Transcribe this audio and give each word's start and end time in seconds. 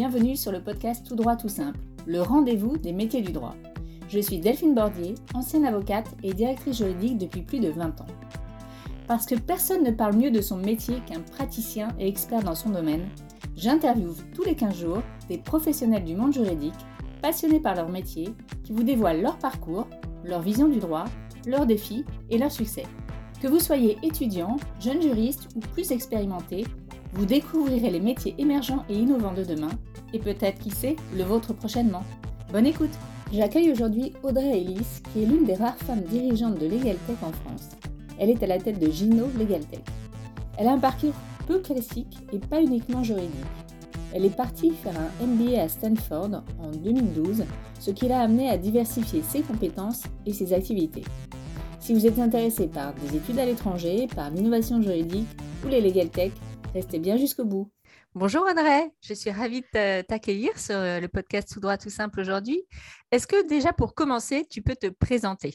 bienvenue 0.00 0.34
sur 0.34 0.50
le 0.50 0.62
podcast 0.62 1.06
Tout 1.06 1.14
droit 1.14 1.36
tout 1.36 1.50
simple, 1.50 1.78
le 2.06 2.22
rendez-vous 2.22 2.78
des 2.78 2.94
métiers 2.94 3.20
du 3.20 3.32
droit. 3.32 3.54
Je 4.08 4.18
suis 4.18 4.38
Delphine 4.38 4.74
Bordier, 4.74 5.14
ancienne 5.34 5.66
avocate 5.66 6.06
et 6.22 6.32
directrice 6.32 6.78
juridique 6.78 7.18
depuis 7.18 7.42
plus 7.42 7.60
de 7.60 7.68
20 7.68 8.00
ans. 8.00 8.06
Parce 9.06 9.26
que 9.26 9.34
personne 9.34 9.84
ne 9.84 9.90
parle 9.90 10.16
mieux 10.16 10.30
de 10.30 10.40
son 10.40 10.56
métier 10.56 11.02
qu'un 11.06 11.20
praticien 11.20 11.88
et 11.98 12.08
expert 12.08 12.42
dans 12.42 12.54
son 12.54 12.70
domaine, 12.70 13.06
j'interviewe 13.56 14.16
tous 14.34 14.42
les 14.44 14.54
15 14.54 14.74
jours 14.74 15.02
des 15.28 15.36
professionnels 15.36 16.04
du 16.04 16.16
monde 16.16 16.32
juridique, 16.32 16.72
passionnés 17.20 17.60
par 17.60 17.74
leur 17.74 17.90
métier, 17.90 18.30
qui 18.64 18.72
vous 18.72 18.84
dévoilent 18.84 19.20
leur 19.20 19.36
parcours, 19.36 19.86
leur 20.24 20.40
vision 20.40 20.68
du 20.68 20.78
droit, 20.78 21.04
leurs 21.46 21.66
défis 21.66 22.06
et 22.30 22.38
leurs 22.38 22.52
succès. 22.52 22.86
Que 23.42 23.48
vous 23.48 23.60
soyez 23.60 23.98
étudiant, 24.02 24.56
jeune 24.80 25.02
juriste 25.02 25.48
ou 25.56 25.60
plus 25.60 25.92
expérimenté, 25.92 26.64
vous 27.12 27.26
découvrirez 27.26 27.90
les 27.90 28.00
métiers 28.00 28.34
émergents 28.38 28.84
et 28.88 28.94
innovants 28.94 29.34
de 29.34 29.44
demain, 29.44 29.70
et 30.12 30.18
peut-être, 30.18 30.58
qui 30.58 30.70
sait, 30.70 30.96
le 31.16 31.24
vôtre 31.24 31.52
prochainement. 31.52 32.02
Bonne 32.52 32.66
écoute 32.66 32.96
J'accueille 33.32 33.70
aujourd'hui 33.70 34.12
Audrey 34.24 34.58
Ellis, 34.60 35.02
qui 35.12 35.22
est 35.22 35.26
l'une 35.26 35.44
des 35.44 35.54
rares 35.54 35.76
femmes 35.76 36.02
dirigeantes 36.02 36.58
de 36.58 36.66
LegalTech 36.66 37.22
en 37.22 37.30
France. 37.30 37.68
Elle 38.18 38.30
est 38.30 38.42
à 38.42 38.48
la 38.48 38.58
tête 38.58 38.80
de 38.80 38.90
Gino 38.90 39.26
LegalTech. 39.38 39.84
Elle 40.58 40.66
a 40.66 40.72
un 40.72 40.78
parcours 40.78 41.14
peu 41.46 41.60
classique 41.60 42.18
et 42.32 42.38
pas 42.38 42.60
uniquement 42.60 43.04
juridique. 43.04 43.30
Elle 44.12 44.24
est 44.24 44.36
partie 44.36 44.72
faire 44.72 44.94
un 44.98 45.26
MBA 45.26 45.62
à 45.62 45.68
Stanford 45.68 46.42
en 46.60 46.70
2012, 46.72 47.44
ce 47.78 47.90
qui 47.92 48.08
l'a 48.08 48.20
amené 48.20 48.50
à 48.50 48.58
diversifier 48.58 49.22
ses 49.22 49.42
compétences 49.42 50.02
et 50.26 50.32
ses 50.32 50.52
activités. 50.52 51.04
Si 51.78 51.94
vous 51.94 52.06
êtes 52.06 52.18
intéressé 52.18 52.66
par 52.66 52.92
des 52.94 53.16
études 53.16 53.38
à 53.38 53.46
l'étranger, 53.46 54.08
par 54.14 54.30
l'innovation 54.30 54.82
juridique 54.82 55.28
ou 55.64 55.68
les 55.68 55.80
legal 55.80 56.08
tech, 56.10 56.32
restez 56.74 56.98
bien 56.98 57.16
jusqu'au 57.16 57.44
bout. 57.44 57.68
Bonjour 58.16 58.42
Audrey, 58.42 58.90
je 59.02 59.14
suis 59.14 59.30
ravie 59.30 59.60
de 59.72 60.02
t'accueillir 60.02 60.58
sur 60.58 60.74
le 60.74 61.06
podcast 61.06 61.48
Tout 61.52 61.60
droit 61.60 61.76
tout 61.76 61.90
simple 61.90 62.18
aujourd'hui. 62.18 62.60
Est-ce 63.12 63.28
que 63.28 63.46
déjà 63.46 63.72
pour 63.72 63.94
commencer, 63.94 64.44
tu 64.50 64.62
peux 64.62 64.74
te 64.74 64.88
présenter? 64.88 65.54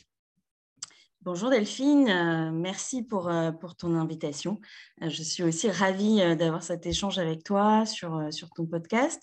Bonjour 1.20 1.50
Delphine, 1.50 2.08
euh, 2.08 2.52
merci 2.52 3.04
pour, 3.04 3.28
euh, 3.28 3.52
pour 3.52 3.76
ton 3.76 3.96
invitation. 3.96 4.62
Euh, 5.02 5.10
je 5.10 5.22
suis 5.22 5.44
aussi 5.44 5.70
ravie 5.70 6.18
d'avoir 6.38 6.64
cet 6.64 6.86
échange 6.86 7.18
avec 7.18 7.44
toi 7.44 7.86
sur, 7.86 8.32
sur 8.32 8.50
ton 8.52 8.66
podcast. 8.66 9.22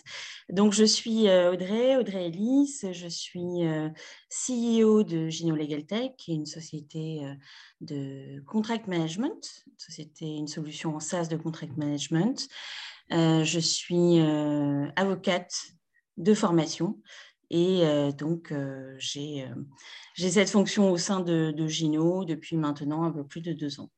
Donc, 0.51 0.75
je 0.75 0.85
suis 0.85 1.31
Audrey, 1.31 1.97
Audrey 1.97 2.27
Ellis, 2.27 2.81
je 2.93 3.09
suis 3.09 3.63
CEO 4.29 5.05
de 5.05 5.29
Gino 5.29 5.57
Legal 5.57 5.87
Tech, 5.87 6.11
qui 6.19 6.33
est 6.33 6.35
une 6.35 6.45
société 6.45 7.23
de 7.81 8.43
contract 8.47 8.89
management, 8.89 9.65
société, 9.79 10.27
une 10.27 10.49
solution 10.49 10.97
en 10.97 11.01
SaaS 11.01 11.29
de 11.29 11.37
contract 11.37 11.79
management. 11.79 12.47
Je 13.13 13.59
suis 13.61 14.21
avocate 14.97 15.53
de 16.17 16.35
formation 16.35 16.99
et 17.51 17.83
donc, 18.17 18.53
j'ai 18.99 19.45
cette 20.17 20.51
fonction 20.51 20.91
au 20.91 20.97
sein 20.97 21.21
de, 21.21 21.67
Gino 21.67 22.25
depuis 22.25 22.57
maintenant 22.57 23.05
un 23.05 23.13
peu 23.13 23.25
plus 23.25 23.41
de 23.41 23.53
deux 23.53 23.81
ans. 23.81 23.91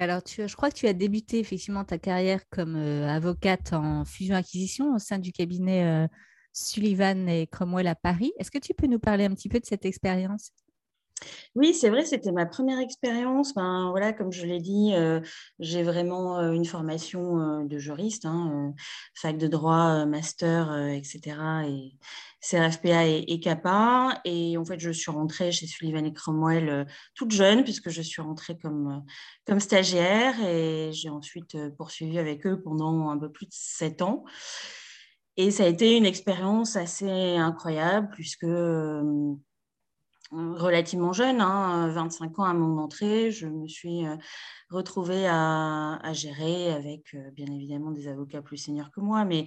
Alors, 0.00 0.22
tu, 0.22 0.46
je 0.46 0.54
crois 0.54 0.70
que 0.70 0.76
tu 0.76 0.86
as 0.86 0.92
débuté 0.92 1.40
effectivement 1.40 1.84
ta 1.84 1.98
carrière 1.98 2.40
comme 2.50 2.76
avocate 2.76 3.72
en 3.72 4.04
fusion-acquisition 4.04 4.94
au 4.94 4.98
sein 4.98 5.18
du 5.18 5.32
cabinet 5.32 6.08
Sullivan 6.52 7.28
et 7.28 7.46
Cromwell 7.46 7.86
à 7.86 7.94
Paris. 7.94 8.32
Est-ce 8.38 8.50
que 8.50 8.58
tu 8.58 8.74
peux 8.74 8.86
nous 8.86 8.98
parler 8.98 9.24
un 9.24 9.34
petit 9.34 9.48
peu 9.48 9.60
de 9.60 9.66
cette 9.66 9.84
expérience? 9.84 10.52
Oui, 11.54 11.74
c'est 11.74 11.90
vrai, 11.90 12.04
c'était 12.04 12.32
ma 12.32 12.46
première 12.46 12.78
expérience. 12.78 13.54
Ben, 13.54 13.90
voilà, 13.90 14.12
comme 14.12 14.32
je 14.32 14.46
l'ai 14.46 14.60
dit, 14.60 14.92
euh, 14.94 15.20
j'ai 15.58 15.82
vraiment 15.82 16.38
euh, 16.38 16.52
une 16.52 16.64
formation 16.64 17.40
euh, 17.40 17.64
de 17.64 17.78
juriste, 17.78 18.26
hein, 18.26 18.74
fac 19.14 19.36
de 19.36 19.48
droit, 19.48 20.04
master, 20.06 20.72
etc. 20.88 21.36
et 21.66 21.96
CRFPA 22.40 23.06
et, 23.08 23.24
et, 23.26 23.40
CAPA. 23.40 24.20
Et 24.24 24.56
en 24.56 24.64
fait, 24.64 24.78
je 24.78 24.90
suis 24.90 25.10
rentrée 25.10 25.50
chez 25.50 25.66
Sullivan 25.66 26.04
et 26.04 26.12
Cromwell 26.12 26.86
toute 27.14 27.32
jeune, 27.32 27.64
puisque 27.64 27.90
je 27.90 28.02
suis 28.02 28.22
rentrée 28.22 28.56
comme, 28.56 29.04
comme 29.46 29.60
stagiaire 29.60 30.34
et 30.44 30.90
j'ai 30.92 31.08
ensuite 31.08 31.56
poursuivi 31.76 32.18
avec 32.18 32.46
eux 32.46 32.60
pendant 32.62 33.10
un 33.10 33.18
peu 33.18 33.30
plus 33.30 33.46
de 33.46 33.52
sept 33.52 34.02
ans. 34.02 34.24
Et 35.36 35.50
ça 35.52 35.64
a 35.64 35.66
été 35.66 35.96
une 35.96 36.06
expérience 36.06 36.76
assez 36.76 37.36
incroyable, 37.36 38.08
puisque 38.12 38.46
relativement 40.30 41.12
jeune, 41.12 41.38
25 41.38 42.26
hein, 42.26 42.32
ans 42.36 42.44
à 42.44 42.54
mon 42.54 42.78
entrée, 42.78 43.30
je 43.30 43.46
me 43.46 43.66
suis 43.66 44.06
euh, 44.06 44.16
retrouvée 44.70 45.26
à, 45.26 46.00
gérer 46.12 46.72
avec 46.72 47.14
euh, 47.14 47.30
bien 47.30 47.46
évidemment 47.46 47.90
des 47.90 48.08
avocats 48.08 48.42
plus 48.42 48.58
seniors 48.58 48.90
que 48.90 49.00
moi, 49.00 49.24
mais 49.24 49.46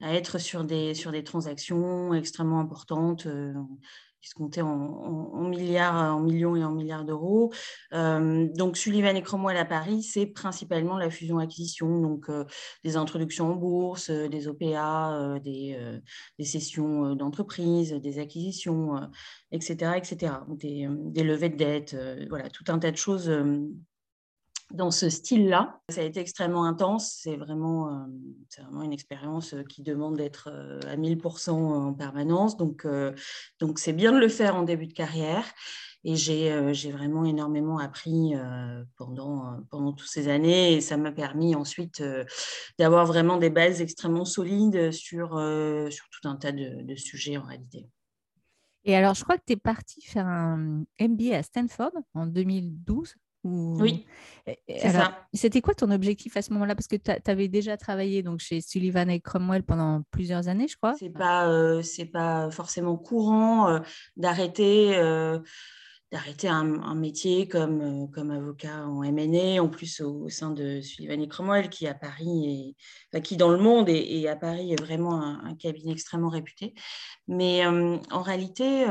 à 0.00 0.14
être 0.14 0.38
sur 0.38 0.64
des 0.64 1.24
transactions 1.24 2.14
extrêmement 2.14 2.60
importantes. 2.60 3.26
Euh, 4.20 4.22
qui 4.22 4.28
se 4.28 4.34
comptait 4.34 4.60
en, 4.60 5.48
milliards, 5.48 6.16
en 6.16 6.20
millions 6.20 6.56
et 6.56 6.64
en 6.64 6.72
milliards 6.72 7.04
d'euros. 7.04 7.52
Euh, 7.94 8.48
donc, 8.54 8.76
Sullivan 8.76 9.16
et 9.16 9.22
Cromwell 9.22 9.56
à 9.56 9.64
Paris, 9.64 10.02
c'est 10.02 10.26
principalement 10.26 10.98
la 10.98 11.10
fusion-acquisition, 11.10 12.00
donc 12.00 12.28
euh, 12.28 12.44
des 12.84 12.96
introductions 12.96 13.52
en 13.52 13.56
bourse, 13.56 14.10
euh, 14.10 14.28
des 14.28 14.48
OPA, 14.48 15.38
des, 15.42 15.78
des, 16.38 16.44
sessions 16.44 17.14
d'entreprise, 17.14 17.92
des 17.92 18.18
acquisitions, 18.18 19.00
etc., 19.52 19.92
etc. 19.96 20.34
Des, 20.48 20.88
des, 20.90 21.22
levées 21.22 21.48
de 21.48 21.56
dettes, 21.56 21.96
voilà, 22.28 22.48
tout 22.50 22.64
un 22.68 22.78
tas 22.78 22.90
de 22.90 22.96
choses 22.96 23.30
dans 24.70 24.90
ce 24.90 25.08
style-là. 25.08 25.80
Ça 25.88 26.00
a 26.00 26.04
été 26.04 26.20
extrêmement 26.20 26.64
intense. 26.64 27.18
C'est 27.22 27.36
vraiment, 27.36 27.88
euh, 27.88 28.06
vraiment 28.58 28.82
une 28.82 28.92
expérience 28.92 29.54
euh, 29.54 29.62
qui 29.64 29.82
demande 29.82 30.16
d'être 30.16 30.48
euh, 30.52 30.80
à 30.86 30.96
1000% 30.96 31.50
en 31.50 31.92
permanence. 31.94 32.56
Donc, 32.56 32.86
donc 33.58 33.78
c'est 33.78 33.92
bien 33.92 34.12
de 34.12 34.18
le 34.18 34.28
faire 34.28 34.56
en 34.56 34.62
début 34.62 34.86
de 34.86 34.92
carrière. 34.92 35.44
Et 36.02 36.16
j'ai, 36.16 36.50
vraiment 36.90 37.26
énormément 37.26 37.78
appris 37.78 38.32
pendant, 38.96 39.58
pendant 39.70 39.92
toutes 39.92 40.08
ces 40.08 40.28
années. 40.28 40.72
Et 40.72 40.80
ça 40.80 40.96
m'a 40.96 41.12
permis 41.12 41.54
ensuite 41.54 42.02
d'avoir 42.78 43.04
vraiment 43.04 43.36
des 43.36 43.50
bases 43.50 43.82
extrêmement 43.82 44.24
solides 44.24 44.92
sur, 44.92 45.28
sur 45.90 46.08
tout 46.08 46.26
un 46.26 46.36
tas 46.36 46.52
de, 46.52 46.82
de 46.82 46.94
sujets 46.96 47.36
en 47.36 47.42
réalité. 47.42 47.86
Et 48.84 48.96
alors, 48.96 49.14
je 49.14 49.24
crois 49.24 49.36
que 49.36 49.44
tu 49.46 49.52
es 49.52 49.56
partie 49.56 50.00
faire 50.00 50.26
un 50.26 50.84
MBA 50.98 51.36
à 51.36 51.42
Stanford 51.42 51.92
en 52.14 52.26
2012. 52.26 53.14
Oui. 53.44 54.06
C'était 55.32 55.60
quoi 55.60 55.74
ton 55.74 55.90
objectif 55.90 56.36
à 56.36 56.42
ce 56.42 56.52
moment-là? 56.52 56.74
Parce 56.74 56.88
que 56.88 56.96
tu 56.96 57.30
avais 57.30 57.48
déjà 57.48 57.76
travaillé 57.76 58.22
donc, 58.22 58.40
chez 58.40 58.60
Sullivan 58.60 59.08
et 59.08 59.20
Cromwell 59.20 59.62
pendant 59.62 60.02
plusieurs 60.10 60.48
années, 60.48 60.68
je 60.68 60.76
crois. 60.76 60.94
Ce 60.94 61.04
n'est 61.04 61.10
pas, 61.10 61.48
euh, 61.48 61.82
pas 62.12 62.50
forcément 62.50 62.96
courant 62.96 63.68
euh, 63.68 63.78
d'arrêter 64.16 64.96
euh, 64.96 65.38
d'arrêter 66.12 66.48
un, 66.48 66.96
métier 66.96 67.46
comme, 67.46 68.10
comme 68.10 68.32
avocat 68.32 68.84
en 68.84 69.02
MNE, 69.02 69.60
en 69.60 69.68
plus 69.68 70.00
au, 70.00 70.28
sein 70.28 70.50
de 70.50 70.80
Sullivan 70.80 71.20
et 71.20 71.28
Cromwell, 71.28 71.70
qui 71.70 71.86
à 71.86 71.94
Paris, 71.94 72.74
est, 73.12 73.22
qui 73.22 73.36
dans 73.36 73.50
le 73.50 73.58
monde 73.58 73.88
et, 73.88 74.26
à 74.26 74.34
Paris 74.34 74.72
est 74.72 74.80
vraiment 74.80 75.22
un, 75.22 75.40
un, 75.44 75.54
cabinet 75.54 75.92
extrêmement 75.92 76.28
réputé. 76.28 76.74
Mais 77.28 77.64
en 77.64 78.22
réalité 78.22 78.86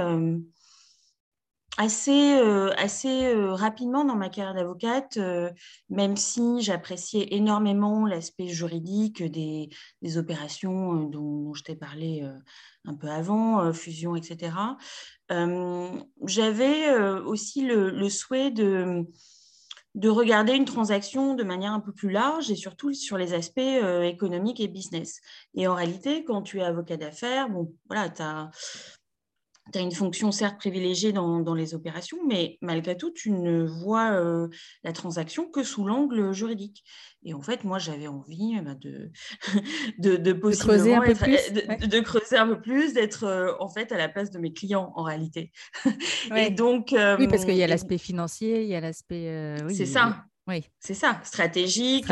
assez, 1.78 2.38
euh, 2.40 2.72
assez 2.78 3.28
euh, 3.28 3.54
rapidement 3.54 4.04
dans 4.04 4.16
ma 4.16 4.30
carrière 4.30 4.54
d'avocate, 4.54 5.18
euh, 5.18 5.50
même 5.90 6.18
si 6.18 6.62
j'appréciais 6.62 7.28
énormément 7.32 8.06
l'aspect 8.06 8.48
juridique 8.48 9.24
des, 9.24 9.70
des 10.02 10.18
opérations 10.18 11.04
dont, 11.04 11.54
je 11.54 11.64
t'ai 11.64 11.76
parlé 11.76 12.24
un 12.86 12.94
peu 12.94 13.08
avant, 13.08 13.74
fusion, 13.74 14.16
etc. 14.16 14.52
J'avais 16.26 16.94
aussi 17.26 17.62
le, 17.62 17.90
le 17.90 18.10
souhait 18.10 18.52
de 18.52 19.06
de 19.96 20.08
regarder 20.08 20.54
une 20.54 20.66
transaction 20.66 21.34
de 21.34 21.44
manière 21.44 21.74
un 21.74 21.80
peu 21.80 21.92
plus 21.92 22.12
large 22.12 22.52
et 22.52 22.56
surtout 22.56 22.94
sur 22.94 23.18
les 23.18 23.34
aspects 23.34 23.60
économiques 24.04 24.60
et 24.60 24.68
business. 24.68 25.20
Et 25.56 25.68
en 25.68 25.74
réalité, 25.74 26.24
quand 26.24 26.44
tu 26.44 26.60
es 26.60 26.64
avocat 26.64 26.96
d'affaires, 26.96 27.50
bon, 27.50 27.74
voilà, 27.90 28.08
tu 28.10 28.22
as 28.22 28.52
tu 29.72 29.80
as 29.80 29.82
une 29.82 29.92
fonction 29.92 30.32
certes 30.32 30.58
privilégiée 30.58 31.12
dans, 31.12 31.40
dans, 31.40 31.54
les 31.54 31.74
opérations, 31.74 32.18
mais 32.28 32.58
malgré 32.62 32.98
tout, 32.98 33.12
tu 33.12 33.32
ne 33.32 33.64
vois 33.64 34.12
euh, 34.12 34.48
la 34.84 34.94
transaction 34.94 35.50
que 35.50 35.64
sous 35.64 35.86
l'angle 35.86 36.34
juridique. 36.34 36.84
Et 37.24 37.34
en 37.34 37.42
fait, 37.42 37.64
moi, 37.64 37.80
j'avais 37.80 38.08
envie 38.08 38.56
eh 38.58 38.62
ben, 38.62 38.78
de, 38.80 39.12
de, 39.98 40.16
de, 40.16 40.34
creuser 40.34 40.96
un 40.96 41.02
peu 41.02 41.14
plus, 41.14 41.54
de, 41.54 42.00
creuser 42.00 42.38
un 42.38 42.48
peu 42.48 42.62
plus, 42.62 42.94
d'être 42.94 43.26
euh, 43.26 43.54
en 43.60 43.70
fait 43.70 43.92
à 43.92 43.98
la 43.98 44.10
place 44.10 44.32
de 44.32 44.40
mes 44.40 44.54
clients 44.54 44.92
en 44.96 45.04
réalité. 45.04 45.52
Et 46.36 46.50
donc, 46.50 46.90
oui, 46.92 47.28
parce 47.28 47.46
qu'il 47.46 47.56
y 47.56 47.62
a 47.62 47.66
euh, 47.66 47.70
l'aspect 47.70 47.98
financier, 47.98 48.64
il 48.64 48.70
y 48.70 48.76
a 48.76 48.82
l'aspect. 48.82 49.58
c'est 49.70 49.86
ça. 49.86 50.26
Oui. 50.50 50.66
C'est 50.80 50.96
ça, 50.96 51.22
stratégique, 51.24 52.08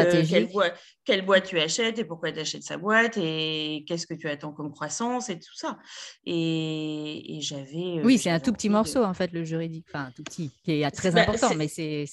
quelle, 1.05 1.25
boîte, 1.25 1.45
tu 1.45 1.59
achètes 1.59 1.97
et 1.97 2.05
pourquoi 2.05 2.31
tu 2.31 2.39
achètes 2.39 2.61
sa 2.61 2.77
boîte 2.77 3.17
et 3.17 3.83
qu'est-ce 3.87 4.05
que 4.05 4.13
tu 4.13 4.29
attends 4.29 4.51
comme 4.51 4.71
croissance 4.71 5.29
et 5.29 5.39
tout 5.39 5.55
ça. 5.55 5.79
Et, 6.23 7.39
j'avais. 7.41 7.99
Euh, 7.99 8.03
oui, 8.03 8.19
c'est 8.19 8.29
un 8.29 8.39
tout 8.39 8.53
petit 8.53 8.69
morceau 8.69 9.03
en 9.03 9.15
fait, 9.15 9.31
le 9.31 9.43
juridique. 9.43 9.87
Enfin, 9.89 10.05
un 10.05 10.11
tout 10.11 10.23
petit, 10.23 10.51
qui 10.63 10.81
est 10.81 10.91
très 10.91 11.09
bah, 11.09 11.21
important, 11.21 11.55
mais 11.55 11.67
c'est 11.67 12.05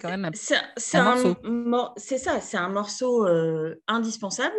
quand 0.00 0.10
même 0.10 0.24
un, 0.24 0.98
un, 0.98 1.02
morceau. 1.02 1.92
C'est 1.96 2.18
ça, 2.18 2.40
c'est 2.40 2.58
un 2.58 2.68
morceau 2.68 3.26
euh, 3.26 3.74
indispensable 3.88 4.54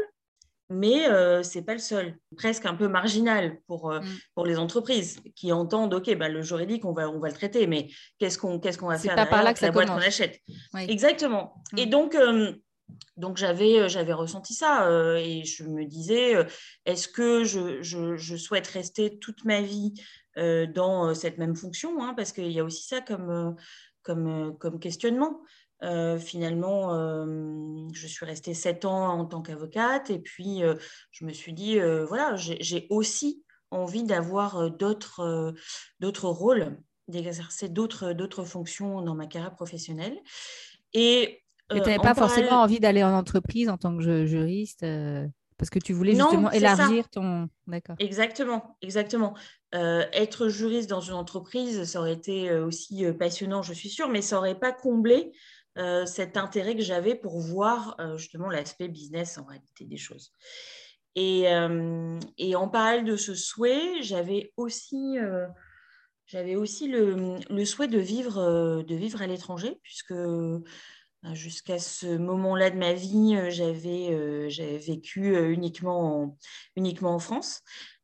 mais 0.71 1.09
euh, 1.09 1.43
ce 1.43 1.57
n'est 1.57 1.65
pas 1.65 1.73
le 1.73 1.79
seul, 1.79 2.17
presque 2.37 2.65
un 2.65 2.75
peu 2.75 2.87
marginal 2.87 3.59
pour, 3.67 3.91
euh, 3.91 3.99
mm. 3.99 4.05
pour 4.35 4.45
les 4.45 4.57
entreprises 4.57 5.19
qui 5.35 5.51
entendent, 5.51 5.93
OK, 5.93 6.15
bah, 6.15 6.29
le 6.29 6.41
juridique, 6.41 6.85
on 6.85 6.93
va, 6.93 7.09
on 7.09 7.19
va 7.19 7.27
le 7.27 7.33
traiter, 7.33 7.67
mais 7.67 7.89
qu'est-ce 8.17 8.37
qu'on 8.37 8.59
qu'est-ce 8.59 8.77
qu'on 8.77 8.87
va 8.87 8.97
faire 8.97 9.15
pas 9.15 9.25
par 9.25 9.43
là 9.43 9.53
que 9.53 9.63
la 9.63 9.71
boîte 9.71 9.89
qu'on 9.89 9.95
achète 9.95 10.39
Exactement. 10.87 11.61
Et 11.75 11.85
mm. 11.85 11.89
donc, 11.89 12.15
euh, 12.15 12.53
donc 13.17 13.37
j'avais, 13.37 13.89
j'avais 13.89 14.13
ressenti 14.13 14.53
ça 14.53 14.89
et 15.19 15.43
je 15.43 15.63
me 15.63 15.85
disais, 15.85 16.35
est-ce 16.85 17.07
que 17.07 17.43
je, 17.43 17.81
je, 17.81 18.15
je, 18.15 18.35
souhaite 18.35 18.67
rester 18.67 19.19
toute 19.19 19.45
ma 19.45 19.61
vie 19.61 19.93
dans 20.35 21.13
cette 21.13 21.37
même 21.37 21.55
fonction 21.55 22.03
hein, 22.03 22.13
Parce 22.15 22.31
qu'il 22.31 22.51
y 22.51 22.59
a 22.59 22.63
aussi 22.63 22.85
ça 22.85 22.99
comme, 22.99 23.55
comme, 24.03 24.57
comme 24.57 24.79
questionnement. 24.79 25.41
Euh, 25.83 26.19
finalement, 26.19 26.93
euh, 26.93 27.87
je 27.91 28.05
suis 28.05 28.25
restée 28.25 28.53
sept 28.53 28.85
ans 28.85 29.07
en 29.07 29.25
tant 29.25 29.41
qu'avocate 29.41 30.11
et 30.11 30.19
puis 30.19 30.63
euh, 30.63 30.75
je 31.11 31.25
me 31.25 31.33
suis 31.33 31.53
dit, 31.53 31.79
voilà, 32.07 32.35
j'ai 32.35 32.87
aussi 32.89 33.43
envie 33.71 34.03
d'avoir 34.03 34.69
d'autres 34.69 36.27
rôles, 36.27 36.77
d'exercer 37.07 37.69
d'autres 37.69 38.43
fonctions 38.43 39.01
dans 39.01 39.15
ma 39.15 39.27
carrière 39.27 39.55
professionnelle. 39.55 40.17
Et 40.93 41.43
tu 41.69 41.77
n'avais 41.77 41.97
pas 41.97 42.15
forcément 42.15 42.61
envie 42.61 42.79
d'aller 42.79 43.03
en 43.03 43.13
entreprise 43.13 43.69
en 43.69 43.77
tant 43.77 43.97
que 43.97 44.25
juriste 44.25 44.85
parce 45.57 45.69
que 45.69 45.79
tu 45.79 45.93
voulais 45.93 46.15
justement 46.15 46.51
élargir 46.51 47.07
ton. 47.07 47.47
D'accord. 47.67 47.95
Exactement, 47.99 48.77
exactement. 48.81 49.35
être 49.73 50.49
juriste 50.49 50.89
dans 50.89 51.01
une 51.01 51.13
entreprise, 51.13 51.85
ça 51.85 51.99
aurait 52.01 52.13
été 52.13 52.51
aussi 52.51 53.05
passionnant, 53.17 53.63
je 53.63 53.73
suis 53.73 53.89
sûre, 53.89 54.09
mais 54.09 54.21
ça 54.21 54.35
n'aurait 54.35 54.59
pas 54.59 54.73
comblé 54.73 55.31
euh, 55.77 56.05
cet 56.05 56.35
intérêt 56.35 56.75
que 56.75 56.81
j'avais 56.81 57.15
pour 57.15 57.39
voir 57.39 57.95
euh, 57.99 58.17
justement 58.17 58.49
l'aspect 58.49 58.89
business 58.89 59.37
en 59.37 59.45
réalité 59.45 59.85
des 59.85 59.97
choses. 59.97 60.33
Et, 61.15 61.47
euh, 61.47 62.19
et, 62.37 62.55
en 62.55 62.67
parallèle 62.67 63.05
de 63.05 63.15
ce 63.15 63.35
souhait, 63.35 64.01
j'avais 64.01 64.51
aussi, 64.57 65.17
aussi 66.55 66.87
le, 66.87 67.37
le, 67.49 67.65
souhait 67.65 67.87
de 67.87 67.99
vivre, 67.99 68.81
de 68.81 68.95
vivre 68.95 69.21
à 69.21 69.27
l'étranger, 69.27 69.79
puisque 69.83 70.13
jusqu'à 71.33 71.79
ce 71.79 72.17
moment-là 72.17 72.69
de 72.69 72.77
ma 72.77 72.93
vie, 72.93 73.37
j'avais, 73.49 74.15
vécu 74.77 75.37
uniquement 75.51 76.23
en, 76.23 76.37
uniquement 76.77 77.15
en 77.15 77.19
France. 77.19 77.61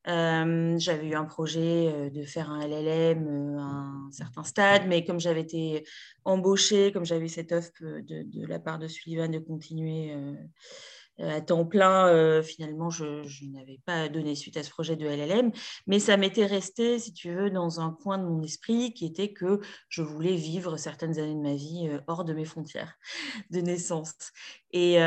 Euh, 0.07 0.79
j'avais 0.79 1.07
eu 1.07 1.15
un 1.15 1.25
projet 1.25 1.91
euh, 1.93 2.09
de 2.09 2.23
faire 2.23 2.49
un 2.49 2.65
LLM 2.65 3.27
euh, 3.27 3.59
à 3.59 3.63
un 3.63 4.11
certain 4.11 4.43
stade, 4.45 4.87
mais 4.87 5.03
comme 5.03 5.19
j'avais 5.19 5.41
été 5.41 5.85
embauchée, 6.23 6.93
comme 6.93 7.05
j'avais 7.05 7.27
cette 7.27 7.51
offre 7.51 7.71
de, 7.81 8.23
de, 8.23 8.45
la 8.47 8.59
part 8.59 8.79
de 8.79 8.87
Sullivan 8.87 9.29
de 9.29 9.39
continuer 9.39 10.15
à 11.19 11.41
temps 11.41 11.65
plein, 11.65 12.07
euh, 12.07 12.43
finalement, 12.43 12.89
je, 12.89 13.05
n'avais 13.47 13.79
pas 13.85 14.09
donné 14.09 14.35
suite 14.35 14.57
à 14.57 14.63
ce 14.63 14.69
projet 14.69 14.95
de 14.95 15.07
LLM, 15.07 15.51
mais 15.87 15.99
ça 15.99 16.17
m'était 16.17 16.45
resté, 16.45 16.99
si 16.99 17.13
tu 17.13 17.33
veux, 17.33 17.49
dans 17.49 17.79
un 17.79 17.91
coin 17.91 18.17
de 18.17 18.23
mon 18.23 18.41
esprit 18.43 18.93
qui 18.93 19.05
était 19.05 19.33
que 19.33 19.59
je 19.89 20.01
voulais 20.01 20.35
vivre 20.35 20.77
certaines 20.77 21.17
années 21.19 21.35
de 21.35 21.41
ma 21.41 21.55
vie 21.55 21.87
euh, 21.89 21.99
hors 22.07 22.23
de 22.23 22.33
mes 22.33 22.45
frontières 22.45 22.97
de 23.51 23.61
naissance. 23.61 24.13
Et, 24.73 24.97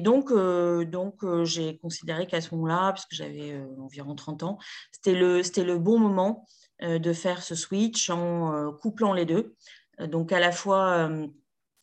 donc, 0.00 0.32
donc 0.32 1.44
j'ai 1.44 1.78
considéré 1.78 2.26
qu'à 2.26 2.40
ce 2.40 2.54
moment-là, 2.54 2.92
puisque 2.92 3.14
j'avais 3.14 3.58
environ 3.78 4.14
30 4.14 4.42
ans, 4.42 4.58
c'était 4.92 5.14
le, 5.14 5.40
le 5.40 5.78
bon 5.78 5.98
moment 5.98 6.46
de 6.82 7.12
faire 7.12 7.42
ce 7.42 7.54
switch 7.54 8.10
en 8.10 8.72
couplant 8.72 9.14
les 9.14 9.24
deux. 9.24 9.54
Donc, 10.00 10.32
à 10.32 10.40
la 10.40 10.52
fois 10.52 11.08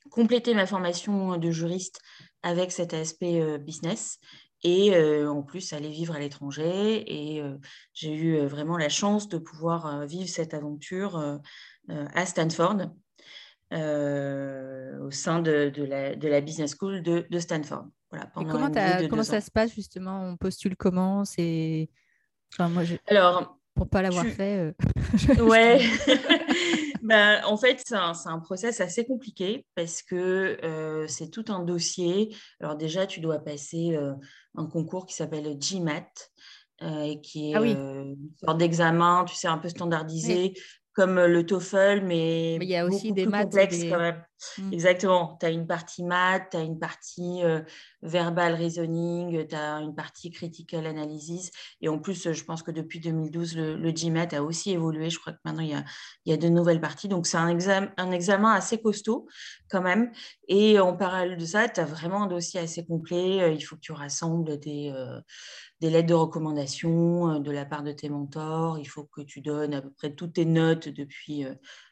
compléter 0.10 0.54
ma 0.54 0.66
formation 0.66 1.38
de 1.38 1.52
juriste 1.52 2.02
avec 2.44 2.72
cet 2.72 2.94
aspect 2.94 3.42
euh, 3.42 3.58
business 3.58 4.20
et 4.64 4.96
euh, 4.96 5.30
en 5.30 5.44
plus 5.44 5.74
aller 5.74 5.90
vivre 5.90 6.16
à 6.16 6.20
l'étranger. 6.20 7.04
Et 7.08 7.42
euh, 7.42 7.58
j'ai 7.94 8.14
eu 8.14 8.40
vraiment 8.46 8.78
la 8.78 8.90
chance 8.90 9.30
de 9.30 9.38
pouvoir 9.38 10.06
vivre 10.06 10.30
cette 10.30 10.54
aventure 10.54 11.40
à 11.90 12.26
Stanford. 12.26 12.90
au 13.72 15.12
sein 15.12 15.42
de, 15.42 15.72
la, 15.84 16.16
de, 16.16 16.28
la, 16.28 16.42
Business 16.42 16.76
School 16.78 17.04
de, 17.04 17.28
de 17.30 17.40
Stanford. 17.40 17.86
Voilà, 18.10 18.32
et 18.40 18.46
comment, 18.46 18.72
comment 19.10 19.24
ça 19.24 19.42
se 19.42 19.52
passe 19.52 19.74
justement? 19.76 20.24
On 20.24 20.38
postule 20.38 20.76
comment? 20.76 21.26
C'est 21.26 21.90
enfin, 22.54 22.70
moi, 22.70 22.84
Alors, 23.08 23.60
pour 23.76 23.90
pas 23.90 24.02
l'avoir 24.02 24.26
fait. 24.26 24.74
ouais. 25.40 25.82
Ben, 27.08 27.42
en 27.46 27.56
fait, 27.56 27.82
c'est 27.86 27.96
un, 27.96 28.12
un, 28.26 28.40
process 28.40 28.82
assez 28.82 29.06
compliqué 29.06 29.66
parce 29.76 30.02
que 30.02 30.58
euh, 30.62 31.08
c'est 31.08 31.30
tout 31.30 31.46
un 31.48 31.64
dossier. 31.64 32.36
Alors 32.60 32.76
déjà, 32.76 33.08
tu 33.08 33.22
dois 33.22 33.40
passer 33.40 33.96
euh, 33.96 34.12
un 34.56 34.66
concours 34.66 35.06
qui 35.06 35.16
s'appelle 35.16 35.58
GMAT, 35.58 36.12
euh, 36.82 37.16
qui 37.24 37.52
est 37.52 37.56
ah 37.56 37.62
une 37.62 38.18
sorte 38.44 38.58
d'examen, 38.58 39.24
tu 39.24 39.36
sais, 39.36 39.48
un 39.48 39.58
peu 39.58 39.70
standardisé, 39.70 40.54
comme 40.92 41.16
le 41.16 41.46
TOEFL, 41.46 42.02
mais, 42.04 42.56
il 42.56 42.64
y 42.68 42.76
a 42.76 42.86
aussi 42.86 43.14
des 43.14 43.26
maths 43.26 43.44
complexes 43.46 43.86
quand 43.86 44.00
même. 44.00 44.22
Mmh. 44.58 44.74
Exactement. 44.74 45.38
Tu 45.40 45.46
as 45.46 45.50
une 45.50 45.68
partie 45.68 46.04
maths, 46.04 46.50
tu 46.52 46.58
as 46.58 46.62
une 46.62 46.80
partie 46.80 47.44
euh, 47.44 47.62
verbal 48.02 48.54
reasoning, 48.54 49.48
tu 49.48 49.56
as 49.56 49.78
une 49.80 49.96
partie 49.96 50.32
critical 50.32 50.86
analysis. 50.86 51.52
Et 51.82 51.90
en 51.90 52.00
plus, 52.00 52.32
je 52.32 52.44
pense 52.44 52.64
que 52.64 52.72
depuis 52.72 53.00
2012, 53.00 53.58
le, 53.58 53.76
le 53.76 53.92
GMAT 53.92 54.34
a 54.34 54.44
aussi 54.44 54.72
évolué. 54.72 55.10
Je 55.10 55.20
crois 55.20 55.34
que 55.34 55.40
maintenant, 55.46 55.64
il 55.64 55.84
y 56.26 56.34
a, 56.34 56.38
de 56.38 56.48
nouvelles 56.50 56.82
parties. 56.82 57.08
Donc, 57.08 57.28
c'est 57.28 57.38
un, 57.38 57.50
examen, 57.50 58.52
assez 58.52 58.82
costaud 58.82 59.28
quand 59.70 59.82
même. 59.82 60.12
Et 60.48 60.80
en 60.80 60.96
parallèle 60.96 61.38
de 61.38 61.46
ça, 61.46 61.68
tu 61.68 61.80
as 61.80 61.86
vraiment 61.86 62.24
un 62.24 62.28
dossier 62.28 62.60
assez 62.60 62.86
complet. 62.86 63.42
Euh, 63.42 63.52
il 63.52 63.62
faut 63.62 63.76
que 63.76 63.82
tu 63.82 63.92
rassembles 63.92 64.60
des... 64.60 64.92
Euh, 64.96 65.20
lettres 65.82 66.08
de 66.08 66.14
recommandation 66.16 67.36
euh, 67.36 67.40
de 67.40 67.52
la 67.52 67.66
part 67.66 67.84
de 67.84 67.92
tes 67.92 68.10
mentors. 68.10 68.80
Il 68.80 68.88
faut 68.88 69.04
que 69.04 69.22
tu 69.22 69.42
donnes 69.42 69.74
à 69.74 69.82
peu 69.82 69.92
près 69.92 70.14
toutes 70.14 70.34
tes 70.34 70.46
notes 70.46 70.90
depuis 70.90 71.46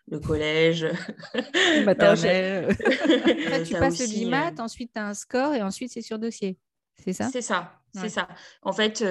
le 0.07 0.19
collège. 0.19 0.87
Maternelle. 1.85 2.75
tu 3.65 3.73
passes 3.73 3.99
le 3.99 4.25
GMAT, 4.25 4.51
euh, 4.51 4.63
ensuite 4.63 4.91
tu 4.93 4.99
as 4.99 5.07
un 5.07 5.13
score 5.13 5.53
et 5.53 5.61
ensuite 5.61 5.91
c'est 5.91 6.01
sur 6.01 6.19
dossier. 6.19 6.57
C'est 7.03 7.13
ça? 7.13 7.29
C'est 7.31 7.41
ça. 7.41 7.73
C'est 7.93 8.09
ça. 8.09 8.27
En 8.61 8.73
fait, 8.73 9.01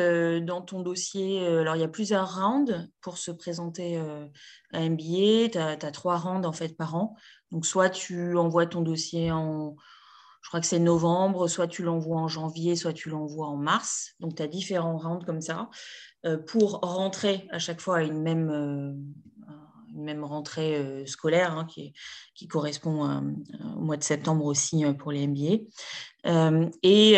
dans 0.42 0.60
ton 0.60 0.82
dossier, 0.82 1.46
alors 1.46 1.74
il 1.74 1.80
y 1.80 1.84
a 1.84 1.88
plusieurs 1.88 2.38
rounds 2.38 2.86
pour 3.00 3.16
se 3.16 3.30
présenter 3.30 3.98
à 4.74 4.80
MBA. 4.80 5.48
Tu 5.52 5.58
as, 5.58 5.68
as, 5.70 5.90
trois 5.90 6.18
rounds 6.18 6.46
en 6.46 6.52
fait 6.52 6.76
par 6.76 6.94
an. 6.94 7.16
Donc, 7.50 7.64
soit 7.64 7.88
tu 7.88 8.36
envoies 8.36 8.66
ton 8.66 8.82
dossier 8.82 9.30
en, 9.30 9.74
je 10.44 10.48
crois 10.50 10.60
que 10.60 10.66
c'est 10.66 10.78
novembre, 10.78 11.48
soit 11.48 11.66
tu 11.66 11.82
l'envoies 11.82 12.20
en 12.20 12.28
janvier, 12.28 12.76
soit 12.76 12.92
tu 12.92 13.08
l'envoies 13.08 13.46
en 13.46 13.56
mars. 13.56 14.12
Donc, 14.20 14.34
tu 14.36 14.42
as 14.42 14.46
différents 14.46 14.98
rounds 14.98 15.24
comme 15.24 15.40
ça 15.40 15.70
euh, 16.26 16.36
pour 16.36 16.80
rentrer 16.80 17.48
à 17.50 17.58
chaque 17.58 17.80
fois 17.80 17.98
à 17.98 18.02
une 18.02 18.20
même, 18.20 18.50
euh, 18.50 18.92
une 19.94 20.04
même 20.04 20.24
rentrée 20.24 20.76
euh, 20.76 21.06
scolaire 21.06 21.52
hein, 21.52 21.66
qui, 21.66 21.92
qui, 22.34 22.48
correspond 22.48 23.22
au 23.76 23.80
mois 23.80 23.96
de 23.96 24.04
septembre 24.04 24.44
aussi 24.44 24.84
pour 24.98 25.12
les 25.12 25.26
MBA. 25.26 25.64
Et, 26.82 27.12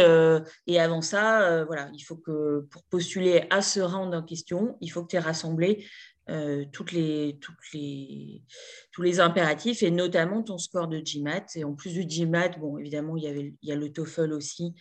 et, 0.67 0.81
avant 0.81 1.01
ça, 1.01 1.65
voilà, 1.65 1.89
il 1.95 2.03
faut 2.03 2.17
que 2.17 2.67
pour 2.71 2.83
postuler 2.85 3.47
à 3.51 3.63
ce 3.63 3.81
round 3.81 4.15
en 4.15 4.23
question, 4.23 4.77
il 4.81 4.89
faut 4.89 5.03
que 5.03 5.09
tu 5.09 5.17
aies 5.17 5.21
rassemblé 5.21 5.87
euh, 6.29 6.65
toutes 6.73 6.91
les, 6.91 7.39
toutes 7.41 7.73
les, 7.73 8.43
tous 8.91 9.03
les 9.03 9.21
impératifs 9.21 9.85
et 9.85 9.93
notamment 9.93 10.43
ton 10.43 10.59
score 10.59 10.89
de 10.89 10.99
GMAT. 10.99 11.47
Et 11.55 11.63
en 11.63 11.75
plus 11.75 11.93
du 11.93 12.05
GMAT, 12.05 12.59
bon, 12.59 12.79
évidemment, 12.79 13.17
il 13.17 13.23
y, 13.23 13.29
avait, 13.29 13.55
il 13.63 13.69
y 13.69 13.71
a 13.71 13.77
le 13.77 13.93
TOEFL 13.93 14.33
aussi 14.33 14.75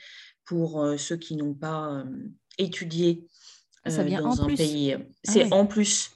pour 0.44 0.82
euh, 0.82 0.98
ceux 0.98 1.18
qui 1.18 1.36
n'ont 1.36 1.54
pas 1.54 1.92
euh, 1.92 2.04
étudié 2.58 3.28
Ça 3.86 4.02
vient 4.02 4.24
dans 4.24 4.32
en 4.32 4.44
un 4.44 4.46
plus. 4.48 4.56
pays. 4.56 4.94
Ah 4.94 5.04
c'est 5.24 5.54
en 5.54 5.68
plus. 5.68 6.15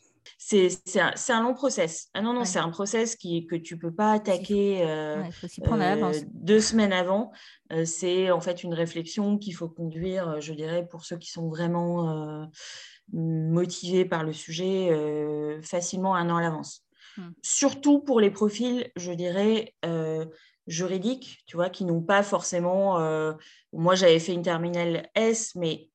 C'est 0.50 1.00
un, 1.00 1.14
un, 1.30 1.44
long 1.44 1.54
process. 1.54 2.10
Ah 2.16 2.22
non, 2.22 2.34
non, 2.34 2.44
c'est 2.44 2.58
un 2.58 2.70
process 2.70 3.16
qui, 3.16 3.46
que 3.46 3.56
tu 3.56 3.76
ne 3.76 3.80
peux 3.80 3.94
pas 3.94 4.14
attaquer 4.14 4.84
deux 6.34 6.60
semaines 6.60 6.94
avant. 6.94 7.32
c'est 7.86 8.32
en 8.32 8.42
fait 8.42 8.64
une 8.64 8.74
réflexion 8.74 9.38
qu'il 9.38 9.54
faut 9.54 9.70
conduire, 9.70 10.42
je 10.42 10.54
dirais, 10.54 10.88
pour 10.90 11.06
ceux 11.06 11.18
qui 11.18 11.30
sont 11.30 11.50
vraiment 11.50 12.50
motivés 13.14 14.06
par 14.06 14.24
le 14.24 14.34
sujet 14.34 14.90
euh, 14.92 15.62
facilement 15.62 16.16
un 16.16 16.30
an 16.30 16.38
à 16.38 16.42
l'avance. 16.42 16.84
Hmm. 17.18 17.30
Surtout 17.42 18.00
pour 18.00 18.20
les 18.20 18.32
profils, 18.32 18.90
je 18.96 19.12
dirais, 19.12 19.74
euh, 19.86 20.26
juridiques, 20.68 21.44
tu 21.46 21.56
vois, 21.56 21.70
qui 21.70 21.86
n'ont 21.86 22.02
pas 22.02 22.24
forcément... 22.24 23.00
Euh, 23.00 23.34
moi, 23.74 23.96
j'avais 23.96 24.20
fait 24.20 24.34
une 24.34 24.44
terminale 24.44 25.10
S, 25.16 25.56
mais 25.56 25.90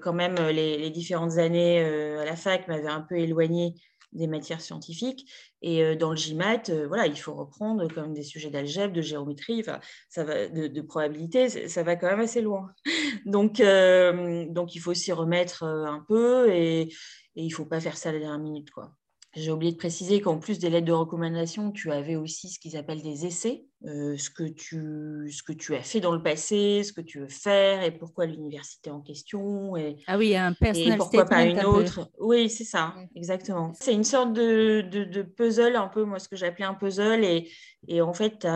quand 0.00 0.12
même, 0.12 0.36
les, 0.50 0.90
différentes 0.90 1.38
années 1.38 1.80
à 1.80 2.24
la 2.24 2.36
fac 2.36 2.68
m'avaient 2.68 2.88
un 2.88 3.00
peu 3.00 3.16
éloigné 3.16 3.74
des 4.12 4.26
matières 4.26 4.60
scientifiques. 4.60 5.30
Et 5.62 5.96
dans 5.96 6.10
le 6.10 6.16
GMAT, 6.16 6.86
voilà, 6.88 7.06
il 7.06 7.16
faut 7.16 7.34
reprendre 7.34 7.86
comme 7.92 8.12
des 8.12 8.22
sujets 8.22 8.50
d'algèbre, 8.50 8.92
de 8.92 9.02
géométrie, 9.02 9.62
va, 9.62 9.80
de, 10.16 10.80
probabilité, 10.80 11.48
ça 11.68 11.82
va 11.82 11.96
quand 11.96 12.08
même 12.08 12.20
assez 12.20 12.40
loin. 12.40 12.72
Donc, 13.26 13.60
donc 13.60 14.74
il 14.74 14.80
faut 14.80 14.94
s'y 14.94 15.12
remettre 15.12 15.64
un 15.64 16.04
peu 16.08 16.50
et, 16.50 16.82
et 16.82 17.42
il 17.42 17.48
ne 17.48 17.54
faut 17.54 17.66
pas 17.66 17.80
faire 17.80 17.96
ça 17.96 18.08
à 18.08 18.12
la 18.12 18.18
dernière 18.18 18.38
minute. 18.38 18.70
Quoi. 18.70 18.92
J'ai 19.34 19.52
oublié 19.52 19.70
de 19.70 19.76
préciser 19.76 20.20
qu'en 20.20 20.38
plus 20.38 20.58
des 20.58 20.70
lettres 20.70 20.86
de 20.86 20.92
recommandation, 20.92 21.70
tu 21.70 21.92
avais 21.92 22.16
aussi 22.16 22.48
ce 22.48 22.58
qu'ils 22.58 22.76
appellent 22.76 23.02
des 23.02 23.26
essais, 23.26 23.64
euh, 23.84 24.16
ce, 24.16 24.28
que 24.28 24.42
tu, 24.42 25.30
ce 25.30 25.44
que 25.44 25.52
tu 25.52 25.76
as 25.76 25.82
fait 25.82 26.00
dans 26.00 26.12
le 26.12 26.22
passé, 26.22 26.82
ce 26.82 26.92
que 26.92 27.00
tu 27.00 27.20
veux 27.20 27.28
faire 27.28 27.84
et 27.84 27.92
pourquoi 27.92 28.26
l'université 28.26 28.90
en 28.90 29.00
question. 29.00 29.76
Et, 29.76 30.02
ah 30.08 30.18
oui, 30.18 30.34
un 30.34 30.52
personnel 30.52 30.94
et 30.94 30.96
pourquoi 30.96 31.26
pas 31.26 31.44
une 31.44 31.64
autre. 31.64 32.10
Oui, 32.18 32.50
c'est 32.50 32.64
ça, 32.64 32.96
exactement. 33.14 33.72
C'est 33.78 33.94
une 33.94 34.04
sorte 34.04 34.32
de, 34.32 34.80
de, 34.80 35.22
puzzle, 35.22 35.76
un 35.76 35.88
peu, 35.88 36.02
moi, 36.02 36.18
ce 36.18 36.28
que 36.28 36.36
j'appelais 36.36 36.64
un 36.64 36.74
puzzle. 36.74 37.24
Et, 37.24 37.48
et 37.86 38.00
en 38.00 38.12
fait, 38.12 38.48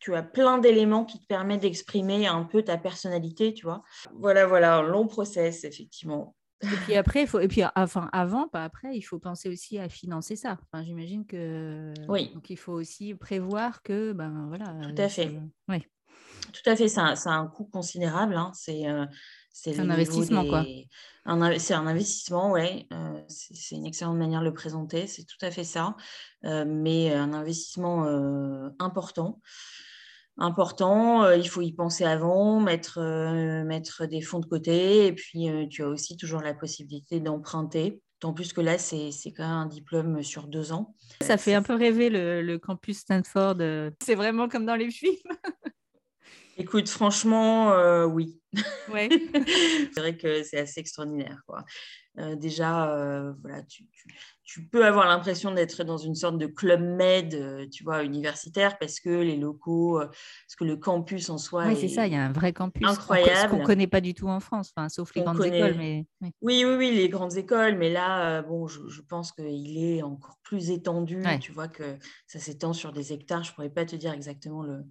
tu 0.00 0.14
as 0.16 0.22
plein 0.24 0.58
d'éléments 0.58 1.04
qui 1.04 1.20
te 1.20 1.26
permettent 1.26 1.62
d'exprimer 1.62 2.26
un 2.26 2.42
peu 2.42 2.62
ta 2.62 2.78
personnalité, 2.78 3.54
tu 3.54 3.64
vois. 3.64 3.84
Voilà, 4.14 4.44
voilà, 4.44 4.78
un 4.78 4.82
long 4.82 5.06
process, 5.06 5.62
effectivement. 5.62 6.34
Et 6.62 6.76
puis 6.84 6.94
après, 6.96 7.22
il 7.22 7.26
faut, 7.28 7.38
et 7.38 7.48
puis 7.48 7.62
enfin 7.76 8.08
avant, 8.12 8.48
pas 8.48 8.64
après, 8.64 8.96
il 8.96 9.02
faut 9.02 9.18
penser 9.18 9.48
aussi 9.48 9.78
à 9.78 9.88
financer 9.88 10.34
ça. 10.34 10.58
Enfin, 10.72 10.84
j'imagine 10.84 11.24
que 11.24 11.92
oui. 12.08 12.32
Donc 12.34 12.50
il 12.50 12.56
faut 12.56 12.72
aussi 12.72 13.14
prévoir 13.14 13.82
que 13.82 14.12
ben 14.12 14.46
voilà. 14.48 14.74
Tout 14.82 15.00
à 15.00 15.08
fait. 15.08 15.38
Oui. 15.68 15.84
Tout 16.52 16.70
à 16.70 16.76
fait, 16.76 16.88
ça, 16.88 17.06
a 17.06 17.30
un 17.30 17.46
coût 17.46 17.64
considérable. 17.64 18.34
Hein. 18.34 18.52
C'est 18.54 18.88
euh, 18.88 19.06
c'est 19.52 19.78
un 19.78 19.90
investissement 19.90 20.44
quoi. 20.46 20.64
C'est 21.58 21.74
un 21.74 21.86
investissement, 21.86 22.52
ouais. 22.52 22.86
Euh, 22.92 23.20
c'est 23.28 23.76
une 23.76 23.86
excellente 23.86 24.16
manière 24.16 24.40
de 24.40 24.46
le 24.46 24.54
présenter. 24.54 25.06
C'est 25.06 25.24
tout 25.24 25.36
à 25.42 25.50
fait 25.50 25.64
ça, 25.64 25.94
euh, 26.44 26.64
mais 26.66 27.12
un 27.12 27.32
investissement 27.32 28.04
important 28.78 29.40
important. 30.38 31.24
Euh, 31.24 31.36
il 31.36 31.48
faut 31.48 31.60
y 31.60 31.72
penser 31.72 32.04
avant, 32.04 32.60
mettre, 32.60 32.98
euh, 32.98 33.64
mettre 33.64 34.06
des 34.06 34.20
fonds 34.20 34.38
de 34.38 34.46
côté. 34.46 35.06
Et 35.06 35.12
puis, 35.12 35.50
euh, 35.50 35.66
tu 35.68 35.82
as 35.82 35.88
aussi 35.88 36.16
toujours 36.16 36.40
la 36.40 36.54
possibilité 36.54 37.20
d'emprunter. 37.20 38.00
Tant 38.20 38.32
plus 38.32 38.52
que 38.52 38.60
là, 38.60 38.78
c'est 38.78 39.12
quand 39.36 39.44
même 39.44 39.52
un 39.52 39.66
diplôme 39.66 40.22
sur 40.24 40.48
deux 40.48 40.72
ans. 40.72 40.96
Ça 41.20 41.36
fait 41.36 41.54
un 41.54 41.62
peu 41.62 41.74
rêver 41.74 42.10
le, 42.10 42.56
campus 42.56 42.98
Stanford. 42.98 43.58
C'est 44.02 44.16
vraiment 44.16 44.48
comme 44.48 44.66
dans 44.66 44.74
les 44.74 44.90
films. 44.90 45.14
Écoute, 46.58 46.88
franchement, 46.88 47.72
oui. 48.06 48.40
Ouais. 48.92 49.08
c'est 49.92 50.00
vrai 50.00 50.16
que 50.16 50.42
c'est 50.42 50.58
assez 50.58 50.80
extraordinaire. 50.80 51.40
Quoi. 51.46 51.64
déjà, 52.36 53.32
voilà, 53.42 53.62
tu, 53.62 53.86
tu 54.48 54.64
peux 54.64 54.86
avoir 54.86 55.06
l'impression 55.06 55.52
d'être 55.52 55.84
dans 55.84 55.98
une 55.98 56.14
sorte 56.14 56.38
de 56.38 56.46
club 56.46 56.80
med, 56.80 57.34
euh, 57.34 57.66
tu 57.70 57.84
vois, 57.84 58.02
universitaire, 58.02 58.78
parce 58.78 58.98
que 58.98 59.10
les 59.10 59.36
locaux, 59.36 60.00
euh, 60.00 60.06
parce 60.06 60.56
que 60.58 60.64
le 60.64 60.78
campus 60.78 61.28
en 61.28 61.36
soi. 61.36 61.66
Oui, 61.66 61.76
c'est 61.78 61.88
ça, 61.88 62.06
il 62.06 62.14
y 62.14 62.16
a 62.16 62.24
un 62.24 62.32
vrai 62.32 62.54
campus. 62.54 62.82
Incroyable. 62.88 63.50
qu'on 63.50 63.58
ne 63.58 63.66
connaît 63.66 63.86
pas 63.86 64.00
du 64.00 64.14
tout 64.14 64.26
en 64.26 64.40
France, 64.40 64.72
enfin, 64.74 64.88
sauf 64.88 65.14
les 65.14 65.20
grandes 65.20 65.44
écoles. 65.44 65.74
Mais... 65.76 66.06
Oui. 66.22 66.32
oui. 66.40 66.64
oui, 66.64 66.92
les 66.92 67.10
grandes 67.10 67.36
écoles, 67.36 67.76
mais 67.76 67.90
là, 67.90 68.38
euh, 68.38 68.42
bon, 68.42 68.66
je, 68.66 69.02
pense 69.02 69.32
qu'il 69.32 69.76
est 69.76 70.02
encore 70.02 70.38
plus 70.42 70.70
étendu. 70.70 71.22
Tu 71.42 71.52
vois 71.52 71.68
que 71.68 71.98
ça 72.26 72.38
s'étend 72.38 72.72
sur 72.72 72.92
des 72.92 73.12
hectares. 73.12 73.44
Je 73.44 73.50
ne 73.50 73.54
pourrais 73.54 73.68
pas 73.68 73.84
te 73.84 73.96
dire 73.96 74.14
exactement 74.14 74.62
le, 74.62 74.82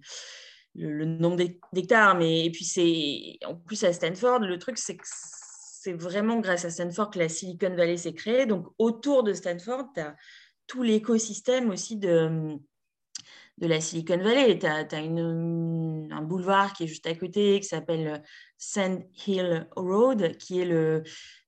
le 0.78 1.04
nombre 1.04 1.36
d'hectares, 1.72 2.16
mais 2.16 2.46
et 2.46 2.50
puis 2.50 2.64
c'est 2.64 3.38
en 3.46 3.54
plus 3.54 3.82
à 3.84 3.92
Stanford, 3.92 4.40
le 4.40 4.58
truc 4.58 4.78
c'est 4.78 4.96
que 4.96 5.06
c'est 5.06 5.92
vraiment 5.92 6.40
grâce 6.40 6.64
à 6.64 6.70
Stanford 6.70 7.10
que 7.10 7.18
la 7.18 7.28
Silicon 7.28 7.74
Valley 7.74 7.96
s'est 7.96 8.12
créée. 8.12 8.46
Donc, 8.46 8.66
autour 8.78 9.22
de 9.22 9.32
Stanford, 9.32 9.86
tu 9.94 10.00
as 10.00 10.16
tout 10.66 10.82
l'écosystème 10.82 11.70
aussi 11.70 11.96
de, 11.96 12.58
de 13.60 13.66
la 13.66 13.80
Silicon 13.80 14.18
Valley. 14.18 14.58
Tu 14.58 14.66
as, 14.66 14.86
un 14.92 16.22
boulevard 16.22 16.72
qui 16.72 16.84
est 16.84 16.86
juste 16.86 17.06
à 17.06 17.14
côté 17.14 17.60
qui 17.60 17.66
s'appelle 17.66 18.22
Sand 18.56 19.02
Hill 19.26 19.68
Road, 19.76 20.36
qui 20.38 20.60
est 20.60 20.64
le, 20.64 21.02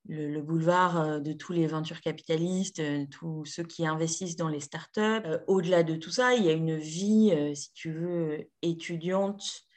le, 0.08 0.40
boulevard 0.42 1.00
euh, 1.00 1.18
de 1.20 1.32
tous 1.32 1.52
les 1.52 1.66
ventures 1.66 2.00
capitalistes, 2.00 2.80
euh, 2.80 3.06
tous 3.10 3.44
ceux 3.44 3.64
qui 3.64 3.86
investissent 3.86 4.36
dans 4.36 4.48
les 4.48 4.60
startups. 4.60 5.00
Euh, 5.00 5.38
au-delà 5.46 5.82
de 5.82 5.96
tout 5.96 6.10
ça, 6.10 6.34
il 6.34 6.44
y 6.44 6.48
a 6.48 6.52
une 6.52 6.76
vie, 6.76 7.32
si 7.54 7.72
tu 7.72 7.92
veux, 7.92 8.48
étudiante 8.62 9.42
euh, 9.42 9.69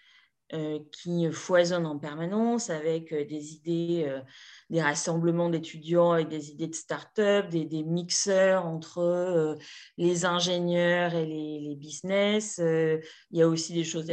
qui 0.92 1.32
foisonne 1.32 1.86
en 1.86 1.98
permanence 1.98 2.70
avec 2.70 3.12
euh, 3.12 3.26
des 3.26 3.54
idées, 3.54 4.06
euh, 4.08 4.20
des 4.70 4.82
rassemblements 4.82 5.50
d'étudiants 5.50 6.12
avec 6.12 6.30
des 6.30 6.52
idées 6.52 6.68
de 6.68 6.76
start-up, 6.76 7.50
des, 7.50 7.66
des 7.66 7.84
mixeurs 7.84 8.66
entre 8.66 9.58
les 9.98 10.26
ingénieurs 10.26 11.16
et 11.16 11.26
les, 11.26 11.76
business. 11.76 12.60
il 12.60 13.02
y 13.38 13.42
a 13.42 13.48
aussi 13.48 13.74
des 13.74 13.84
choses 13.84 14.06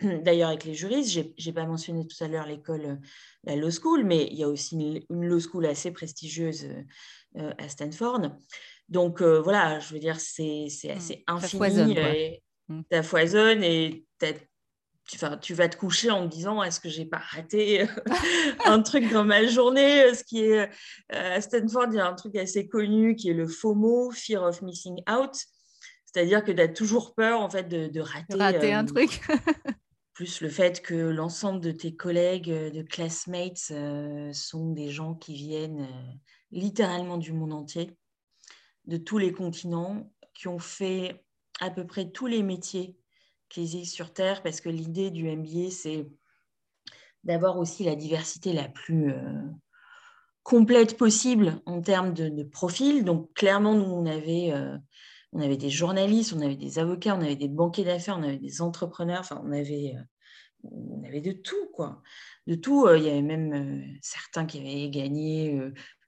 d'ailleurs 0.00 0.48
avec 0.48 0.64
les 0.64 0.74
juristes. 0.74 1.12
Je 1.12 1.46
n'ai 1.46 1.52
pas 1.52 1.66
mentionné 1.66 2.06
tout 2.06 2.22
à 2.22 2.28
l'heure 2.28 2.46
l'école, 2.46 3.00
la 3.44 3.56
Law 3.56 3.70
School, 3.70 4.04
mais 4.04 4.28
il 4.30 4.38
y 4.38 4.44
a 4.44 4.48
aussi 4.48 4.76
une, 4.76 5.00
une 5.10 5.26
Law 5.26 5.40
School 5.40 5.66
assez 5.66 5.90
prestigieuse 5.90 6.66
à 7.36 7.68
Stanford. 7.68 8.30
Donc 8.88 9.22
voilà, 9.22 9.80
je 9.80 9.92
veux 9.92 10.00
dire, 10.00 10.18
c'est 10.18 10.68
mmh. 10.84 10.90
assez 10.90 11.24
infini. 11.26 11.50
Ça 11.50 11.58
foisonne, 11.58 11.90
et, 11.90 12.42
mmh. 12.68 12.80
ça 12.90 13.02
foisonne 13.02 13.64
et 13.64 14.04
tu, 14.18 14.49
vas 15.18 15.68
te 15.68 15.76
coucher 15.76 16.10
en 16.10 16.28
te 16.28 16.34
disant 16.34 16.62
est-ce 16.62 16.80
que 16.80 16.88
j'ai 16.88 17.04
pas 17.04 17.18
raté 17.18 17.82
euh, 17.82 17.86
un 18.64 18.82
truc 18.82 19.10
dans 19.10 19.24
ma 19.24 19.46
journée 19.46 20.14
Ce 20.14 20.24
qui 20.24 20.42
est 20.42 20.60
euh, 20.60 21.36
à 21.36 21.40
Stanford, 21.40 21.88
il 21.90 21.96
y 21.96 22.00
a 22.00 22.06
un 22.06 22.14
truc 22.14 22.36
assez 22.36 22.68
connu 22.68 23.16
qui 23.16 23.30
est 23.30 23.34
le 23.34 23.46
FOMO, 23.46 24.10
Fear 24.10 24.42
of 24.42 24.62
Missing 24.62 25.02
Out. 25.10 25.34
C'est-à-dire 26.06 26.44
que 26.44 26.52
tu 26.52 26.60
as 26.60 26.68
toujours 26.68 27.14
peur 27.14 27.40
en 27.40 27.48
fait 27.48 27.68
de, 27.68 28.00
rater, 28.00 28.34
rater 28.34 28.72
un 28.72 28.84
euh, 28.84 28.88
truc. 28.88 29.20
plus 30.14 30.40
le 30.42 30.48
fait 30.48 30.82
que 30.82 30.94
l'ensemble 30.94 31.60
de 31.60 31.70
tes 31.70 31.96
collègues, 31.96 32.50
de 32.50 32.82
classmates, 32.82 33.72
sont 34.34 34.70
des 34.72 34.90
gens 34.90 35.14
qui 35.14 35.32
viennent 35.32 35.88
littéralement 36.50 37.16
du 37.16 37.32
monde 37.32 37.54
entier, 37.54 37.96
de 38.84 38.98
tous 38.98 39.16
les 39.16 39.32
continents, 39.32 40.12
qui 40.34 40.48
ont 40.48 40.58
fait 40.58 41.24
à 41.60 41.70
peu 41.70 41.86
près 41.86 42.10
tous 42.10 42.26
les 42.26 42.42
métiers 42.42 42.99
qui 43.50 43.62
existent 43.62 43.94
sur 43.94 44.12
Terre, 44.12 44.42
parce 44.42 44.60
que 44.60 44.70
l'idée 44.70 45.10
du 45.10 45.28
MBA, 45.28 45.70
c'est 45.70 46.06
d'avoir 47.24 47.58
aussi 47.58 47.84
la 47.84 47.96
diversité 47.96 48.52
la 48.52 48.68
plus 48.68 49.12
euh, 49.12 49.42
complète 50.42 50.96
possible 50.96 51.60
en 51.66 51.82
termes 51.82 52.14
de, 52.14 52.42
profil. 52.44 53.04
Donc, 53.04 53.32
clairement, 53.34 53.74
nous, 53.74 53.84
on 53.84 54.06
avait, 54.06 54.52
euh, 54.52 54.78
on 55.32 55.40
avait 55.40 55.58
des 55.58 55.68
journalistes, 55.68 56.32
on 56.32 56.40
avait 56.40 56.56
des 56.56 56.78
avocats, 56.78 57.14
on 57.14 57.20
avait 57.20 57.36
des 57.36 57.48
banquiers 57.48 57.84
d'affaires, 57.84 58.16
on 58.18 58.22
avait 58.22 58.38
des 58.38 58.62
entrepreneurs, 58.62 59.20
enfin, 59.20 59.42
on 59.44 59.52
avait, 59.52 59.96
euh, 59.96 60.02
on 60.70 61.02
avait 61.04 61.20
de 61.20 61.32
tout, 61.32 61.68
quoi. 61.74 62.00
De 62.46 62.54
tout. 62.54 62.88
Il 62.94 63.02
y 63.02 63.10
avait 63.10 63.22
même 63.22 63.98
certains 64.00 64.46
qui 64.46 64.60
avaient 64.60 64.90
gagné 64.90 65.60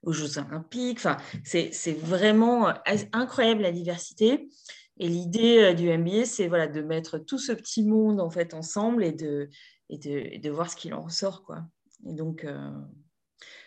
aux 0.03 0.11
Jeux 0.11 0.37
Olympiques. 0.37 0.99
Enfin, 0.99 1.17
c'est 1.43 1.97
vraiment 1.97 2.71
incroyable 3.13 3.61
la 3.61 3.71
diversité. 3.71 4.47
Et 4.99 5.07
l'idée 5.07 5.59
euh, 5.59 5.73
du 5.73 5.89
MBA, 5.89 6.25
c'est 6.25 6.47
voilà, 6.47 6.67
de 6.67 6.81
mettre 6.81 7.17
tout 7.17 7.39
ce 7.39 7.51
petit 7.51 7.83
monde 7.83 8.19
en 8.21 8.29
fait 8.29 8.53
ensemble 8.53 9.03
et 9.03 9.11
de, 9.11 9.49
et 9.89 9.97
de, 9.97 10.39
de 10.39 10.49
voir 10.49 10.69
ce 10.69 10.75
qu'il 10.75 10.93
en 10.93 11.01
ressort. 11.01 11.43
Quoi. 11.43 11.65
Et 12.07 12.13
donc, 12.13 12.43
euh, 12.43 12.71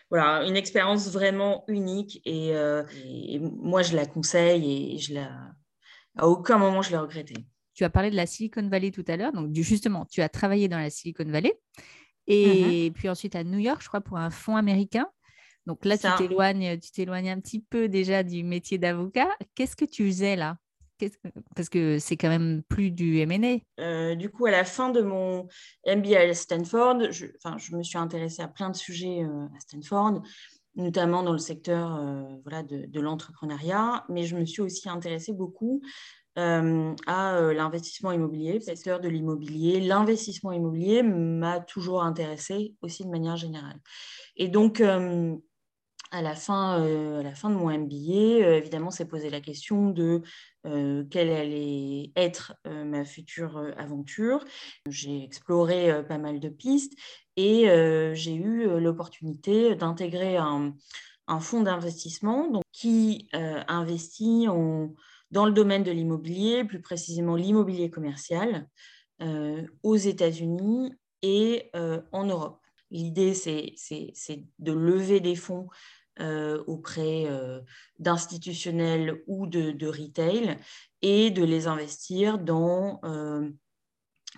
voilà, 0.09 0.45
une 0.45 0.55
expérience 0.55 1.11
vraiment 1.11 1.65
unique. 1.67 2.21
Euh, 2.27 2.83
et, 3.05 3.39
moi, 3.39 3.81
je 3.81 3.95
la 3.95 4.05
conseille 4.05 4.95
et 4.95 4.97
je 4.97 5.13
la... 5.13 5.31
à 6.17 6.27
aucun 6.27 6.57
moment, 6.57 6.81
je 6.81 6.91
l'ai 6.91 6.97
regretté. 6.97 7.35
Tu 7.73 7.83
as 7.83 7.89
parlé 7.89 8.09
de 8.09 8.15
la 8.15 8.25
Silicon 8.25 8.67
Valley 8.67 8.91
tout 8.91 9.05
à 9.07 9.17
l'heure. 9.17 9.33
Donc, 9.33 9.53
justement, 9.53 10.05
tu 10.05 10.21
as 10.21 10.29
travaillé 10.29 10.67
dans 10.67 10.79
la 10.79 10.89
Silicon 10.89 11.25
Valley. 11.25 11.53
Et 12.25 12.89
mm-hmm. 12.89 12.93
puis 12.93 13.09
ensuite 13.09 13.35
à 13.35 13.43
New 13.43 13.59
York, 13.59 13.81
je 13.81 13.87
crois, 13.87 14.01
pour 14.01 14.17
un 14.17 14.29
fonds 14.29 14.55
américain. 14.55 15.07
Donc 15.65 15.83
là, 15.83 15.97
tu 15.97 16.07
t'éloignes, 16.17 16.79
tu 16.79 16.91
t'éloignes 16.91 17.29
un 17.29 17.39
petit 17.41 17.59
peu 17.59 17.89
déjà 17.89 18.23
du 18.23 18.43
métier 18.43 18.77
d'avocat. 18.77 19.29
Qu'est-ce 19.53 19.75
que 19.75 19.85
tu 19.85 20.07
faisais 20.07 20.37
là? 20.37 20.57
Parce 21.55 21.69
que 21.69 21.99
c'est 21.99 22.17
quand 22.17 22.29
même 22.29 22.63
plus 22.67 22.91
du 22.91 23.19
M&A. 23.19 23.57
Euh, 23.81 24.15
du 24.15 24.29
coup, 24.29 24.45
à 24.45 24.51
la 24.51 24.63
fin 24.63 24.89
de 24.89 25.01
mon 25.01 25.47
MBA 25.85 26.19
à 26.19 26.33
Stanford, 26.33 27.11
je, 27.11 27.27
je 27.57 27.75
me 27.75 27.83
suis 27.83 27.97
intéressée 27.97 28.41
à 28.41 28.47
plein 28.47 28.69
de 28.69 28.75
sujets 28.75 29.23
euh, 29.23 29.45
à 29.55 29.59
Stanford, 29.59 30.21
notamment 30.75 31.23
dans 31.23 31.31
le 31.31 31.37
secteur 31.37 31.95
euh, 31.95 32.23
voilà, 32.43 32.63
de, 32.63 32.99
l'entrepreneuriat, 32.99 34.05
mais 34.09 34.23
je 34.23 34.35
me 34.35 34.45
suis 34.45 34.61
aussi 34.61 34.89
intéressée 34.89 35.33
beaucoup 35.33 35.81
à 36.39 36.61
l'investissement 37.51 38.11
immobilier, 38.11 38.53
le 38.53 38.59
secteur 38.59 38.99
de 38.99 39.09
l'immobilier. 39.09 39.79
L'investissement 39.79 40.51
immobilier 40.51 41.01
m'a 41.01 41.59
toujours 41.59 42.03
intéressée 42.03 42.75
aussi 42.83 43.03
de 43.03 43.09
manière 43.09 43.37
générale. 43.37 43.79
Et 44.35 44.47
donc, 44.47 44.79
à 46.11 46.21
la 46.21 46.35
fin, 46.35 46.83
à 47.19 47.23
la 47.23 47.35
fin 47.35 47.49
de 47.49 47.55
mon 47.55 47.69
MBA, 47.69 48.57
évidemment, 48.57 48.91
s'est 48.91 49.07
posé 49.07 49.29
la 49.29 49.41
question 49.41 49.89
de 49.89 50.21
euh, 50.67 51.05
quelle 51.09 51.29
allait 51.29 52.11
être 52.15 52.53
euh, 52.65 52.83
ma 52.83 53.05
future 53.05 53.57
euh, 53.57 53.71
aventure. 53.77 54.43
J'ai 54.89 55.23
exploré 55.23 56.03
pas 56.07 56.17
mal 56.17 56.39
de 56.39 56.49
pistes 56.49 56.93
et 57.35 57.67
j'ai 58.15 58.33
eu 58.33 58.79
l'opportunité 58.79 59.75
d'intégrer 59.75 60.37
un, 60.37 60.73
fonds 61.39 61.61
d'investissement 61.61 62.63
qui 62.71 63.29
investit 63.31 64.47
dans 65.29 65.45
le 65.45 65.51
domaine 65.51 65.83
de 65.83 65.91
l'immobilier, 65.91 66.63
plus 66.63 66.81
précisément 66.81 67.35
l'immobilier 67.35 67.91
commercial, 67.91 68.67
aux 69.83 69.95
États-Unis 69.95 70.95
et 71.21 71.71
en 72.11 72.23
Europe. 72.23 72.59
L'idée, 72.91 73.33
c'est 73.33 74.43
de 74.59 74.71
lever 74.71 75.19
des 75.19 75.35
fonds 75.35 75.67
auprès 76.65 77.25
d'institutionnels 77.99 79.21
ou 79.27 79.45
de, 79.47 79.87
retail 79.87 80.57
et 81.01 81.29
de 81.29 81.43
les 81.43 81.67
investir 81.67 82.39
dans 82.39 83.01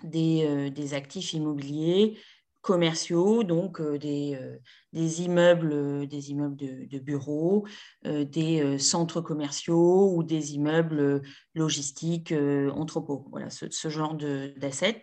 des, 0.02 0.94
actifs 0.94 1.32
immobiliers 1.32 2.18
commerciaux, 2.62 3.42
donc 3.42 3.80
euh, 3.80 3.98
des, 3.98 4.38
euh, 4.40 4.58
des, 4.92 5.22
immeubles, 5.22 5.72
euh, 5.72 6.06
des 6.06 6.30
immeubles 6.30 6.56
de, 6.56 6.98
bureaux, 6.98 7.66
des 8.04 8.78
centres 8.78 9.20
commerciaux 9.20 10.12
ou 10.14 10.22
des 10.22 10.54
immeubles 10.54 11.22
logistiques, 11.54 12.34
entrepôts. 12.74 13.26
Voilà, 13.30 13.48
ce, 13.50 13.88
genre 13.88 14.14
d'assets. 14.14 15.02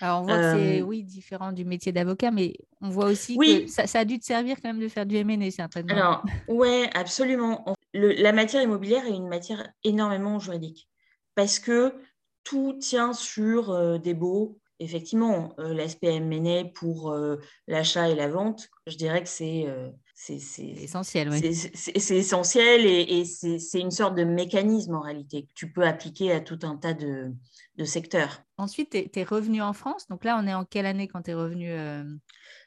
Alors, 0.00 0.22
on 0.22 0.24
voit 0.24 0.38
que 0.38 0.58
c'est, 0.58 0.82
oui, 0.82 1.04
différent 1.04 1.52
du 1.52 1.64
métier 1.64 1.92
d'avocat, 1.92 2.30
mais 2.30 2.54
on 2.80 2.90
voit 2.90 3.06
aussi 3.06 3.36
que 3.38 3.66
ça, 3.68 3.86
ça, 3.86 4.00
a 4.00 4.04
dû 4.04 4.18
te 4.18 4.24
servir 4.24 4.56
quand 4.60 4.68
même 4.68 4.80
de 4.80 4.88
faire 4.88 5.06
du 5.06 5.16
M&A, 5.16 5.50
certainement. 5.50 5.94
Alors, 5.94 6.24
ouais, 6.48 6.90
absolument. 6.94 7.64
la 7.94 8.32
matière 8.32 8.62
immobilière 8.62 9.06
est 9.06 9.14
une 9.14 9.28
matière 9.28 9.68
énormément 9.84 10.38
juridique 10.38 10.88
parce 11.34 11.58
que 11.58 11.94
tout 12.42 12.74
tient 12.80 13.12
sur 13.12 13.98
des 14.00 14.14
baux, 14.14 14.58
effectivement, 14.78 15.54
euh, 15.58 15.74
l'aspect 15.74 16.16
M&A 16.16 16.64
pour 16.64 17.12
euh, 17.12 17.36
l'achat 17.66 18.08
et 18.08 18.14
la 18.14 18.28
vente, 18.28 18.68
je 18.86 18.96
dirais 18.96 19.22
que 19.22 19.28
c'est 19.28 19.64
euh, 19.66 19.90
essentiel. 20.28 21.32
C'est 21.32 22.16
essentiel 22.16 22.86
et, 22.86 23.24
c'est 23.24 23.80
une 23.80 23.90
sorte 23.90 24.14
de 24.14 24.24
mécanisme 24.24 24.94
en 24.94 25.00
réalité 25.00 25.44
que 25.44 25.52
tu 25.54 25.72
peux 25.72 25.86
appliquer 25.86 26.32
à 26.32 26.40
tout 26.40 26.58
un 26.62 26.76
tas 26.76 26.94
de, 26.94 27.32
secteurs. 27.84 28.42
Ensuite, 28.56 28.90
tu 28.90 29.20
es, 29.20 29.24
revenu 29.24 29.60
en 29.60 29.72
France. 29.72 30.08
Donc 30.08 30.24
là, 30.24 30.40
on 30.42 30.46
est 30.46 30.54
en 30.54 30.64
quelle 30.64 30.86
année 30.86 31.08
quand 31.08 31.22
tu 31.22 31.32
es 31.32 31.34
revenu 31.34 31.70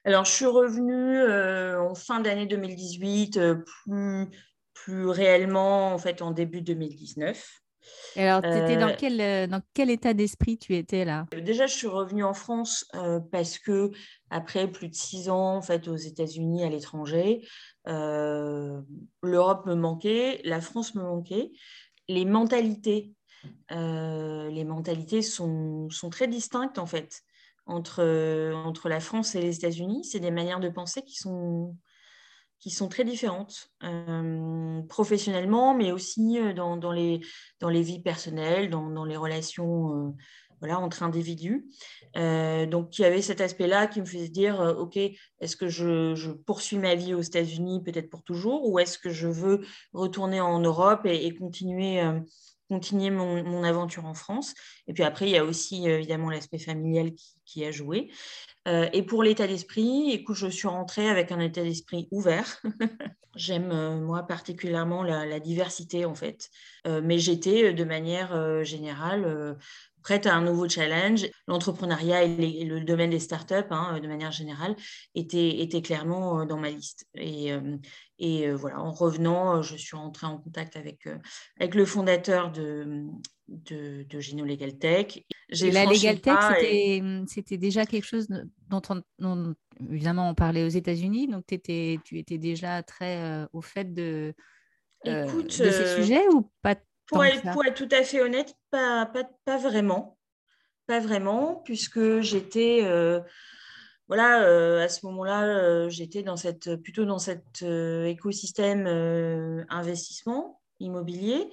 Alors, 0.06 0.26
je 0.26 0.32
suis 0.32 0.46
revenue 0.46 1.24
en 1.80 1.96
fin 1.96 2.20
d'année 2.20 2.46
2018, 2.46 3.40
plus, 3.66 4.28
plus 4.74 5.08
réellement 5.08 5.94
en 5.94 5.98
fait 5.98 6.22
en 6.22 6.32
début 6.32 6.62
2019 6.62 7.62
alors, 8.16 8.42
tu 8.42 8.50
étais 8.50 8.78
dans 8.78 8.90
euh, 8.90 8.96
quel, 8.98 9.22
euh, 9.22 9.48
dans 9.48 9.62
quel 9.74 9.90
état 9.90 10.14
d'esprit 10.14 10.58
tu 10.58 10.76
étais 10.76 11.06
là? 11.06 11.26
Déjà, 11.32 11.68
je 11.68 11.74
suis 11.74 11.88
revenue 11.88 12.24
en 12.24 12.34
France 12.34 12.86
euh, 12.96 13.20
parce 13.20 13.60
que 13.60 13.92
après 14.30 14.68
plus 14.68 14.90
de 14.90 14.96
six 14.96 15.30
ans 15.30 15.56
en 15.56 15.62
fait, 15.62 15.88
aux 15.88 15.96
États-Unis, 15.96 16.64
à 16.64 16.70
l'étranger, 16.70 17.48
l'Europe 17.86 19.66
me 19.66 19.76
manquait, 19.76 20.42
la 20.44 20.62
France 20.62 20.96
me 20.96 21.04
manquait. 21.04 21.52
Les 22.08 22.26
mentalités, 22.26 23.14
les 23.72 24.64
mentalités 24.64 25.22
sont, 25.22 25.90
sont, 25.90 26.10
très 26.10 26.28
distinctes 26.28 26.78
en 26.78 26.86
fait 26.86 27.22
entre, 27.66 28.04
entre 28.66 28.90
la 28.90 29.00
France 29.00 29.36
et 29.36 29.42
les 29.42 29.56
États-Unis. 29.56 30.04
C'est 30.04 30.20
des 30.20 30.32
manières 30.32 30.60
de 30.60 30.70
penser 30.70 31.02
qui 31.02 31.16
sont 31.16 31.76
qui 32.60 32.70
sont 32.72 32.90
très 32.90 33.06
différentes 33.06 33.72
euh, 33.84 34.82
professionnellement, 34.84 35.74
mais 35.74 35.92
aussi 35.92 36.40
euh, 36.40 36.54
dans, 36.54 36.92
les, 36.92 37.22
dans 37.60 37.70
les 37.70 37.82
vies 37.82 38.02
personnelles, 38.02 38.70
dans, 38.70 38.90
dans 38.90 39.06
les 39.06 39.18
relations 39.18 40.08
euh, 40.08 40.12
voilà, 40.60 40.80
entre 40.80 41.04
individus. 41.04 41.70
donc, 42.16 43.00
il 43.00 43.04
y 43.04 43.06
avait 43.06 43.22
cet 43.22 43.40
aspect-là 43.40 43.88
qui 43.88 44.02
me 44.02 44.06
faisait 44.06 44.28
dire, 44.28 44.60
OK, 44.78 44.98
est-ce 44.98 45.56
que 45.56 45.70
je, 45.70 46.32
poursuis 46.46 46.78
ma 46.78 46.96
vie 46.96 47.14
aux 47.14 47.22
États-Unis 47.22 47.82
peut-être 47.82 48.10
pour 48.10 48.24
toujours, 48.24 48.68
ou 48.68 48.78
est-ce 48.78 49.00
que 49.00 49.10
je 49.10 49.30
veux 49.30 49.62
retourner 49.94 50.42
en 50.42 50.60
Europe 50.60 51.06
et, 51.06 51.34
continuer 51.34 52.04
continuer 52.68 53.10
mon, 53.10 53.42
mon, 53.42 53.64
aventure 53.64 54.06
en 54.06 54.14
France? 54.14 54.54
Et 54.88 54.94
puis 54.94 55.04
après, 55.04 55.28
il 55.28 55.32
y 55.32 55.38
a 55.38 55.46
aussi 55.46 55.88
évidemment 55.88 56.30
l'aspect 56.30 56.60
familial 56.60 57.14
qui, 57.46 57.64
a 57.64 57.72
joué. 57.72 58.12
Euh, 58.70 58.88
et 58.94 59.04
pour 59.04 59.24
l'état 59.24 59.48
d'esprit, 59.48 60.12
écoute, 60.12 60.36
je 60.36 60.48
suis 60.48 60.68
rentrée 60.68 61.10
avec 61.10 61.32
un 61.32 61.40
état 61.40 61.64
d'esprit 61.64 62.08
ouvert. 62.12 62.62
J'aime, 63.36 63.72
euh, 63.72 64.00
moi, 64.00 64.24
particulièrement 64.24 65.02
la, 65.02 65.40
diversité, 65.40 66.06
en 66.06 66.14
fait. 66.14 66.50
Euh, 66.86 67.02
mais 67.04 67.18
j'étais, 67.18 67.74
de 67.74 67.84
manière 67.84 68.64
générale, 68.64 69.58
prête 70.04 70.28
à 70.28 70.36
un 70.36 70.42
nouveau 70.42 70.70
challenge. 70.70 71.28
L'entrepreneuriat 71.48 72.24
et, 72.24 72.64
le 72.64 72.82
domaine 72.82 73.10
des 73.10 73.20
startups, 73.20 73.56
hein, 73.72 74.00
de 74.00 74.08
manière 74.08 74.32
générale, 74.32 74.76
était, 75.16 75.62
était 75.62 75.82
clairement 75.82 76.46
dans 76.46 76.58
ma 76.58 76.70
liste. 76.70 77.08
Et, 77.16 77.52
et 78.20 78.52
voilà, 78.52 78.82
en 78.82 78.92
revenant, 78.92 79.62
je 79.62 79.78
suis 79.78 79.98
rentrée 79.98 80.28
en 80.28 80.38
contact 80.38 80.76
avec, 80.76 81.08
avec 81.60 81.76
le 81.76 81.86
fondateur 81.86 82.52
de, 82.52 83.06
de, 83.50 84.04
de 84.04 84.20
Gino 84.20 84.46
Legal 84.46 84.78
Tech. 84.78 85.24
La 85.50 85.86
Legal 85.86 86.20
Tech, 86.20 86.36
c'était 87.28 87.58
déjà 87.58 87.86
quelque 87.86 88.06
chose 88.06 88.28
dont, 88.70 88.82
on, 89.20 89.56
évidemment, 89.92 90.30
on 90.30 90.36
parlait 90.36 90.64
aux 90.64 90.70
États-Unis, 90.70 91.28
donc 91.28 91.52
étais, 91.52 92.00
tu 92.04 92.18
étais 92.20 92.38
déjà 92.38 92.84
très 92.84 93.18
euh, 93.18 93.48
au 93.54 93.62
fait 93.62 93.94
de, 93.94 94.34
euh, 95.08 95.44
de 95.44 95.50
ces 95.50 95.64
euh, 95.64 95.96
sujets 95.98 96.28
ou 96.30 96.50
pas 96.62 96.76
pour 97.08 97.26
être, 97.26 97.52
pour 97.54 97.66
être, 97.66 97.76
tout 97.76 97.90
à 97.92 98.04
fait 98.04 98.22
honnête, 98.22 98.54
pas, 98.70 99.08
pas, 99.08 99.28
pas 99.44 99.58
vraiment. 99.58 100.18
Pas 100.86 101.00
vraiment, 101.00 101.62
puisque 101.66 102.22
j'étais 102.22 102.82
voilà, 104.08 104.82
à 104.82 104.90
ce 104.90 105.06
moment-là, 105.06 105.88
j'étais 105.90 106.24
dans 106.24 106.36
cette, 106.36 106.76
plutôt 106.78 107.06
dans 107.06 107.20
cet 107.20 107.62
écosystème 107.62 108.88
investissement 109.70 110.62
immobilier. 110.80 111.48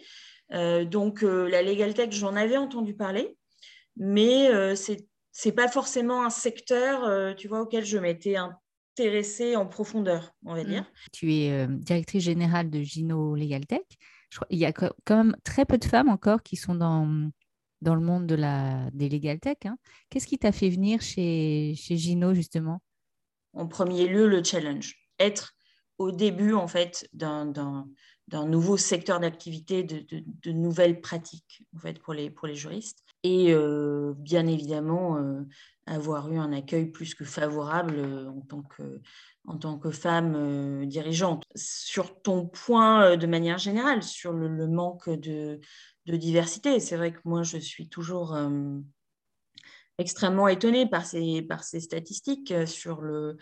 Donc, 0.51 1.23
la 1.23 1.63
Legal 1.63 1.95
Tech, 1.95 2.13
j'en 2.13 2.37
avais 2.37 2.57
entendu 2.57 2.95
parler, 2.95 3.37
mais 3.97 4.77
c'est 4.77 5.07
c'est 5.39 5.53
pas 5.53 5.69
forcément 5.69 6.25
un 6.25 6.31
secteur, 6.31 7.05
euh, 7.05 7.35
tu 7.35 7.47
vois, 7.47 7.61
auquel 7.61 7.85
je 7.85 7.99
m'étais 7.99 8.37
intéressée 8.37 9.55
en 9.55 9.67
profondeur, 9.67 10.33
on 10.47 10.55
va 10.55 10.65
mmh. 10.65 10.67
dire. 10.67 10.93
Tu 11.13 11.35
es 11.35 11.53
euh, 11.53 11.67
directrice 11.69 12.25
générale 12.25 12.71
de 12.71 12.81
Gino 12.81 13.35
Legal 13.35 13.67
Tech. 13.67 13.83
il 14.49 14.59
y 14.59 14.65
a 14.65 14.73
quand 14.73 14.91
même 15.11 15.37
très 15.45 15.67
peu 15.67 15.77
de 15.77 15.85
femmes 15.85 16.09
encore 16.09 16.43
qui 16.43 16.57
sont 16.57 16.75
dans, 16.75 17.31
dans 17.83 17.95
le 17.95 18.01
monde 18.01 18.27
de 18.27 18.35
la, 18.35 18.89
des 18.95 19.11
Legal 19.11 19.39
Tech. 19.39 19.59
Hein. 19.67 19.77
Qu'est-ce 20.09 20.27
qui 20.27 20.39
t'a 20.39 20.53
fait 20.53 20.71
venir 20.71 21.03
chez, 21.03 21.75
chez 21.77 21.99
Gino, 21.99 22.33
justement? 22.33 22.81
En 23.53 23.67
premier 23.67 24.09
lieu, 24.09 24.27
le 24.27 24.43
challenge. 24.43 24.95
Être 25.21 25.53
au 25.99 26.13
début, 26.13 26.55
en 26.55 26.67
fait, 26.67 27.07
d'un 27.13 27.85
nouveau 28.33 28.77
secteur 28.77 29.21
d'activité, 29.21 29.83
de, 29.83 30.05
de, 30.11 30.53
nouvelles 30.53 31.01
pratiques, 31.01 31.63
en 31.75 31.79
fait, 31.79 32.01
pour 32.01 32.15
les, 32.15 32.31
pour 32.31 32.47
les 32.47 32.57
juristes 32.57 33.07
et 33.23 33.53
euh, 33.53 34.15
bien 34.17 34.47
évidemment 34.47 35.17
euh, 35.17 35.43
avoir 35.87 36.31
eu 36.31 36.39
un 36.39 36.53
accueil 36.53 36.87
plus 36.87 37.15
que 37.15 37.25
favorable 37.25 37.97
euh, 37.99 38.29
en 38.29 38.41
tant 38.41 38.63
que, 38.63 39.01
en 39.47 39.59
tant 39.59 39.79
que 39.79 39.91
femme 39.91 40.87
dirigeante. 40.87 41.45
Sur 41.55 42.23
ton 42.23 42.47
point 42.47 43.17
de 43.17 43.27
manière 43.27 43.59
générale, 43.59 44.03
sur 44.03 44.33
le, 44.33 44.67
manque 44.69 45.09
de, 45.09 45.61
de 46.07 46.17
diversité, 46.17 46.79
c'est 46.81 46.97
vrai 46.97 47.13
que 47.13 47.21
moi 47.25 47.43
je 47.43 47.59
suis 47.59 47.89
toujours 47.89 48.37
extrêmement 49.99 50.49
étonnée 50.49 50.87
par 50.87 51.07
ces, 51.07 51.43
par 51.43 51.63
ces 51.63 51.81
statistiques 51.81 52.53
sur 52.67 53.01
le, 53.01 53.37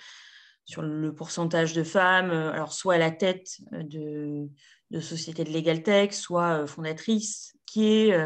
sur 0.64 0.83
le 0.83 1.14
pourcentage 1.14 1.72
de 1.74 1.83
femmes, 1.83 2.31
alors 2.31 2.72
soit 2.72 2.94
à 2.94 2.98
la 2.98 3.11
tête 3.11 3.59
de, 3.72 4.48
de 4.90 5.00
sociétés 5.00 5.44
de 5.44 5.53
legal 5.53 5.83
tech, 5.83 6.12
soit 6.12 6.66
fondatrice, 6.66 7.57
qui 7.66 7.87
est 7.87 8.16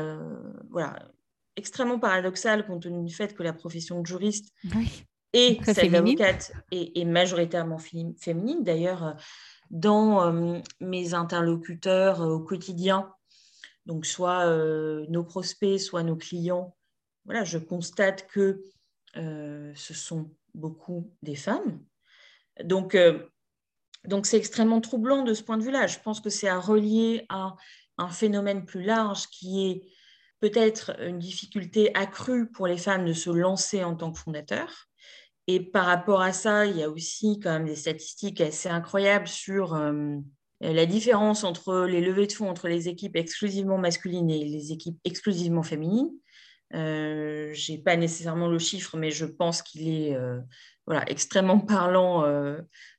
voilà, 0.70 0.96
extrêmement 1.56 1.98
paradoxal 1.98 2.66
compte 2.66 2.82
tenu 2.82 3.04
du 3.04 3.12
fait 3.12 3.34
que 3.34 3.42
la 3.42 3.52
profession 3.52 4.00
de 4.00 4.06
juriste 4.06 4.54
et 5.32 5.58
celle 5.64 5.90
d'avocate 5.90 6.52
est, 6.70 7.04
majoritairement 7.04 7.78
féminine. 7.78 8.62
D'ailleurs, 8.62 9.04
euh, 9.04 9.12
dans 9.70 10.24
euh, 10.24 10.60
mes 10.80 11.14
interlocuteurs 11.14 12.22
euh, 12.22 12.34
au 12.34 12.40
quotidien, 12.40 13.12
donc 13.84 14.06
soit 14.06 14.44
nos 15.08 15.24
prospects, 15.24 15.80
soit 15.80 16.02
nos 16.02 16.16
clients, 16.16 16.76
voilà, 17.24 17.44
je 17.44 17.56
constate 17.56 18.26
que 18.26 18.62
ce 19.14 19.94
sont 19.94 20.30
beaucoup 20.52 21.10
des 21.22 21.34
femmes. 21.34 21.80
Donc, 22.64 22.96
donc 24.04 24.26
c'est 24.26 24.36
extrêmement 24.36 24.80
troublant 24.80 25.22
de 25.22 25.34
ce 25.34 25.42
point 25.42 25.58
de 25.58 25.62
vue-là. 25.62 25.86
Je 25.86 25.98
pense 25.98 26.20
que 26.20 26.30
c'est 26.30 26.48
à 26.48 26.58
relier 26.58 27.26
à 27.28 27.54
un 27.98 28.08
phénomène 28.08 28.64
plus 28.64 28.82
large 28.82 29.26
qui 29.28 29.70
est 29.70 29.82
peut-être 30.40 30.98
une 31.00 31.18
difficulté 31.18 31.94
accrue 31.94 32.50
pour 32.50 32.66
les 32.66 32.78
femmes 32.78 33.04
de 33.04 33.12
se 33.12 33.30
lancer 33.30 33.82
en 33.82 33.96
tant 33.96 34.12
que 34.12 34.18
fondateurs. 34.18 34.88
Et 35.46 35.60
par 35.60 35.86
rapport 35.86 36.20
à 36.20 36.32
ça, 36.32 36.66
il 36.66 36.76
y 36.76 36.82
a 36.82 36.90
aussi 36.90 37.40
quand 37.40 37.50
même 37.50 37.66
des 37.66 37.74
statistiques 37.74 38.40
assez 38.40 38.68
incroyables 38.68 39.26
sur 39.26 39.74
euh, 39.74 40.16
la 40.60 40.86
différence 40.86 41.42
entre 41.42 41.86
les 41.86 42.00
levées 42.00 42.26
de 42.26 42.32
fonds 42.32 42.50
entre 42.50 42.68
les 42.68 42.88
équipes 42.88 43.16
exclusivement 43.16 43.78
masculines 43.78 44.30
et 44.30 44.44
les 44.44 44.72
équipes 44.72 44.98
exclusivement 45.04 45.62
féminines. 45.62 46.10
Euh, 46.74 47.52
je 47.54 47.72
n'ai 47.72 47.78
pas 47.78 47.96
nécessairement 47.96 48.48
le 48.48 48.58
chiffre, 48.58 48.96
mais 48.96 49.10
je 49.10 49.24
pense 49.24 49.62
qu'il 49.62 49.88
est 49.88 50.14
euh, 50.14 50.40
voilà, 50.86 51.08
extrêmement 51.10 51.58
parlant 51.66 52.24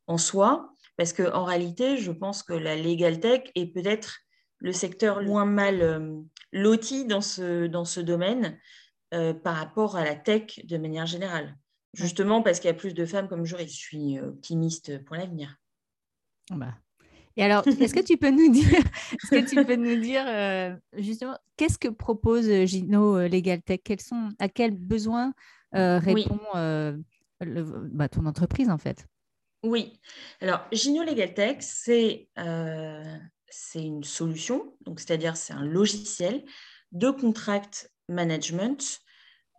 en 0.08 0.18
soi. 0.18 0.74
Parce 0.98 1.14
qu'en 1.14 1.46
réalité, 1.46 1.98
je 1.98 2.12
pense 2.12 2.44
que 2.44 2.54
la 2.54 2.76
legal 2.76 3.20
tech 3.20 3.44
est 3.56 3.68
peut-être 3.68 4.18
le 4.58 4.74
secteur 4.74 5.22
moins 5.24 5.46
mal 5.46 6.26
loti 6.52 7.06
dans 7.06 7.22
ce, 7.22 7.68
dans 7.68 7.86
ce 7.86 8.02
domaine 8.02 8.60
euh, 9.14 9.34
par 9.34 9.56
rapport 9.56 9.96
à 9.96 10.04
la 10.04 10.16
tech 10.16 10.60
de 10.64 10.78
manière 10.78 11.08
générale. 11.08 11.58
Justement 11.94 12.44
parce 12.44 12.60
qu'il 12.60 12.68
y 12.68 12.72
a 12.72 12.76
plus 12.76 12.94
de 12.94 13.08
femmes 13.08 13.28
comme 13.28 13.44
juristes. 13.44 13.74
Je 13.74 13.80
suis 13.80 14.20
euh, 14.20 14.28
optimiste 14.28 15.04
pour 15.06 15.16
l'avenir. 15.16 15.56
Bah. 16.52 16.76
Et 17.40 17.44
alors, 17.44 17.66
est-ce 17.68 17.94
que 17.94 18.02
tu 18.02 18.18
peux 18.18 18.30
nous 18.30 18.52
dire, 18.52 18.70
est-ce 19.14 19.30
que 19.30 19.50
tu 19.50 19.66
peux 19.66 19.76
nous 19.76 20.00
dire 20.00 20.26
justement, 20.98 21.38
qu'est-ce 21.58 21.78
que 21.78 21.88
propose 21.88 22.50
Gino 22.66 23.20
Legal 23.28 23.62
Tech? 23.62 23.80
Quels 23.84 24.02
sont, 24.02 24.30
à 24.40 24.50
quels 24.50 24.76
besoins 24.78 25.34
répond 25.72 26.40
bah, 27.42 28.10
ton 28.10 28.26
entreprise 28.26 28.70
en 28.70 28.78
fait? 28.78 29.08
Oui. 29.64 30.00
Alors, 30.42 30.62
Gino 30.72 31.04
Legal 31.04 31.34
Tech, 31.34 31.58
c'est 31.62 32.28
c'est 33.52 33.84
une 33.84 34.04
solution, 34.04 34.76
donc 34.82 35.00
c'est-à-dire 35.00 35.36
c'est 35.36 35.54
un 35.54 35.66
logiciel 35.66 36.44
de 36.92 37.10
contract 37.10 37.92
management, 38.08 39.00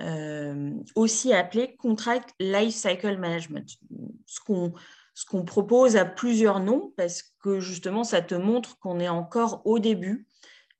euh, 0.02 0.72
aussi 0.94 1.32
appelé 1.32 1.76
contract 1.76 2.34
lifecycle 2.40 3.18
management. 3.18 3.68
Ce 4.26 4.40
qu'on 4.40 4.72
ce 5.14 5.24
qu'on 5.24 5.44
propose 5.44 5.96
à 5.96 6.04
plusieurs 6.04 6.60
noms 6.60 6.92
parce 6.96 7.22
que 7.40 7.60
justement 7.60 8.04
ça 8.04 8.22
te 8.22 8.34
montre 8.34 8.78
qu'on 8.78 9.00
est 9.00 9.08
encore 9.08 9.62
au 9.64 9.78
début 9.78 10.26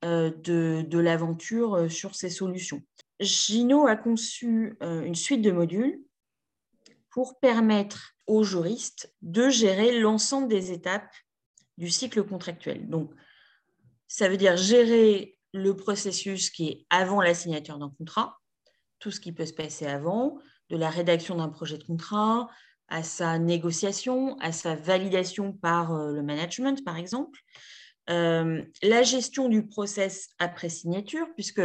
euh, 0.04 0.30
de, 0.30 0.84
de 0.86 0.98
l'aventure 0.98 1.74
euh, 1.74 1.88
sur 1.88 2.14
ces 2.14 2.30
solutions. 2.30 2.82
Gino 3.20 3.86
a 3.86 3.96
conçu 3.96 4.78
une 4.80 5.14
suite 5.14 5.42
de 5.42 5.50
modules 5.50 6.00
pour 7.10 7.38
permettre 7.38 8.14
aux 8.26 8.44
juristes 8.44 9.14
de 9.20 9.50
gérer 9.50 9.98
l'ensemble 9.98 10.48
des 10.48 10.72
étapes 10.72 11.12
du 11.76 11.90
cycle 11.90 12.22
contractuel. 12.22 12.88
Donc, 12.88 13.10
ça 14.06 14.28
veut 14.28 14.36
dire 14.36 14.56
gérer 14.56 15.36
le 15.52 15.74
processus 15.74 16.50
qui 16.50 16.68
est 16.68 16.86
avant 16.90 17.20
la 17.20 17.34
signature 17.34 17.78
d'un 17.78 17.90
contrat, 17.90 18.40
tout 18.98 19.10
ce 19.10 19.20
qui 19.20 19.32
peut 19.32 19.46
se 19.46 19.52
passer 19.52 19.86
avant, 19.86 20.38
de 20.68 20.76
la 20.76 20.90
rédaction 20.90 21.36
d'un 21.36 21.48
projet 21.48 21.78
de 21.78 21.84
contrat 21.84 22.48
à 22.90 23.04
sa 23.04 23.38
négociation, 23.38 24.36
à 24.40 24.52
sa 24.52 24.74
validation 24.74 25.52
par 25.52 25.94
euh, 25.94 26.12
le 26.12 26.22
management, 26.22 26.84
par 26.84 26.96
exemple. 26.96 27.40
Euh, 28.10 28.62
la 28.82 29.02
gestion 29.04 29.48
du 29.48 29.66
process 29.66 30.30
après 30.40 30.68
signature, 30.68 31.26
puisque 31.36 31.62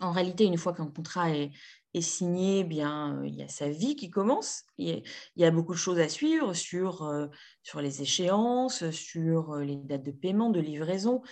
en 0.00 0.10
réalité, 0.10 0.44
une 0.44 0.58
fois 0.58 0.74
qu'un 0.74 0.88
contrat 0.88 1.30
est, 1.30 1.52
signé, 2.00 2.60
eh 2.60 2.64
bien, 2.64 3.20
il 3.24 3.34
y 3.34 3.42
a 3.42 3.48
sa 3.48 3.68
vie 3.68 3.96
qui 3.96 4.08
commence. 4.08 4.62
Il 4.76 5.02
y 5.34 5.44
a, 5.44 5.50
beaucoup 5.50 5.72
de 5.72 5.78
choses 5.78 5.98
à 5.98 6.08
suivre 6.08 6.54
sur, 6.54 7.02
euh, 7.02 7.26
sur 7.64 7.80
les 7.80 8.02
échéances, 8.02 8.88
sur 8.90 9.56
les 9.56 9.74
dates 9.74 10.04
de 10.04 10.12
paiement, 10.12 10.50
de 10.50 10.60
livraison. 10.60 11.22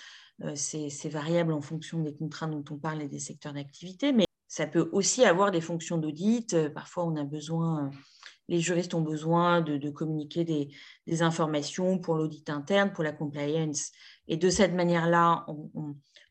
C'est 0.57 1.09
variable 1.09 1.53
en 1.53 1.61
fonction 1.61 2.03
des 2.03 2.17
contrats 2.17 2.49
dont 2.49 2.65
on 2.69 2.79
parle 2.79 3.01
et 3.03 3.09
des 3.09 3.21
secteurs 3.21 3.53
d'activité, 3.53 4.13
mais 4.13 4.25
ça 4.49 4.67
peut 4.67 4.89
aussi 4.91 5.25
avoir 5.25 5.53
des 5.53 5.61
fonctions 5.61 5.99
d'audit. 5.99 6.57
Parfois, 6.75 7.05
on 7.05 7.15
a 7.15 7.23
besoin, 7.23 7.93
les 8.49 8.61
juristes 8.61 8.95
ont 8.95 9.01
besoin 9.01 9.61
de, 9.61 9.91
communiquer 9.91 10.45
des, 10.45 11.23
informations 11.23 11.99
pour 11.99 12.15
l'audit 12.15 12.49
interne, 12.51 12.93
pour 12.93 13.05
la 13.05 13.13
compliance. 13.13 13.91
Et 14.29 14.37
de 14.37 14.51
cette 14.51 14.73
manière-là, 14.73 15.47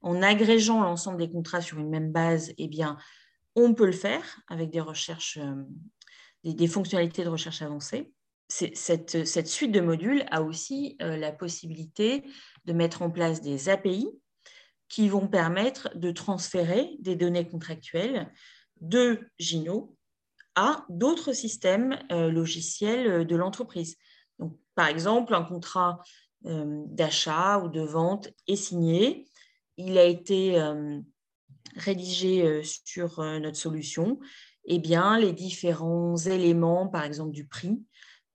en 0.02 0.22
agrégeant 0.22 0.82
l'ensemble 0.82 1.18
des 1.18 1.30
contrats 1.30 1.62
sur 1.62 1.80
une 1.80 1.90
même 1.90 2.12
base, 2.12 2.54
eh 2.58 2.68
bien, 2.68 2.98
on 3.56 3.74
peut 3.74 3.86
le 3.86 3.92
faire 3.92 4.42
avec 4.48 4.70
des 4.70 4.82
recherches, 4.82 5.38
euh, 5.38 5.64
des, 6.44 6.68
fonctionnalités 6.68 7.24
de 7.24 7.30
recherche 7.30 7.62
avancées. 7.62 8.14
Cette, 8.48 9.26
cette, 9.26 9.48
suite 9.48 9.72
de 9.72 9.80
modules 9.80 10.24
a 10.30 10.44
aussi 10.44 10.98
euh, 11.02 11.18
la 11.18 11.32
possibilité 11.32 12.24
de 12.66 12.74
mettre 12.74 13.02
en 13.02 13.10
place 13.10 13.42
des 13.42 13.70
API 13.70 14.08
qui 14.88 15.10
vont 15.10 15.28
permettre 15.28 15.90
de 15.96 16.12
transférer 16.12 16.96
des 17.00 17.16
données 17.16 17.48
contractuelles 17.48 18.32
de 18.82 19.28
Gino 19.40 19.96
à 20.56 20.86
d'autres 20.90 21.34
systèmes 21.34 22.00
euh, 22.12 22.32
logiciels 22.32 23.26
de 23.28 23.36
l'entreprise. 23.36 23.98
par 24.76 24.88
exemple, 24.88 25.34
un 25.34 25.44
contrat 25.44 26.02
d'achat 26.44 27.58
ou 27.58 27.70
de 27.70 27.82
vente 27.82 28.30
est 28.48 28.56
signé. 28.56 29.26
Il 29.78 29.98
a 29.98 30.04
été 30.04 30.62
rédigé 31.76 32.44
euh, 32.44 32.62
sur 32.64 33.20
euh, 33.20 33.40
notre 33.40 33.58
solution, 33.58 34.20
eh 34.66 34.80
bien, 34.80 35.20
les 35.20 35.34
différents 35.34 36.18
éléments, 36.18 36.88
par 36.88 37.04
exemple 37.04 37.32
du 37.32 37.48
prix, 37.48 37.84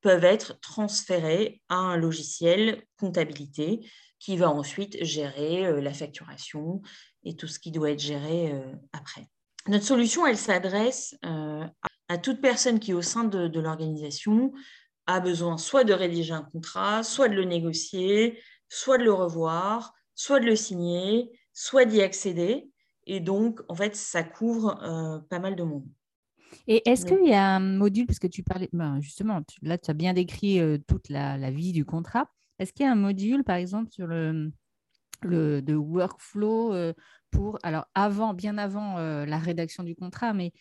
peuvent 0.01 0.25
être 0.25 0.59
transférés 0.61 1.61
à 1.69 1.77
un 1.77 1.97
logiciel 1.97 2.85
comptabilité 2.99 3.81
qui 4.19 4.37
va 4.37 4.51
ensuite 4.51 5.03
gérer 5.05 5.67
euh, 5.67 5.81
la 5.81 5.93
facturation 5.93 6.83
et 7.25 7.37
tout 7.37 7.47
ce 7.47 7.59
qui 7.59 7.71
doit 7.71 7.91
être 7.91 8.01
géré 8.01 8.51
après. 8.93 9.29
Notre 9.69 9.85
solution, 9.85 10.27
elle 10.27 10.39
s'adresse 10.39 11.15
à 11.23 11.71
toute 12.19 12.41
personne 12.41 12.81
qui, 12.81 12.93
au 12.93 13.03
sein 13.03 13.25
de, 13.25 13.49
de 13.49 13.61
l'organisation, 13.61 14.53
a 15.07 15.21
besoin 15.21 15.59
soit 15.59 15.85
de 15.85 15.93
rédiger 15.93 16.33
un 16.33 16.43
contrat, 16.43 17.03
soit 17.03 17.29
de 17.29 17.35
le 17.35 17.45
négocier, 17.45 18.39
soit 18.69 18.99
de 18.99 19.05
le 19.05 19.13
revoir, 19.13 19.93
soit 20.15 20.41
de 20.41 20.47
le 20.47 20.57
signer, 20.57 21.31
soit 21.53 21.85
d'y 21.85 22.01
accéder. 22.01 22.71
Et 23.07 23.21
donc, 23.21 23.61
en 23.69 23.75
fait, 23.75 23.97
ça 23.97 24.23
couvre 24.23 24.81
euh, 24.83 25.19
pas 25.29 25.39
mal 25.39 25.57
de 25.57 25.63
monde. 25.63 25.87
Et 26.67 26.89
est-ce 26.89 27.07
qu'il 27.07 27.27
y 27.27 27.33
a 27.33 27.57
un 27.57 27.61
module, 27.61 28.07
parce 28.07 28.19
que 28.19 28.27
tu 28.27 28.43
parlais, 28.43 28.69
ben 28.73 29.01
justement, 29.01 29.41
là, 29.63 29.79
tu 29.79 29.91
as 29.91 29.95
bien 29.95 30.13
décrit 30.15 30.61
euh, 30.61 30.79
toute 30.87 31.09
la, 31.09 31.51
vie 31.51 31.73
du 31.73 31.85
contrat. 31.85 32.31
Est-ce 32.59 32.73
qu'il 32.73 32.85
y 32.85 32.89
a 32.89 32.93
un 32.93 32.97
module, 32.97 33.45
par 33.45 33.57
exemple, 33.57 33.91
sur 33.91 34.07
le, 34.07 34.53
le 35.23 35.63
de 35.63 35.75
workflow 35.75 36.75
euh, 36.75 36.93
pour, 37.31 37.59
alors 37.63 37.87
avant, 37.95 38.35
bien 38.35 38.59
avant 38.59 38.99
la 38.99 39.39
rédaction 39.39 39.85
du 39.85 39.95
contrat, 39.95 40.35
mais 40.35 40.53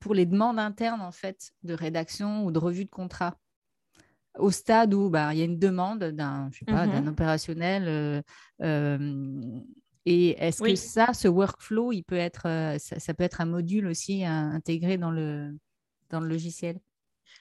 pour 0.00 0.14
les 0.14 0.26
demandes 0.26 0.58
internes, 0.58 1.00
en 1.00 1.12
fait, 1.12 1.52
de 1.62 1.74
rédaction 1.74 2.44
ou 2.44 2.52
de 2.52 2.58
revue 2.58 2.84
de 2.84 2.90
contrat 2.90 3.38
au 4.38 4.50
stade 4.50 4.92
où 4.92 5.08
bah, 5.08 5.32
il 5.32 5.38
y 5.38 5.42
a 5.42 5.46
une 5.46 5.58
demande 5.58 6.04
d'un, 6.04 6.50
je 6.52 6.58
sais 6.58 6.64
pas, 6.66 6.86
d'un 6.86 7.00
mmh 7.00 7.08
opérationnel 7.08 8.22
et 10.06 10.36
est-ce 10.38 10.62
que 10.62 10.76
ça, 10.76 11.12
ce 11.12 11.26
workflow, 11.26 11.90
il 11.90 12.04
peut 12.04 12.16
être, 12.16 12.46
euh, 12.46 12.78
ça, 12.78 13.12
peut 13.12 13.24
être 13.24 13.40
un 13.40 13.46
module 13.46 13.88
aussi 13.88 14.24
intégré 14.24 14.98
dans 14.98 15.10
le, 15.10 15.52
dans 16.10 16.20
le 16.20 16.28
logiciel? 16.28 16.78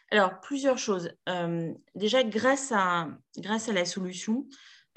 Alors, 0.10 0.42
plusieurs 0.42 0.80
choses. 0.80 1.12
Euh, 1.30 1.72
déjà, 1.94 2.24
grâce 2.24 2.72
à, 2.76 3.08
grâce 3.38 3.70
à 3.70 3.74
la 3.74 3.86
solution, 3.86 4.48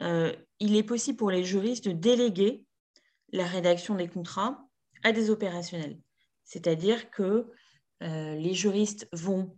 euh, 0.01 0.33
il 0.61 0.77
est 0.77 0.83
possible 0.83 1.19
pour 1.19 1.31
les 1.31 1.45
juristes 1.45 1.87
de 1.87 1.93
déléguer 1.93 2.65
la 3.33 3.45
rédaction 3.45 3.95
des 3.95 4.09
contrats 4.09 4.67
à 5.05 5.13
des 5.13 5.29
opérationnels. 5.29 5.99
C'est-à-dire 6.49 7.11
que 7.11 7.47
les 8.01 8.55
juristes 8.55 9.09
vont 9.13 9.55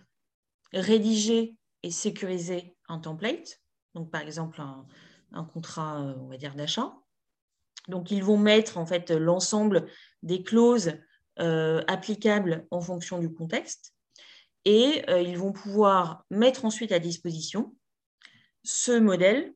rédiger 0.73 1.57
et 1.83 1.91
sécuriser 1.91 2.77
un 2.89 2.99
template, 2.99 3.61
donc 3.95 4.11
par 4.11 4.23
exemple 4.23 4.61
un, 5.33 5.45
contrat, 5.45 6.01
on 6.19 6.27
va 6.27 6.37
dire, 6.37 6.55
d'achat, 6.55 6.93
donc, 7.89 8.11
ils 8.11 8.23
vont 8.23 8.37
mettre 8.37 8.79
en 8.79 8.87
fait 8.87 9.11
l'ensemble 9.11 9.87
des 10.23 10.43
clauses 10.43 10.93
euh, 11.39 11.83
applicables 11.89 12.67
en 12.71 12.81
fonction 12.81 13.19
du 13.19 13.33
contexte 13.33 13.95
et 14.65 15.03
euh, 15.09 15.21
ils 15.21 15.39
vont 15.39 15.53
pouvoir 15.53 16.25
mettre 16.31 16.65
ensuite 16.65 16.93
à 16.93 16.99
disposition 16.99 17.75
ce 18.63 18.99
modèle 18.99 19.55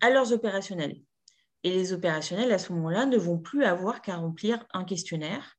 à 0.00 0.10
leurs 0.10 0.32
opérationnels. 0.32 1.00
Et 1.64 1.70
les 1.70 1.92
opérationnels, 1.92 2.52
à 2.52 2.58
ce 2.58 2.72
moment-là, 2.74 3.06
ne 3.06 3.16
vont 3.16 3.38
plus 3.38 3.64
avoir 3.64 4.02
qu'à 4.02 4.16
remplir 4.16 4.64
un 4.72 4.84
questionnaire 4.84 5.57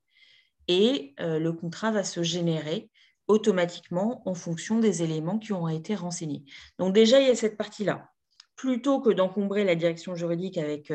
et 0.70 1.14
euh, 1.20 1.38
le 1.40 1.52
contrat 1.52 1.92
va 1.92 2.06
se 2.06 2.24
générer 2.24 2.90
automatiquement 3.28 4.22
en 4.26 4.34
fonction 4.34 4.80
des 4.80 5.04
éléments 5.04 5.38
qui 5.38 5.52
ont 5.52 5.68
été 5.68 5.96
renseignés. 5.96 6.46
Donc 6.78 6.94
déjà, 6.94 7.20
il 7.20 7.28
y 7.28 7.32
a 7.32 7.36
cette 7.36 7.58
partie-là. 7.58 8.10
Plutôt 8.56 9.02
que 9.02 9.10
d'encombrer 9.10 9.66
la 9.66 9.76
direction 9.76 10.16
juridique 10.16 10.58
avec 10.58 10.92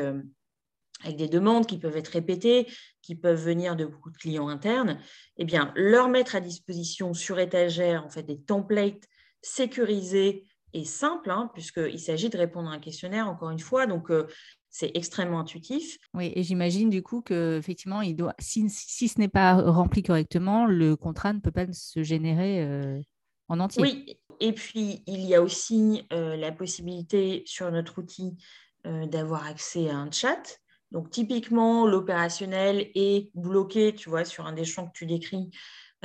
avec 1.03 1.17
des 1.17 1.27
demandes 1.27 1.65
qui 1.65 1.77
peuvent 1.77 1.97
être 1.97 2.09
répétées, 2.09 2.67
qui 3.01 3.15
peuvent 3.15 3.41
venir 3.41 3.75
de 3.75 3.85
beaucoup 3.85 4.11
de 4.11 4.17
clients 4.17 4.47
internes, 4.47 4.99
eh 5.37 5.45
bien, 5.45 5.71
leur 5.75 6.09
mettre 6.09 6.35
à 6.35 6.39
disposition 6.39 7.13
sur 7.13 7.39
étagère 7.39 8.05
en 8.05 8.09
fait, 8.09 8.23
des 8.23 8.41
templates 8.41 9.03
sécurisés 9.41 10.45
et 10.73 10.85
simples, 10.85 11.31
hein, 11.31 11.49
puisqu'il 11.53 11.99
s'agit 11.99 12.29
de 12.29 12.37
répondre 12.37 12.69
à 12.69 12.73
un 12.73 12.79
questionnaire, 12.79 13.29
encore 13.29 13.49
une 13.49 13.59
fois, 13.59 13.87
donc 13.87 14.09
euh, 14.09 14.27
c'est 14.77 14.91
extrêmement 14.93 15.39
intuitif. 15.39 15.97
Oui, 16.13 16.31
et 16.35 16.43
j'imagine 16.43 16.89
du 16.89 17.03
coup 17.03 17.21
que 17.21 17.57
effectivement, 17.57 18.01
il 18.01 18.15
doit, 18.15 18.35
si, 18.39 18.69
ce 18.69 19.19
n'est 19.19 19.27
pas 19.27 19.53
rempli 19.53 20.03
correctement, 20.03 20.65
le 20.65 20.95
contrat 20.95 21.33
ne 21.33 21.39
peut 21.39 21.51
pas 21.51 21.71
se 21.71 22.03
générer 22.03 22.61
euh, 22.61 22.99
en 23.47 23.59
entier. 23.59 23.81
Oui, 23.81 24.17
et 24.39 24.53
puis 24.53 25.03
il 25.07 25.21
y 25.21 25.35
a 25.35 25.41
aussi 25.41 26.03
euh, 26.11 26.35
la 26.35 26.51
possibilité 26.51 27.43
sur 27.45 27.71
notre 27.71 27.99
outil 27.99 28.37
d'avoir 29.07 29.47
accès 29.47 29.89
à 29.89 29.97
un 29.97 30.11
chat 30.11 30.59
donc, 30.95 31.09
typiquement, 31.09 31.85
l'opérationnel 31.85 32.89
est 32.95 33.29
bloqué, 33.35 33.93
tu 33.93 34.09
vois, 34.09 34.23
sur 34.23 34.45
un 34.45 34.53
des 34.53 34.63
champs 34.63 34.87
que 34.87 34.93
tu 34.93 35.05
décris. 35.05 35.49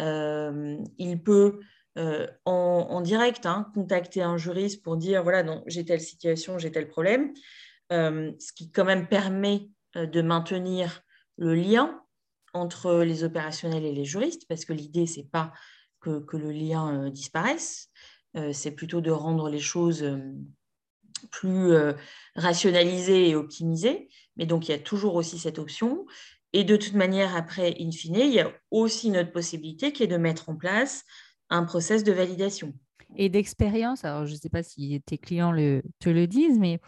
Euh, 0.01 0.77
il 0.99 1.23
peut, 1.23 1.61
euh, 1.97 2.27
en, 2.45 3.01
direct, 3.01 3.47
hein, 3.47 3.71
contacter 3.73 4.23
un 4.23 4.37
juriste 4.37 4.83
pour 4.83 4.97
dire, 4.97 5.23
voilà, 5.23 5.45
non, 5.45 5.63
j'ai 5.67 5.85
telle 5.85 6.01
situation, 6.01 6.59
j'ai 6.59 6.73
tel 6.73 6.89
problème, 6.89 7.29
euh, 7.29 7.35
ce 7.90 8.53
qui 8.55 8.70
quand 8.70 8.85
même 8.85 9.09
permet 9.09 9.68
de 9.94 10.22
maintenir 10.22 11.03
le 11.37 11.55
lien 11.55 12.03
entre 12.53 13.03
les 13.03 13.24
opérationnels 13.24 13.85
et 13.85 13.92
les 13.92 14.05
juristes, 14.05 14.46
parce 14.48 14.64
que 14.64 14.72
l'idée, 14.72 15.07
ce 15.07 15.20
n'est 15.20 15.26
pas 15.26 15.53
que, 16.00 16.24
le 16.37 16.50
lien 16.50 17.11
disparaisse, 17.11 17.90
c'est 18.53 18.72
plutôt 18.72 19.00
de 19.00 19.11
rendre 19.11 19.48
les 19.48 19.61
choses 19.61 20.05
plus 21.31 21.72
rationalisé 22.35 23.29
et 23.29 23.37
optimisé. 23.37 24.09
Mais 24.37 24.46
donc, 24.46 24.68
il 24.68 24.72
y 24.72 24.74
a 24.74 24.79
toujours 24.79 25.16
aussi 25.16 25.38
cette 25.38 25.59
option. 25.59 26.07
Et 26.53 26.64
de 26.64 26.76
toute 26.76 26.94
manière, 26.94 27.37
après, 27.37 27.76
in 27.79 27.90
fine, 27.90 28.16
il 28.16 28.33
y 28.33 28.40
a 28.40 28.53
aussi 28.70 29.09
une 29.09 29.18
autre 29.18 29.33
possibilité 29.33 29.92
qui 29.92 30.03
est 30.03 30.09
de 30.09 30.16
mettre 30.16 30.48
en 30.48 30.57
place 30.57 31.05
un 31.48 31.64
process 31.64 32.05
de 32.05 32.12
validation. 32.12 32.72
Et 33.16 33.29
d'expérience, 33.29 34.05
alors 34.05 34.24
je 34.26 34.33
ne 34.33 34.38
sais 34.38 34.48
pas 34.48 34.62
si 34.62 35.00
tes 35.05 35.18
clients 35.18 35.53
te 35.53 36.09
le 36.09 36.26
disent, 36.26 36.59
mais 36.59 36.81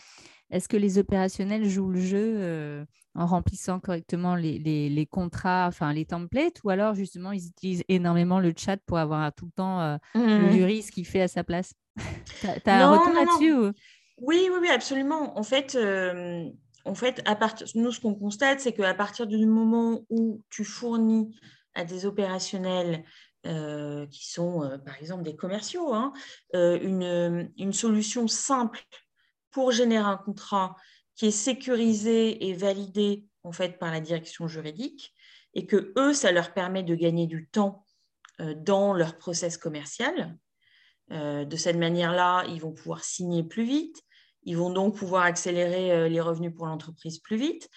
est-ce 0.53 0.69
que 0.69 0.77
les 0.77 0.99
opérationnels 0.99 1.67
jouent 1.67 1.89
le 1.89 2.01
jeu 2.01 2.35
euh, 2.37 2.85
en 3.15 3.25
remplissant 3.25 3.81
correctement 3.81 4.37
les, 4.37 4.59
les, 4.59 5.07
contrats, 5.07 5.67
enfin 5.67 5.93
les 5.95 6.05
templates, 6.05 6.63
ou 6.63 6.71
alors 6.71 6.95
justement 6.95 7.33
ils 7.33 7.49
utilisent 7.49 7.85
énormément 7.89 8.39
le 8.39 8.53
chat 8.55 8.77
pour 8.85 8.99
avoir 8.99 9.33
tout 9.35 9.47
le 9.47 9.53
temps 9.53 9.81
euh, 9.81 9.97
le 10.15 10.49
mmh. 10.49 10.53
juriste 10.53 10.91
qui 10.91 11.05
fait 11.05 11.23
à 11.23 11.29
sa 11.29 11.43
place? 11.43 11.73
Tu 12.41 12.71
as, 12.71 12.87
un 12.87 12.91
retour 12.91 13.15
là-dessus 13.15 13.55
oui, 14.19 14.49
oui, 14.51 14.59
oui, 14.61 14.69
absolument. 14.69 15.37
En 15.37 15.43
fait, 15.43 15.75
euh, 15.75 16.45
en 16.85 16.95
fait 16.95 17.23
à 17.27 17.37
nous, 17.75 17.91
ce 17.91 17.99
qu'on 17.99 18.15
constate, 18.15 18.61
c'est 18.61 18.73
qu'à 18.73 18.95
partir 18.95 19.27
du 19.27 19.47
moment 19.47 20.05
où 20.11 20.43
tu 20.49 20.65
fournis 20.65 21.35
à 21.75 21.85
des 21.85 22.07
opérationnels 22.07 23.05
qui 23.45 24.31
sont, 24.31 24.79
par 24.87 24.97
exemple, 25.01 25.25
des 25.25 25.35
commerciaux, 25.35 25.93
hein, 25.93 26.13
une, 26.55 27.51
une, 27.57 27.73
solution 27.73 28.29
simple 28.29 28.79
pour 29.53 29.71
générer 29.71 30.05
un 30.05 30.17
contrat 30.17 30.77
qui 31.15 31.27
est 31.27 31.31
sécurisé 31.31 32.49
et 32.49 32.55
validé 32.55 33.27
en 33.45 33.53
fait 33.53 33.79
par 33.79 33.91
la 33.91 34.01
direction 34.01 34.49
juridique 34.49 35.15
et 35.55 35.67
que 35.67 35.93
eux, 35.97 36.15
ça 36.15 36.33
leur 36.33 36.53
permet 36.55 36.83
de 36.83 36.95
gagner 36.95 37.27
du 37.27 37.49
temps 37.49 37.87
euh, 38.41 38.55
dans 38.57 38.95
leur 38.95 39.19
process 39.19 39.59
commercial. 39.59 40.37
Euh, 41.11 41.45
de 41.45 41.57
cette 41.57 41.77
manière-là, 41.77 42.45
ils 42.49 42.61
vont 42.61 42.73
pouvoir 42.73 43.05
signer 43.05 43.43
plus 43.43 43.65
vite, 43.65 44.03
ils 44.45 44.57
vont 44.57 44.71
donc 44.71 44.97
pouvoir 44.97 45.25
accélérer 45.25 45.93
euh, 45.93 46.09
les 46.09 46.21
revenus 46.21 46.55
pour 46.55 46.67
l'entreprise 46.67 47.19
plus 47.19 47.37
vite. 47.37 47.69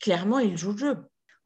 clairement, 0.00 0.38
ils 0.38 0.56
jouent 0.56 0.72
le 0.72 0.78
jeu. 0.78 0.96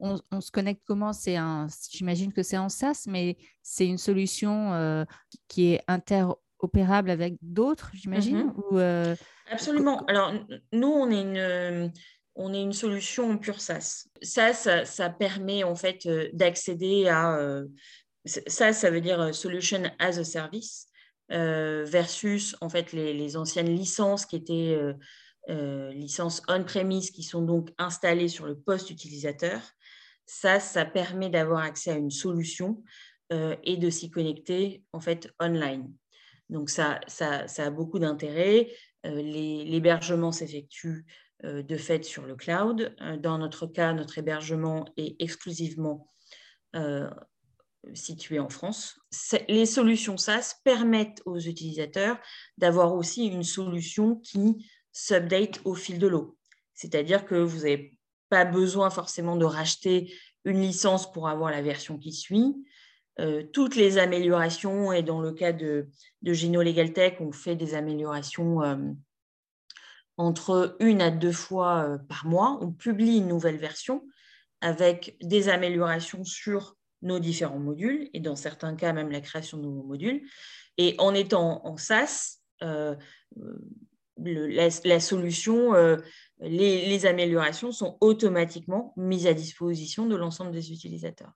On, 0.01 0.39
se 0.39 0.51
connecte 0.51 0.83
comment? 0.85 1.11
C'est 1.11 1.35
un, 1.35 1.67
j'imagine 1.91 2.31
que 2.31 2.43
c'est 2.43 2.57
en 2.57 2.69
SaaS, 2.69 3.03
mais 3.07 3.35
c'est 3.61 3.85
une 3.85 3.97
solution 3.97 5.05
qui 5.49 5.73
est 5.73 5.83
inter 5.89 6.27
opérable 6.59 7.09
avec 7.09 7.35
d'autres, 7.41 7.91
j'imagine 7.93 8.45
mhm. 8.45 8.53
ou, 8.57 8.77
euh, 8.77 9.15
Absolument. 9.49 10.05
Alors, 10.05 10.33
nous, 10.71 10.87
on 10.87 11.09
est 11.09 11.21
une, 11.21 11.91
on 12.35 12.53
est 12.53 12.61
une 12.61 12.73
solution 12.73 13.37
pure 13.37 13.61
SaaS. 13.61 14.07
SaaS, 14.21 14.85
ça, 14.85 15.09
permet 15.09 15.63
en 15.63 15.75
fait 15.75 16.05
euh, 16.05 16.29
d'accéder 16.33 17.07
à. 17.07 17.37
Euh, 17.37 17.65
ça, 18.25 18.73
ça 18.73 18.91
veut 18.91 19.01
dire 19.01 19.33
Solution 19.33 19.83
as 19.97 20.19
a 20.19 20.23
Service 20.23 20.87
versus 21.29 22.55
en 22.59 22.69
fait 22.69 22.91
les, 22.91 23.13
les, 23.13 23.37
anciennes 23.37 23.73
licences 23.73 24.25
qui 24.25 24.35
étaient 24.35 24.77
licences 25.47 26.41
on-premise 26.47 27.11
qui 27.11 27.23
sont 27.23 27.41
donc 27.41 27.69
installées 27.77 28.27
sur 28.27 28.45
le 28.45 28.59
poste 28.59 28.89
utilisateur. 28.89 29.61
Ça, 30.25 30.59
ça 30.59 30.85
permet 30.85 31.29
d'avoir 31.29 31.63
accès 31.63 31.91
à 31.91 31.95
une 31.95 32.11
solution 32.11 32.83
et 33.31 33.77
de 33.77 33.89
s'y 33.89 34.11
connecter 34.11 34.83
en 34.91 34.99
fait 34.99 35.31
online. 35.41 35.89
Donc 36.49 36.69
ça, 36.69 36.99
ça, 37.07 37.45
a 37.57 37.69
beaucoup 37.69 37.99
d'intérêt. 37.99 38.71
Euh, 39.05 39.21
l'hébergement 39.21 40.31
s'effectue 40.31 41.05
euh, 41.45 41.61
de 41.61 41.77
fait 41.77 42.03
sur 42.03 42.25
le 42.25 42.35
cloud. 42.35 42.95
Euh, 43.01 43.17
dans 43.17 43.37
notre 43.37 43.67
cas, 43.67 43.93
notre 43.93 44.17
hébergement 44.17 44.85
est 44.97 45.15
exclusivement 45.19 46.07
situé 47.95 48.37
en 48.37 48.49
France. 48.49 48.99
Les 49.47 49.65
solutions 49.65 50.17
SaaS 50.17 50.57
permettent 50.63 51.23
aux 51.25 51.39
utilisateurs 51.39 52.19
d'avoir 52.59 52.93
aussi 52.93 53.25
une 53.25 53.41
solution 53.41 54.17
qui 54.17 54.69
s'update 54.91 55.61
au 55.65 55.73
fil 55.73 55.97
de 55.97 56.05
l'eau. 56.05 56.37
C'est-à-dire 56.75 57.25
que 57.25 57.33
vous 57.33 57.61
n'avez 57.61 57.97
pas 58.29 58.45
besoin 58.45 58.91
forcément 58.91 59.35
de 59.35 59.45
racheter 59.45 60.13
une 60.45 60.61
licence 60.61 61.11
pour 61.11 61.27
avoir 61.27 61.49
la 61.49 61.63
version 61.63 61.97
qui 61.97 62.13
suit. 62.13 62.53
Euh, 63.19 63.43
toutes 63.51 63.75
les 63.75 63.97
améliorations, 63.97 64.93
et 64.93 65.03
dans 65.03 65.19
le 65.19 65.33
cas 65.33 65.51
de, 65.51 65.89
Gino 66.23 66.61
Legal 66.61 66.93
Tech, 66.93 67.15
on 67.19 67.31
fait 67.31 67.55
des 67.55 67.73
améliorations 67.75 68.63
euh, 68.63 68.77
entre 70.17 70.77
une 70.79 71.01
à 71.01 71.11
deux 71.11 71.33
fois 71.33 71.83
euh, 71.83 71.97
par 71.97 72.25
mois. 72.25 72.57
On 72.61 72.71
publie 72.71 73.17
une 73.17 73.27
nouvelle 73.27 73.57
version 73.57 74.07
avec 74.61 75.17
des 75.21 75.49
améliorations 75.49 76.23
sur 76.23 76.77
nos 77.01 77.19
différents 77.19 77.59
modules, 77.59 78.09
et 78.13 78.19
dans 78.19 78.35
certains 78.35 78.75
cas 78.75 78.93
même 78.93 79.11
la 79.11 79.21
création 79.21 79.57
de 79.57 79.63
nouveaux 79.63 79.83
modules. 79.83 80.21
Et 80.77 80.95
en 80.97 81.13
étant 81.13 81.65
en 81.65 81.75
SaaS, 81.77 82.39
la, 84.17 84.99
solution, 84.99 85.73
les 86.41 87.05
améliorations 87.05 87.71
sont 87.71 87.97
automatiquement 88.01 88.93
mises 88.97 89.27
à 89.27 89.33
disposition 89.33 90.07
de 90.07 90.15
l'ensemble 90.17 90.51
des 90.51 90.73
utilisateurs. 90.73 91.31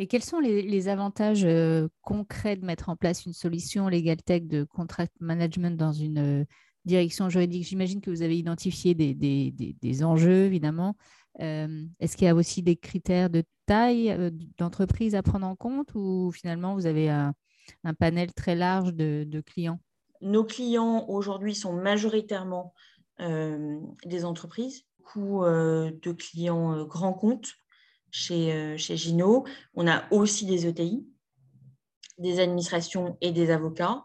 Et 0.00 0.06
quels 0.06 0.24
sont 0.24 0.40
les, 0.40 0.88
avantages 0.88 1.44
euh, 1.44 1.86
concrets 2.00 2.56
de 2.56 2.64
mettre 2.64 2.88
en 2.88 2.96
place 2.96 3.26
une 3.26 3.34
solution 3.34 3.86
Legal 3.90 4.16
Tech 4.16 4.44
de 4.44 4.64
contract 4.64 5.12
management 5.20 5.76
dans 5.76 5.92
une 5.92 6.40
euh, 6.40 6.44
direction 6.86 7.28
juridique? 7.28 7.64
J'imagine 7.64 8.00
que 8.00 8.08
vous 8.08 8.22
avez 8.22 8.38
identifié 8.38 8.94
des, 8.94 10.02
enjeux, 10.02 10.46
évidemment. 10.46 10.96
Euh, 11.40 11.84
est-ce 12.00 12.16
qu'il 12.16 12.24
y 12.24 12.30
a 12.30 12.34
aussi 12.34 12.62
des 12.62 12.76
critères 12.76 13.28
de 13.28 13.44
taille 13.66 14.16
d'entreprise 14.56 15.14
à 15.14 15.22
prendre 15.22 15.46
en 15.46 15.54
compte 15.54 15.94
ou 15.94 16.32
finalement 16.32 16.74
vous 16.74 16.86
avez 16.86 17.10
un, 17.10 17.34
panel 17.98 18.32
très 18.32 18.54
large 18.54 18.94
de, 18.94 19.42
clients? 19.44 19.80
Nos 20.22 20.44
clients 20.44 21.04
aujourd'hui 21.08 21.54
sont 21.54 21.74
majoritairement 21.74 22.72
des 23.18 24.24
entreprises, 24.24 24.86
beaucoup 24.98 25.44
de 25.44 26.12
clients 26.12 26.86
grands 26.86 27.12
comptes 27.12 27.59
chez, 28.10 28.52
euh, 28.52 28.76
chez 28.76 28.96
Gino. 28.96 29.44
On 29.74 29.86
a 29.86 30.04
aussi 30.12 30.46
des 30.46 30.66
ETI, 30.66 31.06
des 32.18 32.40
administrations 32.40 33.16
et 33.20 33.32
des 33.32 33.50
avocats. 33.50 34.04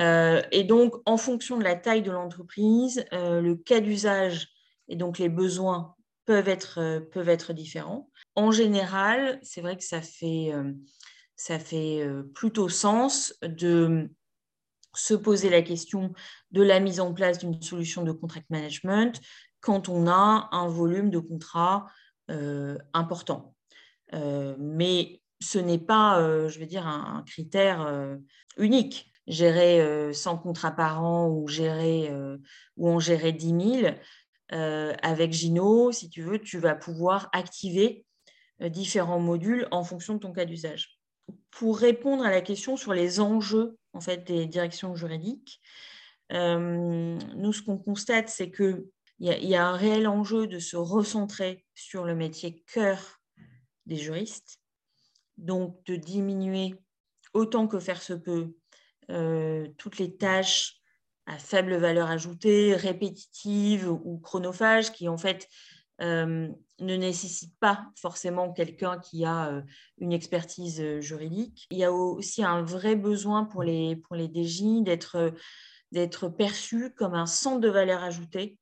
Euh, 0.00 0.42
et 0.52 0.64
donc, 0.64 0.94
en 1.04 1.16
fonction 1.16 1.58
de 1.58 1.64
la 1.64 1.76
taille 1.76 2.02
de 2.02 2.10
l'entreprise, 2.10 3.04
euh, 3.12 3.40
le 3.40 3.56
cas 3.56 3.80
d'usage 3.80 4.48
et 4.88 4.96
donc 4.96 5.18
les 5.18 5.28
besoins 5.28 5.94
peuvent 6.24 6.48
être, 6.48 7.00
peuvent 7.12 7.28
être 7.28 7.52
différents. 7.52 8.10
En 8.34 8.50
général, 8.50 9.38
c'est 9.42 9.60
vrai 9.60 9.76
que 9.76 9.84
ça 9.84 10.00
fait, 10.00 10.52
ça 11.36 11.58
fait 11.58 12.06
plutôt 12.34 12.68
sens 12.68 13.34
de 13.42 14.10
se 14.94 15.14
poser 15.14 15.50
la 15.50 15.62
question 15.62 16.12
de 16.50 16.62
la 16.62 16.80
mise 16.80 17.00
en 17.00 17.12
place 17.12 17.38
d'une 17.38 17.60
solution 17.60 18.02
de 18.02 18.12
contract 18.12 18.48
management 18.50 19.20
quand 19.60 19.88
on 19.88 20.06
a 20.06 20.48
un 20.52 20.68
volume 20.68 21.10
de 21.10 21.18
contrats 21.18 21.86
important. 22.92 23.54
Euh, 24.14 24.54
mais 24.58 25.20
ce 25.40 25.58
n'est 25.58 25.78
pas, 25.78 26.20
euh, 26.20 26.48
je 26.48 26.58
veux 26.58 26.66
dire, 26.66 26.86
un, 26.86 27.24
critère 27.26 27.86
unique. 28.56 29.08
Gérer 29.28 30.12
100 30.12 30.38
contrats 30.38 30.72
par 30.72 31.04
an 31.04 31.28
ou, 31.28 31.46
gérer, 31.46 32.12
ou 32.76 32.88
en 32.88 32.98
gérer 32.98 33.30
10 33.32 33.80
000, 33.80 33.94
avec 34.50 35.32
Gino, 35.32 35.92
si 35.92 36.10
tu 36.10 36.22
veux, 36.22 36.40
tu 36.40 36.58
vas 36.58 36.74
pouvoir 36.74 37.28
activer 37.32 38.04
différents 38.60 39.20
modules 39.20 39.68
en 39.70 39.84
fonction 39.84 40.14
de 40.14 40.18
ton 40.18 40.32
cas 40.32 40.44
d'usage. 40.44 40.98
Pour 41.52 41.78
répondre 41.78 42.24
à 42.24 42.30
la 42.30 42.40
question 42.40 42.76
sur 42.76 42.94
les 42.94 43.20
enjeux 43.20 43.76
en 43.92 44.00
fait, 44.00 44.24
des 44.24 44.46
directions 44.46 44.96
juridiques, 44.96 45.60
nous, 46.32 47.52
ce 47.52 47.62
qu'on 47.62 47.78
constate, 47.78 48.28
c'est 48.28 48.50
que 48.50 48.88
il 49.22 49.48
y, 49.48 49.54
a, 49.54 49.68
un 49.68 49.76
réel 49.76 50.08
enjeu 50.08 50.48
de 50.48 50.58
se 50.58 50.76
recentrer 50.76 51.64
sur 51.76 52.04
le 52.04 52.16
métier 52.16 52.64
cœur 52.66 53.20
des 53.86 53.96
juristes, 53.96 54.58
donc 55.38 55.78
de 55.86 55.94
diminuer 55.94 56.74
autant 57.32 57.68
que 57.68 57.78
faire 57.78 58.02
se 58.02 58.14
peut 58.14 58.56
euh, 59.10 59.68
toutes 59.78 59.98
les 59.98 60.16
tâches 60.16 60.80
à 61.26 61.38
faible 61.38 61.76
valeur 61.76 62.10
ajoutée, 62.10 62.74
répétitives 62.74 63.88
ou 63.88 64.18
chronophages 64.18 64.90
qui 64.90 65.08
en 65.08 65.16
fait 65.16 65.48
euh, 66.00 66.48
ne 66.80 66.96
nécessitent 66.96 67.58
pas 67.60 67.86
forcément 67.96 68.52
quelqu'un 68.52 68.98
qui 68.98 69.24
a 69.24 69.50
euh, 69.50 69.62
une 69.98 70.12
expertise 70.12 70.98
juridique. 70.98 71.68
Il 71.70 71.78
y 71.78 71.84
a 71.84 71.92
aussi 71.92 72.42
un 72.42 72.62
vrai 72.62 72.96
besoin 72.96 73.44
pour 73.44 73.62
les, 73.62 73.94
pour 73.94 74.16
les 74.16 74.26
DJ 74.26 74.82
d'être 74.82 75.32
d'être 75.92 76.28
perçus 76.28 76.92
comme 76.94 77.14
un 77.14 77.26
centre 77.26 77.60
de 77.60 77.68
valeur 77.68 78.02
ajoutée 78.02 78.58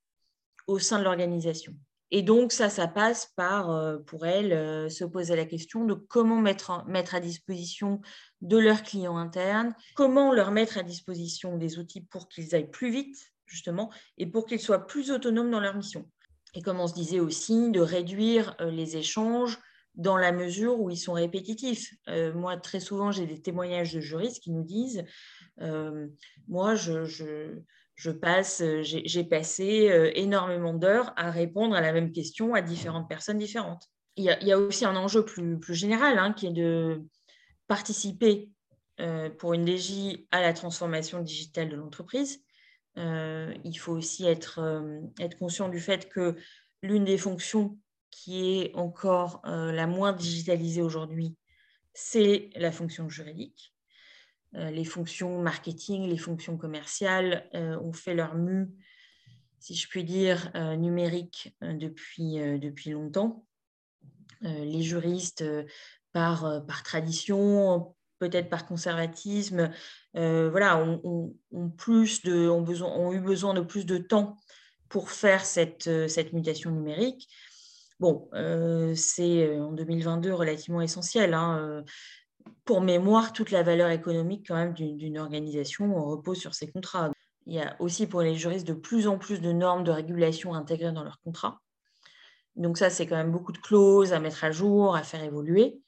au 0.66 0.78
sein 0.78 0.98
de 0.98 1.04
l'organisation. 1.04 1.74
Et 2.12 2.22
donc, 2.22 2.52
ça, 2.52 2.68
ça 2.68 2.88
passe 2.88 3.32
par, 3.36 3.70
euh, 3.70 3.98
pour 3.98 4.26
elles, 4.26 4.52
euh, 4.52 4.88
se 4.88 5.04
poser 5.04 5.36
la 5.36 5.44
question 5.44 5.84
de 5.84 5.94
comment 5.94 6.40
mettre, 6.40 6.84
mettre 6.86 7.14
à 7.14 7.20
disposition 7.20 8.00
de 8.40 8.58
leurs 8.58 8.82
clients 8.82 9.16
internes, 9.16 9.74
comment 9.94 10.32
leur 10.32 10.50
mettre 10.50 10.78
à 10.78 10.82
disposition 10.82 11.56
des 11.56 11.78
outils 11.78 12.02
pour 12.02 12.28
qu'ils 12.28 12.54
aillent 12.54 12.70
plus 12.70 12.90
vite, 12.90 13.32
justement, 13.46 13.90
et 14.18 14.26
pour 14.26 14.46
qu'ils 14.46 14.60
soient 14.60 14.86
plus 14.86 15.12
autonomes 15.12 15.50
dans 15.50 15.60
leur 15.60 15.76
mission. 15.76 16.08
Et 16.54 16.62
comme 16.62 16.80
on 16.80 16.88
se 16.88 16.94
disait 16.94 17.20
aussi, 17.20 17.70
de 17.70 17.80
réduire 17.80 18.56
euh, 18.60 18.72
les 18.72 18.96
échanges 18.96 19.58
dans 19.94 20.16
la 20.16 20.32
mesure 20.32 20.80
où 20.80 20.90
ils 20.90 20.96
sont 20.96 21.14
répétitifs. 21.14 21.92
moi, 22.34 22.56
très 22.56 22.78
souvent, 22.78 23.10
j'ai 23.10 23.26
des 23.26 23.42
témoignages 23.42 23.92
de 23.92 24.00
juristes 24.00 24.40
qui 24.40 24.52
nous 24.52 24.62
disent, 24.62 25.04
moi, 26.46 26.76
je 26.76 27.04
je 27.04 27.60
passe, 28.08 28.62
j'ai 28.80 29.24
passé 29.24 30.12
énormément 30.14 30.72
d'heures 30.72 31.12
à 31.16 31.30
répondre 31.30 31.74
à 31.74 31.82
la 31.82 31.92
même 31.92 32.12
question 32.12 32.54
à 32.54 32.62
différentes 32.62 33.08
personnes 33.08 33.36
différentes. 33.36 33.90
Il 34.16 34.24
y 34.24 34.52
a, 34.52 34.58
aussi 34.58 34.86
un 34.86 34.96
enjeu 34.96 35.24
plus, 35.24 35.58
plus 35.58 35.74
général 35.74 36.18
hein, 36.18 36.32
qui 36.32 36.46
est 36.46 36.52
de 36.52 37.02
participer 37.68 38.48
pour 39.38 39.52
une 39.52 39.66
DG 39.66 40.26
à 40.30 40.40
la 40.40 40.52
transformation 40.52 41.20
digitale 41.20 41.68
de 41.68 41.76
l'entreprise. 41.76 42.42
il 42.96 43.76
faut 43.78 43.92
aussi 43.92 44.24
être, 44.24 44.60
être 45.18 45.36
conscient 45.36 45.68
du 45.68 45.80
fait 45.80 46.08
que 46.08 46.36
l'une 46.82 47.04
des 47.04 47.18
fonctions 47.18 47.78
qui 48.10 48.60
est 48.60 48.74
encore 48.74 49.42
la 49.44 49.86
moins 49.86 50.12
digitalisée 50.12 50.82
aujourd'hui, 50.82 51.36
c'est 51.94 52.50
la 52.56 52.72
fonction 52.72 53.08
juridique. 53.08 53.74
Euh, 54.56 54.70
les 54.70 54.84
fonctions 54.84 55.40
marketing, 55.40 56.08
les 56.08 56.18
fonctions 56.18 56.56
commerciales 56.56 57.48
euh, 57.54 57.78
ont 57.78 57.92
fait 57.92 58.14
leur 58.14 58.34
mue, 58.34 58.68
si 59.60 59.74
je 59.74 59.88
puis 59.88 60.04
dire, 60.04 60.50
euh, 60.56 60.74
numérique 60.74 61.54
depuis, 61.60 62.38
depuis 62.58 62.90
longtemps. 62.90 63.44
les 64.42 64.82
juristes, 64.82 65.44
par, 66.12 66.64
par 66.66 66.82
tradition, 66.82 67.94
peut-être 68.18 68.48
par 68.48 68.66
conservatisme, 68.66 69.70
voilà, 70.14 70.78
ont, 70.78 71.34
plus 71.76 72.22
de, 72.22 72.48
ont, 72.48 72.62
besoin, 72.62 72.88
ont 72.88 73.12
eu 73.12 73.20
besoin 73.20 73.52
de 73.52 73.60
plus 73.60 73.84
de 73.84 73.98
temps 73.98 74.38
pour 74.88 75.10
faire 75.10 75.44
cette, 75.44 76.08
cette 76.08 76.32
mutation 76.32 76.70
numérique. 76.70 77.28
Bon, 78.00 78.30
c'est 78.96 79.60
en 79.60 79.72
2022 79.72 80.32
relativement 80.32 80.80
essentiel. 80.80 81.34
Hein, 81.34 81.84
pour 82.64 82.80
mémoire, 82.80 83.32
toute 83.32 83.50
la 83.50 83.62
valeur 83.62 83.90
économique 83.90 84.46
quand 84.48 84.54
même 84.54 84.74
d'une 84.74 85.18
organisation 85.18 86.04
repose 86.04 86.38
sur 86.38 86.54
ses 86.54 86.70
contrats. 86.70 87.10
Il 87.46 87.54
y 87.54 87.60
a 87.60 87.74
aussi 87.80 88.06
pour 88.06 88.22
les 88.22 88.36
juristes 88.36 88.66
de 88.66 88.74
plus 88.74 89.08
en 89.08 89.18
plus 89.18 89.40
de 89.40 89.52
normes 89.52 89.84
de 89.84 89.90
régulation 89.90 90.54
intégrées 90.54 90.92
dans 90.92 91.02
leurs 91.02 91.20
contrats. 91.20 91.60
Donc 92.56 92.78
ça, 92.78 92.90
c'est 92.90 93.06
quand 93.06 93.16
même 93.16 93.32
beaucoup 93.32 93.52
de 93.52 93.58
clauses 93.58 94.12
à 94.12 94.20
mettre 94.20 94.44
à 94.44 94.50
jour, 94.50 94.94
à 94.94 95.02
faire 95.02 95.22
évoluer. 95.24 95.80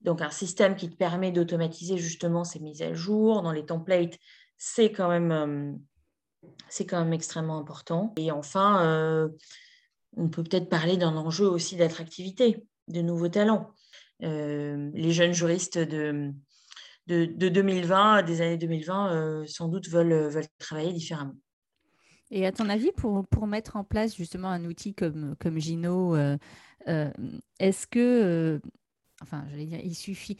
Donc 0.00 0.22
un 0.22 0.30
système 0.30 0.76
qui 0.76 0.90
te 0.90 0.96
permet 0.96 1.32
d'automatiser 1.32 1.98
justement 1.98 2.44
ces 2.44 2.60
mises 2.60 2.82
à 2.82 2.92
jour 2.92 3.42
dans 3.42 3.52
les 3.52 3.64
templates, 3.64 4.18
c'est 4.56 4.92
quand 4.92 5.08
même, 5.08 5.32
euh, 5.32 5.72
c'est 6.68 6.86
quand 6.86 7.02
même 7.02 7.12
extrêmement 7.12 7.58
important. 7.58 8.12
Et 8.16 8.30
enfin, 8.30 8.84
euh, 8.84 9.28
on 10.16 10.28
peut 10.28 10.42
peut-être 10.42 10.68
parler 10.68 10.96
d'un 10.96 11.16
enjeu 11.16 11.46
aussi 11.46 11.76
d'attractivité, 11.76 12.66
de 12.88 13.00
nouveaux 13.00 13.28
talents. 13.28 13.70
Euh, 14.22 14.90
les 14.94 15.12
jeunes 15.12 15.32
juristes 15.32 15.78
de, 15.78 16.32
de, 17.06 17.48
2020, 17.48 18.22
des 18.22 18.40
années 18.40 18.56
2020, 18.56 19.12
euh, 19.12 19.46
sans 19.46 19.68
doute 19.68 19.88
veulent, 19.88 20.28
veulent 20.28 20.46
travailler 20.58 20.92
différemment. 20.92 21.34
Et 22.30 22.46
à 22.46 22.52
ton 22.52 22.68
avis, 22.68 22.92
pour, 22.92 23.26
pour, 23.26 23.46
mettre 23.46 23.76
en 23.76 23.84
place 23.84 24.16
justement 24.16 24.48
un 24.48 24.64
outil 24.64 24.94
comme, 24.94 25.36
comme 25.38 25.58
Gino, 25.58 26.16
euh, 26.16 26.36
est-ce 27.58 27.86
que, 27.86 28.60
enfin, 29.22 29.44
j'allais 29.50 29.66
dire, 29.66 29.80
il 29.82 29.94
suffit, 29.94 30.38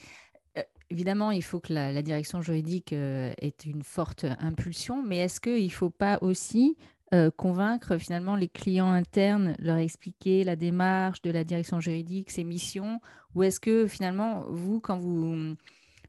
évidemment, 0.90 1.30
il 1.30 1.42
faut 1.42 1.60
que 1.60 1.72
la, 1.72 1.92
la 1.92 2.02
direction 2.02 2.40
juridique 2.40 2.92
ait 2.92 3.56
une 3.66 3.82
forte 3.82 4.24
impulsion, 4.38 5.02
mais 5.02 5.18
est-ce 5.18 5.40
qu'il 5.40 5.64
ne 5.64 5.70
faut 5.70 5.90
pas 5.90 6.18
aussi 6.22 6.76
euh, 7.14 7.30
convaincre 7.30 7.96
finalement 7.96 8.34
les 8.34 8.48
clients 8.48 8.90
internes, 8.90 9.54
leur 9.60 9.76
expliquer 9.76 10.42
la 10.42 10.56
démarche 10.56 11.22
de 11.22 11.30
la 11.30 11.44
direction 11.44 11.78
juridique, 11.78 12.32
ses 12.32 12.42
missions 12.42 13.00
Ou 13.36 13.44
est-ce 13.44 13.60
que 13.60 13.86
finalement, 13.86 14.44
vous, 14.48 14.80
quand 14.80 14.98
vous, 14.98 15.54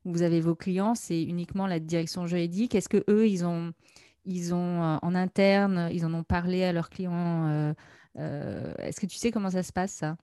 vous 0.03 0.21
avez 0.23 0.41
vos 0.41 0.55
clients, 0.55 0.95
c'est 0.95 1.21
uniquement 1.21 1.67
la 1.67 1.79
direction 1.79 2.25
juridique? 2.25 2.73
Est-ce 2.73 2.89
que 2.89 3.03
eux, 3.07 3.27
ils 3.27 3.45
ont, 3.45 3.71
ils 4.25 4.55
ont 4.55 4.81
euh, 4.81 4.97
en 5.03 5.13
interne, 5.13 5.89
ils 5.91 6.07
en 6.07 6.13
ont 6.15 6.23
parlé 6.23 6.63
à 6.63 6.73
leurs 6.73 6.89
clients 6.89 7.75
euh, 8.17 8.73
Est-ce 8.79 8.99
que 8.99 9.05
tu 9.05 9.17
sais 9.17 9.29
comment 9.29 9.51
ça 9.51 9.61
se 9.61 9.71
passe 9.71 9.91
ça? 9.91 10.17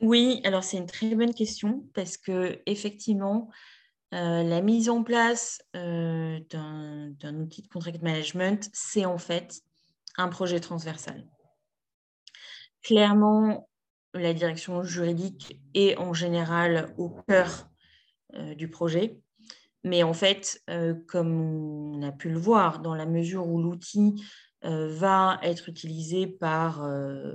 Oui, 0.00 0.40
alors 0.44 0.64
c'est 0.64 0.78
une 0.78 0.86
très 0.86 1.14
bonne 1.14 1.34
question 1.34 1.84
parce 1.92 2.16
que 2.16 2.60
effectivement, 2.64 3.50
la 4.10 4.60
mise 4.62 4.88
en 4.88 5.04
place 5.04 5.60
d'un 5.74 7.34
outil 7.40 7.62
de 7.62 7.68
contract 7.68 8.02
management, 8.02 8.70
c'est 8.72 9.04
en 9.04 9.18
fait 9.18 9.62
un 10.16 10.28
projet 10.28 10.60
transversal. 10.60 11.26
Clairement, 12.82 13.68
la 14.14 14.34
direction 14.34 14.82
juridique 14.82 15.60
est 15.74 15.96
en 15.96 16.12
général 16.12 16.92
au 16.98 17.10
cœur 17.28 17.68
euh, 18.34 18.54
du 18.54 18.68
projet. 18.68 19.20
Mais 19.84 20.02
en 20.02 20.14
fait, 20.14 20.60
euh, 20.70 20.94
comme 21.08 21.40
on 21.40 22.02
a 22.02 22.12
pu 22.12 22.30
le 22.30 22.38
voir, 22.38 22.80
dans 22.80 22.94
la 22.94 23.06
mesure 23.06 23.48
où 23.48 23.60
l'outil 23.60 24.22
euh, 24.64 24.88
va 24.94 25.40
être 25.42 25.68
utilisé 25.68 26.26
par, 26.26 26.88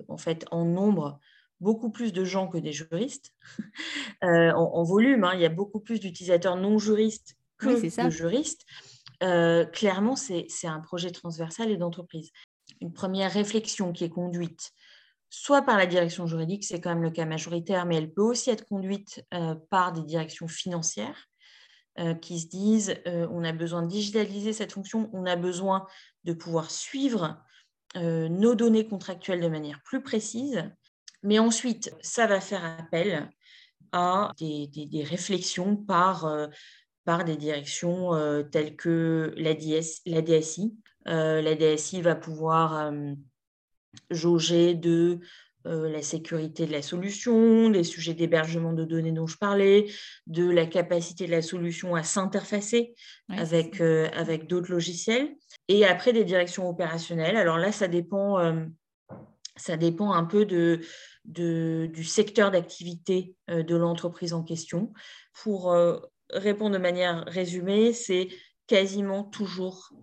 en 0.07 0.17
fait, 0.17 0.45
en 0.51 0.65
nombre, 0.65 1.19
beaucoup 1.59 1.89
plus 1.89 2.13
de 2.13 2.23
gens 2.23 2.47
que 2.47 2.57
des 2.57 2.71
juristes, 2.71 3.33
en, 4.21 4.83
volume, 4.83 5.23
hein, 5.23 5.31
il 5.33 5.41
y 5.41 5.45
a 5.45 5.49
beaucoup 5.49 5.79
plus 5.79 5.99
d'utilisateurs 5.99 6.55
non 6.55 6.77
juristes 6.77 7.35
que 7.57 8.03
de 8.05 8.09
juristes. 8.09 8.65
clairement, 9.19 10.15
c'est 10.15 10.67
un 10.67 10.79
projet 10.79 11.11
transversal 11.11 11.69
et 11.71 11.77
d'entreprise 11.77 12.31
une 12.81 12.93
première 12.93 13.31
réflexion 13.31 13.91
qui 13.93 14.03
est 14.03 14.09
conduite 14.09 14.71
soit 15.29 15.61
par 15.61 15.77
la 15.77 15.85
direction 15.85 16.25
juridique, 16.27 16.63
c'est 16.63 16.79
quand 16.79 16.89
même 16.89 17.03
le 17.03 17.11
cas 17.11 17.25
majoritaire, 17.25 17.85
mais 17.85 17.97
elle 17.97 18.11
peut 18.11 18.21
aussi 18.21 18.49
être 18.49 18.65
conduite 18.65 19.25
euh, 19.33 19.55
par 19.69 19.91
des 19.91 20.03
directions 20.03 20.47
financières 20.47 21.27
euh, 21.99 22.13
qui 22.13 22.39
se 22.39 22.47
disent 22.47 22.95
euh, 23.07 23.27
on 23.31 23.43
a 23.43 23.51
besoin 23.51 23.81
de 23.83 23.87
digitaliser 23.87 24.53
cette 24.53 24.71
fonction, 24.71 25.09
on 25.13 25.25
a 25.25 25.35
besoin 25.35 25.85
de 26.23 26.33
pouvoir 26.33 26.71
suivre 26.71 27.41
nos 27.95 28.53
données 28.53 28.85
contractuelles 28.85 29.39
de 29.39 29.47
manière 29.47 29.81
plus 29.81 30.03
précise. 30.03 30.69
Mais 31.23 31.39
ensuite, 31.39 31.91
ça 32.01 32.27
va 32.27 32.39
faire 32.39 32.63
appel 32.63 33.31
à 33.91 34.29
des, 34.37 35.03
réflexions 35.03 35.75
par, 35.75 36.29
des 37.25 37.37
directions 37.37 38.11
telles 38.51 38.75
que 38.75 39.33
la, 39.37 39.55
DS, 39.55 40.01
la 40.05 40.21
DSI, 40.21 40.77
la 41.07 41.55
DSI 41.55 42.01
va 42.01 42.15
pouvoir 42.15 42.77
euh, 42.77 43.13
jauger 44.09 44.75
de 44.75 45.19
euh, 45.65 45.89
la 45.89 46.01
sécurité 46.01 46.65
de 46.65 46.71
la 46.71 46.81
solution, 46.81 47.69
des 47.69 47.83
sujets 47.83 48.13
d'hébergement 48.13 48.73
de 48.73 48.85
données 48.85 49.11
dont 49.11 49.27
je 49.27 49.37
parlais, 49.37 49.87
de 50.27 50.49
la 50.49 50.65
capacité 50.65 51.25
de 51.25 51.31
la 51.31 51.41
solution 51.41 51.95
à 51.95 52.03
s'interfacer 52.03 52.93
avec, 53.29 53.81
avec 53.81 54.47
d'autres 54.47 54.71
logiciels, 54.71 55.35
et 55.67 55.85
après 55.85 56.13
des 56.13 56.23
directions 56.23 56.69
opérationnelles. 56.69 57.35
Alors 57.35 57.57
là, 57.57 57.71
ça 57.71 57.87
dépend, 57.89 58.37
ça 59.57 59.75
dépend 59.75 60.13
un 60.13 60.23
peu 60.23 60.45
de, 60.45 60.79
du 61.25 62.03
secteur 62.05 62.51
d'activité 62.51 63.35
de 63.49 63.75
l'entreprise 63.75 64.33
en 64.33 64.43
question. 64.43 64.93
Pour 65.33 65.75
répondre 66.29 66.73
de 66.73 66.81
manière 66.81 67.25
résumée, 67.25 67.91
c'est 67.91 68.29
quasiment 68.67 69.23
toujours 69.23 69.89
euh, 69.93 69.97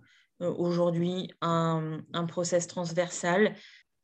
aujourd'hui 0.45 1.31
un, 1.41 1.99
un, 2.13 2.25
process 2.25 2.67
transversal. 2.67 3.55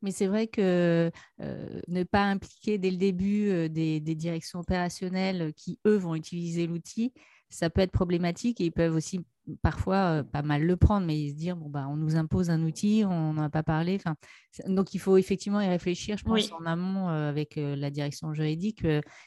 Mais 0.02 0.10
c'est 0.10 0.26
vrai 0.26 0.48
que 0.48 1.10
euh, 1.40 1.80
ne 1.88 2.02
pas 2.02 2.24
impliquer 2.24 2.76
dès 2.76 2.90
le 2.90 2.96
début 2.96 3.48
euh, 3.50 3.68
des, 3.68 4.00
directions 4.00 4.58
opérationnelles 4.58 5.52
qui, 5.54 5.78
eux, 5.86 5.96
vont 5.96 6.16
utiliser 6.16 6.66
l'outil, 6.66 7.12
ça 7.48 7.70
peut 7.70 7.80
être 7.80 7.92
problématique 7.92 8.60
et 8.60 8.64
ils 8.64 8.72
peuvent 8.72 8.94
aussi 8.94 9.20
parfois 9.60 10.24
pas 10.24 10.42
mal 10.42 10.62
le 10.62 10.76
prendre, 10.76 11.06
mais 11.06 11.28
se 11.28 11.34
dire, 11.34 11.56
bon, 11.56 11.68
bah, 11.68 11.86
on 11.88 11.96
nous 11.96 12.16
impose 12.16 12.50
un 12.50 12.62
outil, 12.62 13.04
on 13.04 13.32
n'en 13.32 13.42
a 13.42 13.50
pas 13.50 13.62
parlé. 13.62 13.96
Enfin, 13.96 14.16
donc, 14.66 14.94
il 14.94 14.98
faut 14.98 15.16
effectivement 15.16 15.60
y 15.60 15.68
réfléchir, 15.68 16.16
je 16.16 16.24
pense, 16.24 16.52
en 16.52 16.64
amont 16.64 17.08
avec 17.08 17.56
la 17.56 17.90
direction 17.90 18.32
juridique 18.32 18.84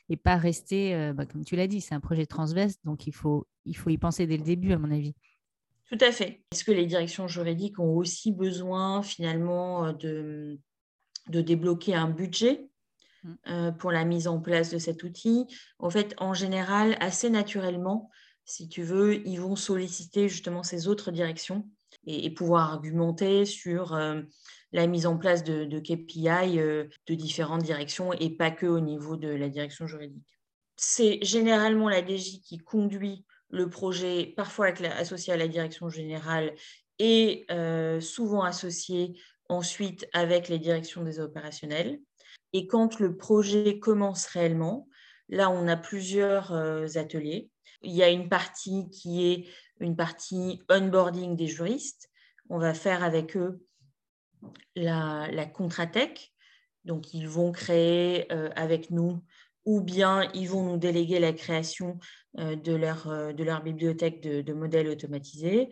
et 0.09 0.17
pas 0.17 0.37
rester, 0.37 1.11
bah, 1.13 1.25
comme 1.25 1.43
tu 1.43 1.57
l'as 1.57 1.67
dit, 1.67 1.81
c'est 1.81 1.95
un 1.95 1.99
projet 1.99 2.25
transverse, 2.25 2.75
donc 2.85 3.07
il 3.07 3.13
faut, 3.13 3.45
il 3.65 3.75
faut 3.75 3.89
y 3.89 3.97
penser 3.97 4.25
dès 4.25 4.37
le 4.37 4.43
début, 4.43 4.71
à 4.71 4.79
mon 4.79 4.89
avis. 4.89 5.13
Tout 5.89 5.97
à 6.01 6.11
fait. 6.11 6.43
Est-ce 6.51 6.63
que 6.63 6.71
les 6.71 6.87
directions 6.87 7.27
juridiques 7.27 7.79
ont 7.79 7.95
aussi 7.95 8.31
besoin 8.31 9.03
finalement 9.03 9.85
euh, 9.85 9.93
de, 9.93 10.59
de 11.29 11.41
débloquer 11.41 11.93
un 11.93 12.09
budget 12.09 12.67
mm. 13.23 13.33
euh, 13.47 13.71
pour 13.71 13.91
la 13.91 14.03
mise 14.03 14.27
en 14.27 14.39
place 14.39 14.71
de 14.71 14.79
cet 14.79 15.03
outil? 15.03 15.45
En 15.77 15.89
fait, 15.89 16.15
en 16.17 16.33
général, 16.33 16.97
assez 16.99 17.29
naturellement, 17.29 18.09
si 18.45 18.67
tu 18.67 18.81
veux, 18.81 19.27
ils 19.27 19.39
vont 19.39 19.55
solliciter 19.55 20.27
justement 20.27 20.63
ces 20.63 20.87
autres 20.87 21.11
directions 21.11 21.67
et, 22.07 22.29
pouvoir 22.31 22.73
argumenter 22.73 23.45
sur 23.45 23.93
euh, 23.93 24.21
la 24.71 24.87
mise 24.87 25.05
en 25.05 25.17
place 25.17 25.43
de, 25.43 25.65
de 25.65 25.79
KPI 25.79 26.57
de 26.57 27.15
différentes 27.15 27.63
directions 27.63 28.11
et 28.13 28.29
pas 28.29 28.51
que 28.51 28.65
au 28.65 28.79
niveau 28.79 29.15
de 29.17 29.29
la 29.29 29.49
direction 29.49 29.87
juridique. 29.87 30.37
C'est 30.77 31.19
généralement 31.23 31.89
la 31.89 32.01
DG 32.01 32.39
qui 32.43 32.57
conduit 32.57 33.25
le 33.55 33.69
projet, 33.69 34.33
parfois 34.35 34.67
associé 34.67 35.33
à 35.33 35.37
la 35.37 35.47
direction 35.47 35.89
générale 35.89 36.53
et 36.99 37.45
euh, 37.51 38.01
souvent 38.01 38.43
associé 38.43 39.17
ensuite 39.47 40.07
avec 40.13 40.49
les 40.49 40.59
directions 40.59 41.03
des 41.03 41.19
opérationnels. 41.19 41.99
Et 42.51 42.67
quand 42.67 42.99
le 42.99 43.15
projet 43.15 43.79
commence 43.79 44.25
réellement, 44.25 44.87
là, 45.29 45.49
on 45.49 45.67
a 45.67 45.77
plusieurs 45.77 46.51
euh, 46.51 46.87
ateliers. 46.95 47.49
Il 47.81 47.93
y 47.93 48.03
a 48.03 48.09
une 48.09 48.27
partie 48.27 48.89
qui 48.89 49.25
est 49.25 49.47
une 49.79 49.95
partie 49.95 50.61
onboarding 50.69 51.35
des 51.35 51.47
juristes, 51.47 52.09
on 52.49 52.59
va 52.59 52.73
faire 52.73 53.03
avec 53.03 53.37
eux 53.37 53.65
la, 54.75 55.29
la 55.31 55.45
Contratech. 55.45 56.33
Donc, 56.83 57.13
ils 57.13 57.27
vont 57.27 57.51
créer 57.51 58.29
avec 58.55 58.91
nous 58.91 59.19
ou 59.65 59.81
bien 59.81 60.29
ils 60.33 60.49
vont 60.49 60.63
nous 60.63 60.77
déléguer 60.77 61.19
la 61.19 61.33
création 61.33 61.97
de, 62.37 62.75
leur, 62.75 63.33
de 63.33 63.43
leur 63.43 63.63
bibliothèque 63.63 64.21
de, 64.21 64.53
modèles 64.53 64.87
automatisés. 64.87 65.69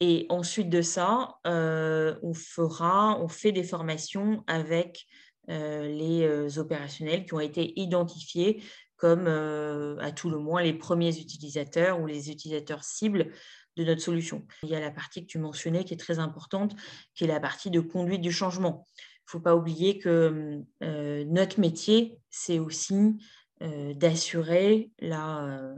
Et 0.00 0.24
ensuite 0.30 0.70
de 0.70 0.80
ça, 0.80 1.36
euh, 1.46 2.16
on 2.22 2.32
fera, 2.32 3.20
on 3.20 3.28
fait 3.28 3.52
des 3.52 3.62
formations 3.62 4.42
avec 4.46 5.06
euh, 5.50 5.86
les 5.86 6.22
euh, 6.22 6.58
opérationnels 6.58 7.26
qui 7.26 7.34
ont 7.34 7.40
été 7.40 7.78
identifiés 7.78 8.62
comme 8.96 9.28
à 9.28 10.12
tout 10.12 10.28
le 10.28 10.36
moins 10.36 10.60
les 10.62 10.74
premiers 10.74 11.18
utilisateurs 11.18 12.02
ou 12.02 12.06
les 12.06 12.30
utilisateurs 12.30 12.84
cibles 12.84 13.32
de 13.78 13.84
notre 13.84 14.02
solution. 14.02 14.46
Il 14.62 14.68
y 14.68 14.74
a 14.74 14.80
la 14.80 14.90
partie 14.90 15.22
que 15.22 15.26
tu 15.26 15.38
mentionnais 15.38 15.84
qui 15.84 15.94
est 15.94 15.96
très 15.96 16.18
importante, 16.18 16.76
qui 17.14 17.24
est 17.24 17.26
la 17.26 17.40
partie 17.40 17.70
de 17.70 17.80
conduite 17.80 18.20
du 18.20 18.30
changement. 18.30 18.86
Faut 19.30 19.40
pas 19.40 19.54
oublier 19.54 19.98
que 19.98 20.60
notre 20.80 21.60
métier, 21.60 22.18
c'est 22.30 22.58
aussi 22.58 23.16
d'assurer 23.60 24.90
la 24.98 25.74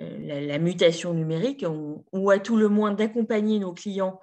euh, 0.00 0.40
la, 0.40 0.58
mutation 0.58 1.14
numérique, 1.14 1.64
ou 2.12 2.30
à 2.30 2.40
tout 2.40 2.56
le 2.56 2.68
moins 2.68 2.92
d'accompagner 2.92 3.60
nos 3.60 3.72
clients 3.72 4.18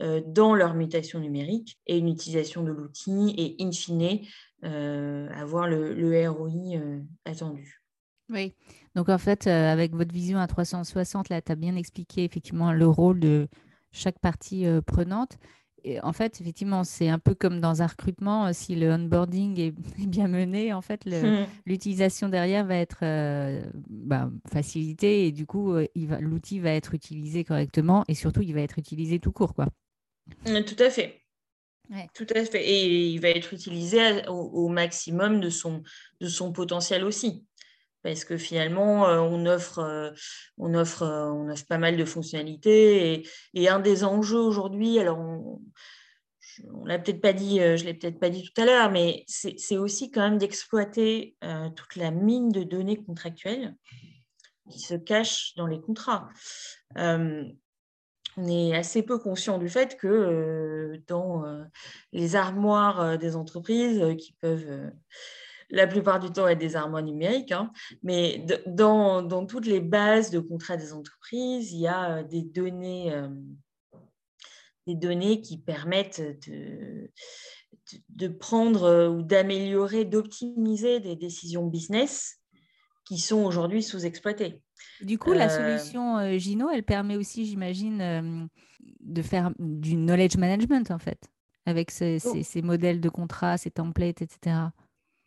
euh, 0.00 0.20
dans 0.24 0.54
leur 0.54 0.74
mutation 0.74 1.18
numérique 1.18 1.80
et 1.88 1.98
une 1.98 2.08
utilisation 2.08 2.62
de 2.62 2.70
l'outil 2.70 3.34
et 3.36 3.56
in 3.60 3.72
fine 3.72 4.20
euh, 4.64 5.28
avoir 5.30 5.66
le, 5.66 6.28
ROI 6.30 6.80
attendu. 7.24 7.82
Oui, 8.28 8.54
donc 8.94 9.08
en 9.08 9.18
fait, 9.18 9.48
avec 9.48 9.94
votre 9.94 10.12
vision 10.12 10.38
à 10.38 10.46
360, 10.46 11.28
là, 11.28 11.42
tu 11.42 11.50
as 11.50 11.56
bien 11.56 11.74
expliqué 11.74 12.22
effectivement 12.22 12.72
le 12.72 12.86
rôle 12.86 13.18
de 13.18 13.48
chaque 13.90 14.20
partie 14.20 14.64
prenante 14.86 15.38
en 16.02 16.12
fait, 16.12 16.40
effectivement, 16.40 16.84
c'est 16.84 17.08
un 17.08 17.18
peu 17.18 17.34
comme 17.34 17.60
dans 17.60 17.82
un 17.82 17.86
recrutement, 17.86 18.46
euh, 18.46 18.50
si 18.52 18.74
le 18.74 18.90
onboarding 18.92 19.58
est, 19.60 19.70
bien 20.06 20.28
mené, 20.28 20.72
en 20.72 20.82
fait, 20.82 21.06
mmh. 21.06 21.46
l'utilisation 21.66 22.28
derrière 22.28 22.64
va 22.64 22.76
être 22.76 22.98
euh, 23.02 23.62
bah, 23.88 24.30
facilitée 24.52 25.26
et 25.26 25.32
du 25.32 25.46
coup, 25.46 25.74
euh, 25.74 25.86
l'outil 26.20 26.60
va 26.60 26.70
être 26.70 26.94
utilisé 26.94 27.44
correctement 27.44 28.04
et 28.08 28.14
surtout, 28.14 28.42
il 28.42 28.54
va 28.54 28.60
être 28.60 28.78
utilisé 28.78 29.18
tout 29.18 29.32
court. 29.32 29.54
Quoi. 29.54 29.66
Mmh, 30.46 30.62
tout 30.62 30.82
à 30.82 30.90
fait. 30.90 31.22
Tout 32.14 32.26
à 32.34 32.44
fait. 32.44 32.64
Et 32.64 33.06
il 33.10 33.20
va 33.20 33.28
être 33.28 33.54
utilisé 33.54 34.26
au, 34.28 34.68
maximum 34.68 35.40
de 35.40 35.50
son, 35.50 35.84
de 36.20 36.26
son 36.26 36.52
potentiel 36.52 37.04
aussi 37.04 37.44
parce 38.06 38.24
que 38.24 38.36
finalement, 38.36 39.02
on 39.02 39.46
offre, 39.46 40.14
on 40.58 40.74
offre, 40.74 41.02
on 41.02 41.48
offre 41.48 41.66
pas 41.66 41.76
mal 41.76 41.96
de 41.96 42.04
fonctionnalités. 42.04 43.28
Et, 43.52 43.68
un 43.68 43.80
des 43.80 44.04
enjeux 44.04 44.38
aujourd'hui, 44.38 45.00
alors 45.00 45.18
on, 45.18 45.60
ne 46.84 46.88
l'a 46.88 47.00
peut-être 47.00 47.20
pas 47.20 47.32
dit, 47.32 47.58
je 47.58 47.84
l'ai 47.84 47.94
peut-être 47.94 48.20
pas 48.20 48.30
dit 48.30 48.44
tout 48.44 48.60
à 48.60 48.64
l'heure, 48.64 48.92
mais 48.92 49.24
c'est 49.26 49.76
aussi 49.76 50.12
quand 50.12 50.20
même 50.20 50.38
d'exploiter 50.38 51.36
toute 51.74 51.96
la 51.96 52.12
mine 52.12 52.50
de 52.50 52.62
données 52.62 53.02
contractuelles 53.02 53.74
qui 54.70 54.78
se 54.78 54.94
cache 54.94 55.54
dans 55.56 55.66
les 55.66 55.80
contrats. 55.80 56.28
on 56.94 57.50
est 58.46 58.76
assez 58.76 59.02
peu 59.02 59.18
conscient 59.18 59.58
du 59.58 59.68
fait 59.68 59.96
que 59.96 61.02
dans 61.08 61.42
les 62.12 62.36
armoires 62.36 63.18
des 63.18 63.34
entreprises 63.34 64.14
qui 64.16 64.32
peuvent 64.40 64.92
la 65.70 65.86
plupart 65.86 66.20
du 66.20 66.30
temps 66.30 66.46
être 66.46 66.58
des 66.58 66.76
armoires 66.76 67.02
numériques, 67.02 67.52
hein. 67.52 67.72
mais 68.02 68.44
dans, 68.66 69.46
toutes 69.46 69.66
les 69.66 69.80
bases 69.80 70.30
de 70.30 70.38
contrats 70.38 70.76
des 70.76 70.92
entreprises, 70.92 71.72
il 71.72 71.80
y 71.80 71.88
a 71.88 72.18
euh, 72.18 72.22
des 72.22 72.42
données, 72.42 73.12
euh, 73.12 73.28
des 74.86 74.94
données 74.94 75.40
qui 75.40 75.58
permettent 75.58 76.22
de, 76.48 77.10
de 78.10 78.28
prendre 78.28 78.84
euh, 78.84 79.08
ou 79.08 79.22
d'améliorer, 79.22 80.04
d'optimiser 80.04 81.00
des 81.00 81.16
décisions 81.16 81.66
business 81.66 82.38
qui 83.04 83.18
sont 83.18 83.44
aujourd'hui 83.44 83.82
sous-exploitées. 83.82 84.62
Du 85.00 85.18
coup, 85.18 85.32
la 85.32 85.48
solution 85.48 86.36
Gino, 86.38 86.68
elle 86.70 86.82
permet 86.82 87.16
aussi, 87.16 87.46
j'imagine, 87.46 88.48
de 89.00 89.22
faire 89.22 89.52
du 89.58 89.94
knowledge 89.94 90.36
management, 90.36 90.90
en 90.90 90.98
fait, 90.98 91.30
avec 91.66 91.92
ces, 91.92 92.18
oh. 92.26 92.36
ces 92.42 92.62
modèles 92.62 93.00
de 93.00 93.08
contrats, 93.08 93.58
ces 93.58 93.70
templates, 93.70 94.22
etc 94.22 94.70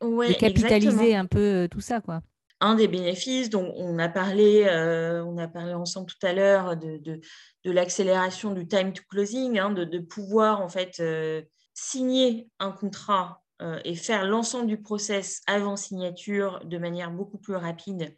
de 0.02 0.34
capitaliser 0.34 1.16
un 1.16 1.26
peu 1.26 1.40
euh, 1.40 1.68
tout 1.68 1.82
ça, 1.82 2.02
quoi. 2.02 2.22
Un 2.62 2.76
des 2.76 2.90
bénéfices, 2.90 3.50
dont 3.50 3.74
on 3.78 3.98
a 4.00 4.10
parlé, 4.10 4.66
euh, 4.66 5.24
on 5.24 5.38
a 5.38 5.48
parlé 5.48 5.74
ensemble 5.74 6.08
tout 6.08 6.28
à 6.28 6.34
l'heure 6.34 6.76
de, 6.76 6.98
de, 6.98 7.72
l'accélération 7.72 8.54
du 8.54 8.68
time 8.68 8.92
to 8.92 9.02
closing, 9.10 9.58
hein, 9.58 9.72
de, 9.72 10.00
pouvoir 10.00 10.60
en 10.60 10.68
fait 10.68 11.00
euh, 11.00 11.42
signer 11.74 12.50
un 12.60 12.72
contrat 12.72 13.42
et 13.84 13.96
faire 13.96 14.26
l'ensemble 14.26 14.68
du 14.68 14.82
process 14.82 15.42
avant 15.46 15.76
signature 15.76 16.62
de 16.64 16.78
manière 16.78 17.12
beaucoup 17.12 17.38
plus 17.38 17.58
rapide 17.58 18.16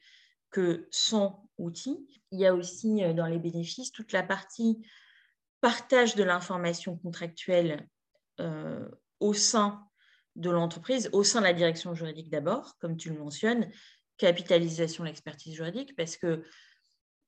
que 0.52 0.88
sans 0.92 1.44
outil. 1.58 1.98
Il 2.32 2.40
y 2.40 2.46
a 2.46 2.54
aussi 2.54 3.02
dans 3.16 3.26
les 3.26 3.40
bénéfices 3.40 3.92
toute 3.92 4.12
la 4.12 4.22
partie 4.22 4.86
partage 5.60 6.14
de 6.14 6.24
l'information 6.24 6.96
contractuelle 6.96 7.88
au 9.20 9.34
sein 9.34 9.84
de 10.36 10.50
l'entreprise 10.50 11.10
au 11.14 11.24
sein 11.24 11.40
de 11.40 11.46
la 11.46 11.54
direction 11.54 11.94
juridique 11.94 12.30
d'abord, 12.30 12.78
comme 12.80 12.98
tu 12.98 13.10
le 13.10 13.20
mentionnes, 13.20 13.70
capitalisation 14.18 15.04
de 15.04 15.10
l'expertise 15.10 15.56
juridique, 15.56 15.96
parce 15.96 16.16
que 16.16 16.44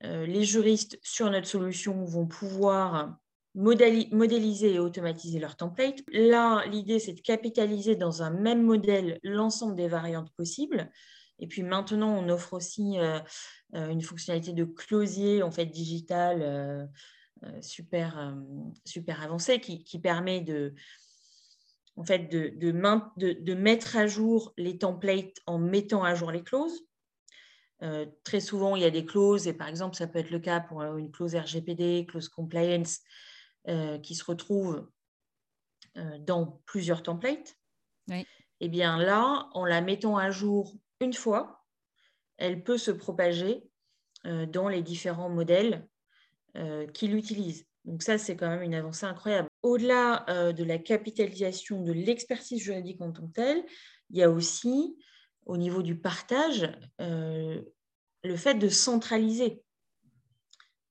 euh, 0.03 0.25
les 0.25 0.43
juristes 0.43 0.99
sur 1.01 1.29
notre 1.29 1.47
solution 1.47 2.03
vont 2.05 2.27
pouvoir 2.27 3.17
modéliser 3.55 4.73
et 4.73 4.79
automatiser 4.79 5.39
leur 5.39 5.55
template. 5.55 5.99
Là, 6.11 6.65
l'idée, 6.65 6.99
c'est 6.99 7.13
de 7.13 7.21
capitaliser 7.21 7.95
dans 7.95 8.23
un 8.23 8.31
même 8.31 8.63
modèle 8.63 9.19
l'ensemble 9.23 9.75
des 9.75 9.87
variantes 9.87 10.31
possibles. 10.35 10.91
Et 11.39 11.47
puis 11.47 11.61
maintenant, 11.61 12.17
on 12.17 12.29
offre 12.29 12.53
aussi 12.53 12.97
euh, 12.97 13.19
euh, 13.75 13.89
une 13.89 14.01
fonctionnalité 14.01 14.53
de 14.53 14.63
closier 14.63 15.43
en 15.43 15.51
fait 15.51 15.65
digital 15.65 16.89
super, 17.59 18.33
super 18.85 19.21
avancée 19.21 19.59
qui, 19.59 19.83
qui 19.83 19.99
permet 19.99 20.39
de, 20.39 20.73
en 21.95 22.03
fait, 22.03 22.27
de, 22.29 22.49
de, 22.49 23.53
mettre 23.53 23.97
à 23.97 24.07
jour 24.07 24.53
les 24.57 24.77
templates 24.77 25.37
en 25.45 25.59
mettant 25.59 26.03
à 26.03 26.15
jour 26.15 26.31
les 26.31 26.43
clauses. 26.43 26.85
Euh, 27.83 28.05
très 28.23 28.39
souvent, 28.39 28.75
il 28.75 28.81
y 28.81 28.85
a 28.85 28.89
des 28.89 29.05
clauses, 29.05 29.47
et 29.47 29.53
par 29.53 29.67
exemple, 29.67 29.95
ça 29.95 30.07
peut 30.07 30.19
être 30.19 30.31
le 30.31 30.39
cas 30.39 30.59
pour 30.59 30.81
une 30.81 31.11
clause 31.11 31.35
RGPD, 31.35 32.05
clause 32.07 32.29
compliance, 32.29 32.99
euh, 33.67 33.99
qui 33.99 34.15
se 34.15 34.23
retrouvent 34.23 34.89
euh, 35.97 36.17
dans 36.19 36.61
plusieurs 36.65 37.03
templates. 37.03 37.57
Et 38.59 38.67
eh 38.67 38.69
bien 38.69 38.97
là, 38.97 39.49
en 39.53 39.65
la 39.65 39.81
mettant 39.81 40.17
à 40.17 40.31
jour 40.31 40.73
une 40.99 41.13
fois, 41.13 41.63
elle 42.37 42.63
peut 42.63 42.77
se 42.77 42.91
propager 42.91 43.63
dans 44.23 44.69
les 44.69 44.81
différents 44.81 45.29
modèles 45.29 45.85
qui 46.93 47.09
l'utilisent. 47.09 47.67
Donc 47.83 48.03
ça, 48.03 48.17
c'est 48.17 48.37
quand 48.37 48.47
même 48.47 48.61
une 48.61 48.73
avancée 48.73 49.05
incroyable. 49.05 49.49
Au-delà 49.63 50.25
euh, 50.29 50.51
de 50.51 50.63
la 50.63 50.77
capitalisation 50.77 51.81
de 51.81 51.91
l'expertise 51.91 52.61
juridique 52.61 53.01
en 53.01 53.11
tant 53.11 53.27
que 53.27 53.33
telle, 53.33 53.63
il 54.09 54.17
y 54.17 54.23
a 54.23 54.29
aussi, 54.29 54.97
au 55.45 55.57
niveau 55.57 55.81
du 55.81 55.97
partage, 55.97 56.69
euh, 57.01 57.61
le 58.23 58.35
fait 58.35 58.55
de 58.55 58.69
centraliser 58.69 59.63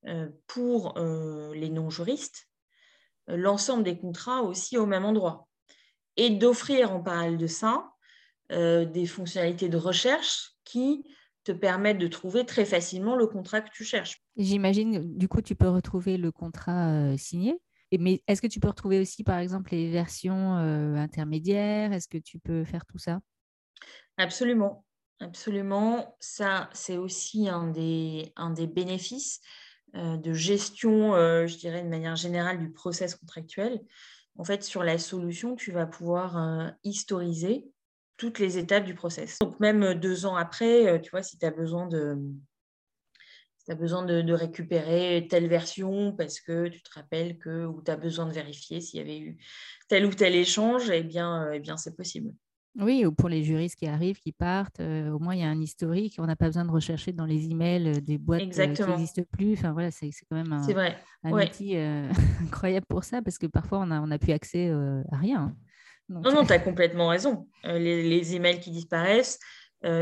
euh, 0.06 0.28
pour 0.46 0.98
les 0.98 1.70
non-juristes 1.70 2.48
l'ensemble 3.28 3.84
des 3.84 3.96
contrats 3.96 4.42
aussi 4.42 4.76
au 4.76 4.84
même 4.84 5.04
endroit 5.04 5.46
et 6.16 6.30
d'offrir 6.30 6.92
en 6.92 7.00
parallèle 7.00 7.38
de 7.38 7.46
ça 7.46 7.88
des 8.50 9.06
fonctionnalités 9.06 9.70
de 9.70 9.78
recherche 9.78 10.52
qui 10.64 11.04
te 11.44 11.52
permettent 11.52 11.98
de 11.98 12.08
trouver 12.08 12.44
très 12.46 12.64
facilement 12.64 13.16
le 13.16 13.26
contrat 13.26 13.60
que 13.60 13.70
tu 13.72 13.84
cherches. 13.84 14.22
J'imagine, 14.36 15.16
du 15.16 15.28
coup, 15.28 15.42
tu 15.42 15.54
peux 15.54 15.68
retrouver 15.68 16.16
le 16.16 16.30
contrat 16.30 16.92
euh, 16.92 17.16
mais 17.98 18.22
est-ce 18.26 18.40
que 18.40 18.46
tu 18.46 18.60
peux 18.60 18.68
retrouver 18.68 19.00
aussi, 19.00 19.24
par 19.24 19.38
exemple, 19.38 19.70
les 19.72 19.90
versions 19.90 20.56
euh, 20.56 20.94
intermédiaires? 20.96 21.92
Est-ce 21.92 22.08
que 22.08 22.18
tu 22.18 22.38
peux 22.38 22.64
faire 22.64 22.86
tout 22.86 22.98
ça? 22.98 23.20
Absolument. 24.16 24.84
Absolument. 25.20 26.16
Ça, 26.20 26.68
c'est 26.72 26.96
aussi 26.96 27.48
un 27.48 27.68
des, 27.68 28.32
un 28.36 28.50
bénéfices 28.50 29.40
euh, 29.94 30.16
de 30.16 30.32
gestion, 30.32 31.12
je 31.46 31.56
dirais, 31.56 31.82
de 31.82 31.88
manière 31.88 32.16
générale, 32.16 32.58
du 32.58 32.70
process 32.70 33.14
contractuel. 33.14 33.80
En 34.36 34.44
fait, 34.44 34.62
sur 34.64 34.82
la 34.82 34.98
solution, 34.98 35.54
tu 35.54 35.72
vas 35.72 35.86
pouvoir 35.86 36.72
historiser 36.84 37.70
toutes 38.16 38.38
les 38.38 38.56
étapes 38.56 38.84
du 38.84 38.94
process. 38.94 39.38
Donc, 39.40 39.60
même 39.60 39.94
deux 39.94 40.24
ans 40.24 40.36
après, 40.36 41.00
tu 41.02 41.10
vois, 41.10 41.22
si 41.22 41.38
tu 41.38 41.44
as 41.44 41.50
besoin 41.50 41.86
de 41.86 42.16
tu 43.64 43.72
as 43.72 43.74
besoin 43.74 44.04
de, 44.04 44.32
récupérer 44.32 45.26
telle 45.30 45.48
version 45.48 46.12
parce 46.12 46.40
que 46.40 46.68
tu 46.68 46.82
te 46.82 46.90
rappelles 46.94 47.38
que, 47.38 47.66
ou 47.66 47.82
tu 47.82 47.90
as 47.90 47.96
besoin 47.96 48.26
de 48.26 48.32
vérifier 48.32 48.80
s'il 48.80 48.98
y 48.98 49.02
avait 49.02 49.18
eu 49.18 49.38
tel 49.88 50.06
ou 50.06 50.10
tel 50.10 50.34
échange, 50.34 50.90
eh 50.90 51.02
bien, 51.02 51.44
euh, 51.44 51.52
eh 51.54 51.60
bien 51.60 51.76
c'est 51.76 51.96
possible. 51.96 52.32
Oui, 52.78 53.04
ou 53.04 53.12
pour 53.12 53.28
les 53.28 53.44
juristes 53.44 53.76
qui 53.76 53.86
arrivent, 53.86 54.18
qui 54.18 54.32
partent, 54.32 54.80
au 54.80 55.18
moins 55.18 55.34
il 55.34 55.42
y 55.42 55.44
a 55.44 55.48
un 55.48 55.60
historique. 55.60 56.14
On 56.18 56.24
n'a 56.24 56.36
pas 56.36 56.46
besoin 56.46 56.64
de 56.64 56.70
rechercher 56.70 57.12
dans 57.12 57.26
les 57.26 57.50
emails 57.50 58.00
des 58.00 58.16
boîtes 58.16 58.48
qui 58.48 58.58
n'existent 58.58 59.22
plus. 59.30 59.52
Enfin 59.52 59.72
voilà, 59.72 59.90
c'est 59.90 60.08
quand 60.30 60.36
même 60.36 60.52
un, 60.54 61.30
outil 61.30 61.76
incroyable 62.42 62.86
pour 62.88 63.04
ça 63.04 63.20
parce 63.20 63.36
que 63.36 63.46
parfois 63.46 63.80
on 63.80 63.86
n'a 63.86 64.00
on 64.00 64.10
a 64.10 64.18
plus 64.18 64.32
accès 64.32 64.70
à 64.70 65.16
rien. 65.18 65.54
non, 66.08 66.32
non, 66.32 66.44
tu 66.46 66.54
as 66.54 66.60
complètement 66.60 67.08
raison. 67.08 67.46
les, 67.62 68.08
les, 68.08 68.36
emails 68.36 68.60
qui 68.60 68.70
disparaissent 68.70 69.38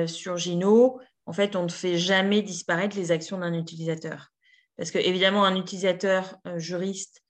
sur 0.07 0.37
Gino, 0.37 1.01
en 1.31 1.33
fait, 1.33 1.55
on 1.55 1.63
ne 1.63 1.69
fait 1.69 1.97
jamais 1.97 2.43
disparaître 2.43 2.97
les 2.97 3.13
actions 3.13 3.39
d'un 3.39 3.55
utilisateur. 3.55 4.33
Parce 4.77 4.91
que, 4.91 4.99
évidemment, 4.99 5.45
un 5.45 5.55
utilisateur 5.55 6.39
juriste 6.57 7.23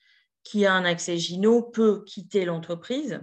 qui 0.42 0.64
a 0.64 0.72
un 0.72 0.86
accès 0.86 1.18
Gino 1.18 1.60
peut 1.60 2.02
quitter 2.06 2.46
l'entreprise, 2.46 3.20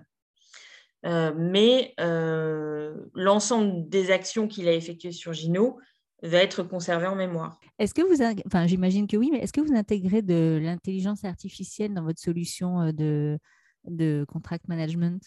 euh, 1.07 1.33
mais 1.35 1.95
euh, 1.99 2.93
l'ensemble 3.15 3.89
des 3.89 4.11
actions 4.11 4.47
qu'il 4.47 4.67
a 4.67 4.73
effectuées 4.73 5.11
sur 5.11 5.33
Gino 5.33 5.79
va 6.21 6.37
être 6.43 6.61
conservé 6.61 7.07
en 7.07 7.15
mémoire. 7.15 7.59
Est-ce 7.79 7.95
que 7.95 8.03
vous, 8.03 8.21
enfin, 8.45 8.67
j'imagine 8.67 9.07
que 9.07 9.17
oui, 9.17 9.29
mais 9.31 9.39
est-ce 9.39 9.53
que 9.53 9.61
vous 9.61 9.73
intégrez 9.73 10.21
de 10.21 10.59
l'intelligence 10.61 11.23
artificielle 11.23 11.95
dans 11.95 12.03
votre 12.03 12.19
solution 12.19 12.81
euh, 12.81 13.37
de 13.85 14.25
contract 14.27 14.67
management? 14.67 15.23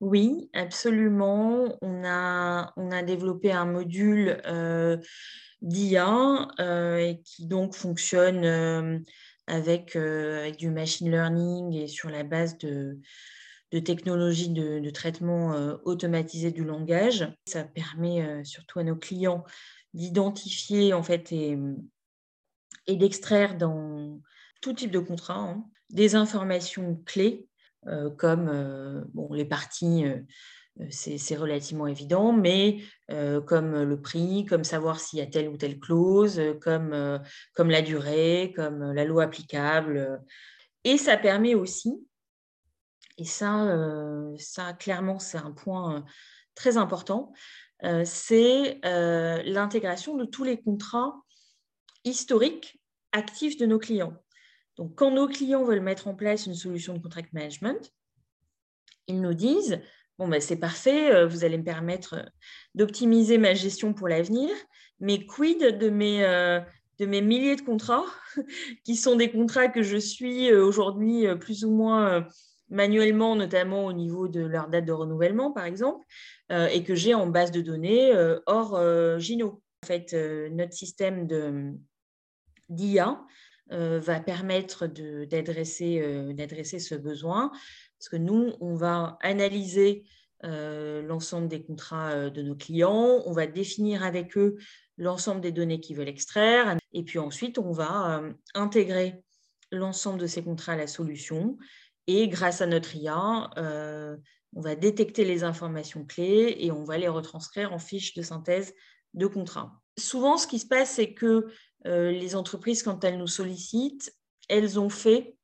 Oui, 0.00 0.50
absolument. 0.54 1.78
On 1.82 2.04
a, 2.04 3.02
développé 3.02 3.52
un 3.52 3.66
module 3.66 4.40
d'IA 5.62 6.48
qui 7.24 7.46
donc 7.46 7.74
fonctionne 7.74 9.04
avec, 9.46 9.96
avec, 9.96 10.56
du 10.56 10.70
machine 10.70 11.10
learning 11.10 11.74
et 11.74 11.86
sur 11.86 12.08
la 12.08 12.22
base 12.24 12.56
de, 12.58 12.98
technologies 13.78 14.48
de, 14.48 14.90
traitement 14.90 15.52
euh, 15.52 15.76
automatisé 15.84 16.50
du 16.50 16.64
langage. 16.64 17.30
Ça 17.46 17.64
permet 17.64 18.22
euh, 18.22 18.44
surtout 18.44 18.78
à 18.78 18.84
nos 18.84 18.96
clients 18.96 19.44
d'identifier 19.94 20.92
et, 22.86 22.96
d'extraire 22.96 23.56
dans 23.56 24.20
tout 24.60 24.72
type 24.72 24.90
de 24.90 24.98
contrat 24.98 25.38
hein, 25.38 25.64
des 25.90 26.14
informations 26.14 27.00
clés 27.06 27.46
euh, 27.46 27.49
comme 28.18 29.04
bon, 29.14 29.32
les 29.32 29.44
parties, 29.44 30.04
c'est 30.90 31.36
relativement 31.36 31.86
évident, 31.86 32.32
mais 32.32 32.78
comme 33.46 33.82
le 33.82 34.00
prix, 34.00 34.44
comme 34.44 34.64
savoir 34.64 35.00
s'il 35.00 35.18
y 35.18 35.22
a 35.22 35.26
telle 35.26 35.48
ou 35.48 35.56
telle 35.56 35.78
clause, 35.78 36.40
comme, 36.60 37.20
comme 37.54 37.70
la 37.70 37.82
durée, 37.82 38.52
comme 38.54 38.92
la 38.92 39.04
loi 39.04 39.24
applicable. 39.24 40.20
Et 40.84 40.98
ça 40.98 41.16
permet 41.16 41.54
aussi 41.54 42.00
et 43.20 43.24
ça, 43.24 43.64
euh, 43.64 44.34
ça 44.38 44.72
clairement, 44.72 45.18
c'est 45.18 45.36
un 45.36 45.52
point 45.52 45.96
euh, 45.96 46.00
très 46.54 46.78
important. 46.78 47.34
Euh, 47.84 48.02
c'est 48.06 48.80
l'intégration 49.44 50.16
de 50.16 50.24
tous 50.24 50.42
les 50.42 50.58
contrats 50.58 51.14
historiques 52.04 52.80
actifs 53.12 53.58
de 53.58 53.66
nos 53.66 53.78
clients. 53.78 54.14
Donc, 54.80 54.96
quand 54.96 55.12
nos 55.12 55.28
clients 55.28 55.62
veulent 55.62 55.80
mettre 55.80 56.08
en 56.08 56.16
place 56.16 56.46
une 56.46 56.54
solution 56.54 56.94
de 56.94 56.98
contract 56.98 57.32
management, 57.32 57.92
ils 59.06 59.20
nous 59.20 59.34
disent 59.34 59.80
Bon, 60.18 60.26
ben, 60.26 60.40
c'est 60.40 60.56
parfait, 60.56 61.24
vous 61.26 61.44
allez 61.44 61.56
me 61.56 61.64
permettre 61.64 62.30
d'optimiser 62.74 63.38
ma 63.38 63.54
gestion 63.54 63.94
pour 63.94 64.08
l'avenir, 64.08 64.50
mais 64.98 65.24
quid 65.24 65.78
de 65.78 65.88
mes, 65.88 66.18
de 66.98 67.06
mes 67.06 67.22
milliers 67.22 67.56
de 67.56 67.62
contrats, 67.62 68.04
qui 68.84 68.96
sont 68.96 69.16
des 69.16 69.30
contrats 69.30 69.68
que 69.68 69.82
je 69.82 69.96
suis 69.96 70.52
aujourd'hui 70.52 71.24
plus 71.38 71.64
ou 71.64 71.70
moins 71.70 72.26
manuellement, 72.70 73.36
notamment 73.36 73.84
au 73.84 73.92
niveau 73.92 74.28
de 74.28 74.40
leur 74.40 74.68
date 74.68 74.84
de 74.84 74.92
renouvellement, 74.92 75.52
par 75.52 75.64
exemple, 75.64 76.06
euh, 76.52 76.68
et 76.68 76.82
que 76.84 76.94
j'ai 76.94 77.14
en 77.14 77.26
base 77.26 77.50
de 77.50 77.60
données 77.60 78.14
euh, 78.14 78.38
hors 78.46 78.76
euh, 78.76 79.18
Gino. 79.18 79.62
En 79.82 79.86
fait, 79.86 80.12
notre 80.52 80.74
système 80.74 81.26
d'IA 82.68 83.18
va 83.70 84.20
permettre 84.20 84.86
d'adresser 84.86 86.78
ce 86.78 86.94
besoin, 86.94 87.50
parce 87.98 88.08
que 88.08 88.16
nous, 88.16 88.52
on 88.60 88.74
va 88.74 89.16
analyser 89.22 90.04
l'ensemble 90.42 91.48
des 91.48 91.62
contrats 91.62 92.30
de 92.30 92.42
nos 92.42 92.56
clients, 92.56 93.22
on 93.26 93.32
va 93.32 93.46
définir 93.46 94.02
avec 94.02 94.36
eux 94.36 94.56
l'ensemble 94.98 95.40
des 95.40 95.52
données 95.52 95.80
qu'ils 95.80 95.96
veulent 95.96 96.08
extraire, 96.08 96.76
et 96.92 97.04
puis 97.04 97.18
ensuite, 97.18 97.58
on 97.58 97.72
va 97.72 98.22
intégrer 98.54 99.22
l'ensemble 99.72 100.18
de 100.18 100.26
ces 100.26 100.42
contrats 100.42 100.72
à 100.72 100.76
la 100.76 100.86
solution. 100.86 101.58
Et 102.06 102.28
grâce 102.28 102.60
à 102.60 102.66
notre 102.66 102.96
IA, 102.96 103.50
euh, 103.56 104.16
on 104.54 104.60
va 104.60 104.74
détecter 104.74 105.24
les 105.24 105.44
informations 105.44 106.04
clés 106.04 106.56
et 106.58 106.72
on 106.72 106.82
va 106.82 106.98
les 106.98 107.08
retranscrire 107.08 107.72
en 107.72 107.78
fiches 107.78 108.14
de 108.14 108.22
synthèse 108.22 108.74
de 109.14 109.26
contrat. 109.26 109.80
Souvent, 109.96 110.36
ce 110.36 110.46
qui 110.46 110.58
se 110.58 110.66
passe, 110.66 110.94
c'est 110.94 111.12
que 111.14 111.46
euh, 111.86 112.10
les 112.10 112.36
entreprises, 112.36 112.82
quand 112.82 113.04
elles 113.04 113.18
nous 113.18 113.26
sollicitent, 113.26 114.14
elles 114.48 114.78
ont 114.78 114.90
fait, 114.90 115.36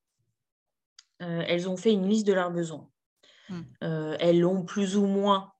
euh, 1.23 1.43
elles 1.47 1.69
ont 1.69 1.77
fait 1.77 1.93
une 1.93 2.09
liste 2.09 2.27
de 2.27 2.33
leurs 2.33 2.51
besoins. 2.51 2.89
Hmm. 3.49 3.63
elles 4.19 4.41
l'ont 4.41 4.65
plus 4.65 4.97
ou 4.97 5.07
moins 5.07 5.53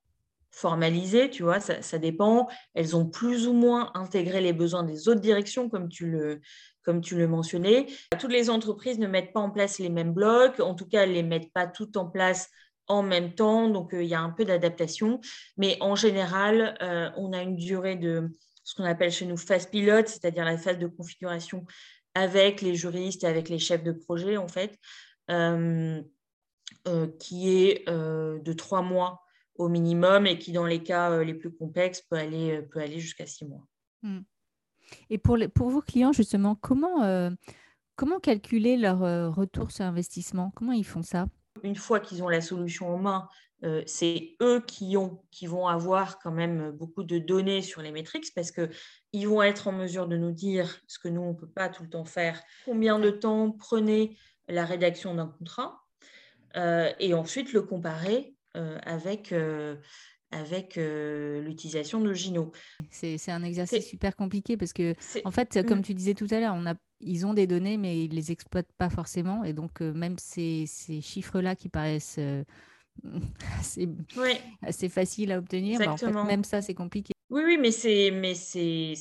formalisé, 0.51 1.29
tu 1.29 1.43
vois, 1.43 1.61
ça, 1.61 1.81
ça, 1.81 1.97
dépend. 1.97 2.49
Elles 2.73 2.97
ont 2.97 3.05
plus 3.05 3.47
ou 3.47 3.53
moins 3.53 3.91
intégré 3.93 4.41
les 4.41 4.51
besoins 4.51 4.83
des 4.83 5.07
autres 5.07 5.21
directions, 5.21 5.69
comme 5.69 5.87
tu 5.87 6.11
le, 6.11 6.41
comme 6.83 6.99
tu 6.99 7.17
le 7.17 7.27
mentionnais. 7.27 7.85
Toutes 8.19 8.31
les 8.31 8.49
entreprises 8.49 8.99
ne 8.99 9.07
mettent 9.07 9.31
pas 9.31 9.39
en 9.39 9.51
place 9.51 9.79
les 9.79 9.89
mêmes 9.89 10.13
blocs, 10.13 10.59
en 10.59 10.73
tout 10.73 10.87
cas, 10.87 11.03
elles 11.03 11.09
ne 11.09 11.15
les 11.15 11.23
mettent 11.23 11.53
pas 11.53 11.67
toutes 11.67 11.95
en 11.95 12.07
place 12.07 12.49
en 12.87 13.03
même 13.03 13.33
temps, 13.33 13.69
donc 13.69 13.93
euh, 13.93 14.03
il 14.03 14.09
y 14.09 14.15
a 14.15 14.21
un 14.21 14.29
peu 14.29 14.45
d'adaptation. 14.45 15.19
Mais 15.57 15.77
en 15.81 15.95
général, 15.95 16.77
euh, 16.81 17.09
on 17.17 17.33
a 17.33 17.41
une 17.41 17.55
durée 17.55 17.95
de 17.95 18.29
ce 18.67 18.75
qu'on 18.75 18.83
appelle 18.83 19.11
chez 19.11 19.25
nous 19.25 19.37
phase 19.37 19.65
pilote, 19.65 20.09
c'est-à-dire 20.09 20.43
la 20.43 20.57
phase 20.57 20.77
de 20.77 20.87
configuration 20.87 21.65
avec 22.13 22.61
les 22.61 22.75
juristes 22.75 23.23
et 23.23 23.27
avec 23.27 23.47
les 23.47 23.59
chefs 23.59 23.81
de 23.81 23.93
projet, 23.93 24.35
en 24.35 24.49
fait, 24.49 24.77
euh, 25.31 26.01
qui 27.17 27.49
est 27.49 27.87
de 27.87 28.53
trois 28.53 28.81
mois 28.81 29.21
au 29.55 29.69
minimum 29.69 30.27
et 30.27 30.37
qui, 30.37 30.51
dans 30.51 30.65
les 30.65 30.83
cas 30.83 31.23
les 31.23 31.33
plus 31.33 31.51
complexes, 31.51 32.01
peut 32.01 32.17
aller, 32.17 32.61
peut 32.61 32.81
aller 32.81 32.99
jusqu'à 32.99 33.25
six 33.25 33.45
mois. 33.45 33.65
Hmm. 34.03 34.23
Et 35.09 35.17
pour, 35.17 35.37
pour 35.55 35.69
vos 35.69 35.81
clients, 35.81 36.11
justement, 36.11 36.55
comment, 36.55 37.03
euh, 37.03 37.29
comment 37.95 38.19
calculer 38.19 38.75
leur 38.75 39.01
euh, 39.03 39.29
retour 39.29 39.71
sur 39.71 39.85
investissement? 39.85 40.51
Comment 40.55 40.73
ils 40.73 40.85
font 40.85 41.03
ça? 41.03 41.27
Une 41.63 41.75
fois 41.75 42.01
qu'ils 42.01 42.21
ont 42.21 42.29
la 42.29 42.41
solution 42.41 42.93
en 42.93 42.97
main, 42.97 43.29
euh, 43.63 43.81
c'est 43.85 44.35
eux 44.41 44.61
qui, 44.65 44.97
ont, 44.97 45.23
qui 45.31 45.47
vont 45.47 45.67
avoir 45.67 46.19
quand 46.19 46.31
même 46.31 46.71
beaucoup 46.71 47.03
de 47.03 47.17
données 47.17 47.61
sur 47.61 47.81
les 47.81 47.91
métriques 47.91 48.33
parce 48.35 48.51
qu'ils 48.51 49.27
vont 49.27 49.41
être 49.41 49.67
en 49.67 49.71
mesure 49.71 50.07
de 50.07 50.17
nous 50.17 50.31
dire 50.31 50.79
ce 50.87 50.99
que 50.99 51.07
nous, 51.07 51.21
on 51.21 51.33
ne 51.33 51.37
peut 51.37 51.49
pas 51.49 51.69
tout 51.69 51.83
le 51.83 51.89
temps 51.89 52.05
faire. 52.05 52.41
Combien 52.65 52.99
de 52.99 53.09
temps 53.09 53.51
prenait 53.51 54.15
la 54.47 54.65
rédaction 54.65 55.15
d'un 55.15 55.27
contrat 55.27 55.83
et 56.99 57.13
ensuite 57.13 57.53
le 57.53 57.61
comparer 57.61 58.35
avec 58.55 59.31
avec 60.31 60.77
euh, 60.77 61.41
l'utilisation 61.41 62.01
de 62.01 62.13
Gino. 62.13 62.51
C'est 62.89 63.29
un 63.29 63.43
exercice 63.43 63.87
super 63.87 64.15
compliqué 64.15 64.57
parce 64.57 64.73
que, 64.73 64.93
en 65.23 65.31
fait, 65.31 65.65
comme 65.67 65.79
mm. 65.79 65.83
tu 65.83 65.93
disais 65.93 66.13
tout 66.13 66.27
à 66.31 66.39
l'heure, 66.39 66.57
ils 66.99 67.25
ont 67.25 67.33
des 67.33 67.47
données, 67.47 67.77
mais 67.77 68.03
ils 68.03 68.09
ne 68.09 68.15
les 68.15 68.31
exploitent 68.31 68.71
pas 68.77 68.89
forcément. 68.89 69.43
Et 69.43 69.53
donc, 69.53 69.81
euh, 69.81 69.93
même 69.93 70.17
ces, 70.17 70.65
ces 70.67 71.01
chiffres-là 71.01 71.55
qui 71.55 71.69
paraissent 71.69 72.17
euh, 72.19 72.43
assez, 74.63 74.89
faciles 74.89 75.31
à 75.31 75.37
obtenir, 75.37 75.79
bah, 75.79 75.91
en 75.91 75.97
fait, 75.97 76.11
même 76.11 76.43
ça, 76.43 76.61
c'est 76.61 76.73
compliqué. 76.73 77.13
Oui, 77.29 77.41
oui, 77.45 77.57
mais 77.57 77.71
c'est 77.71 78.09
mais 78.11 78.35
c'est 78.35 78.95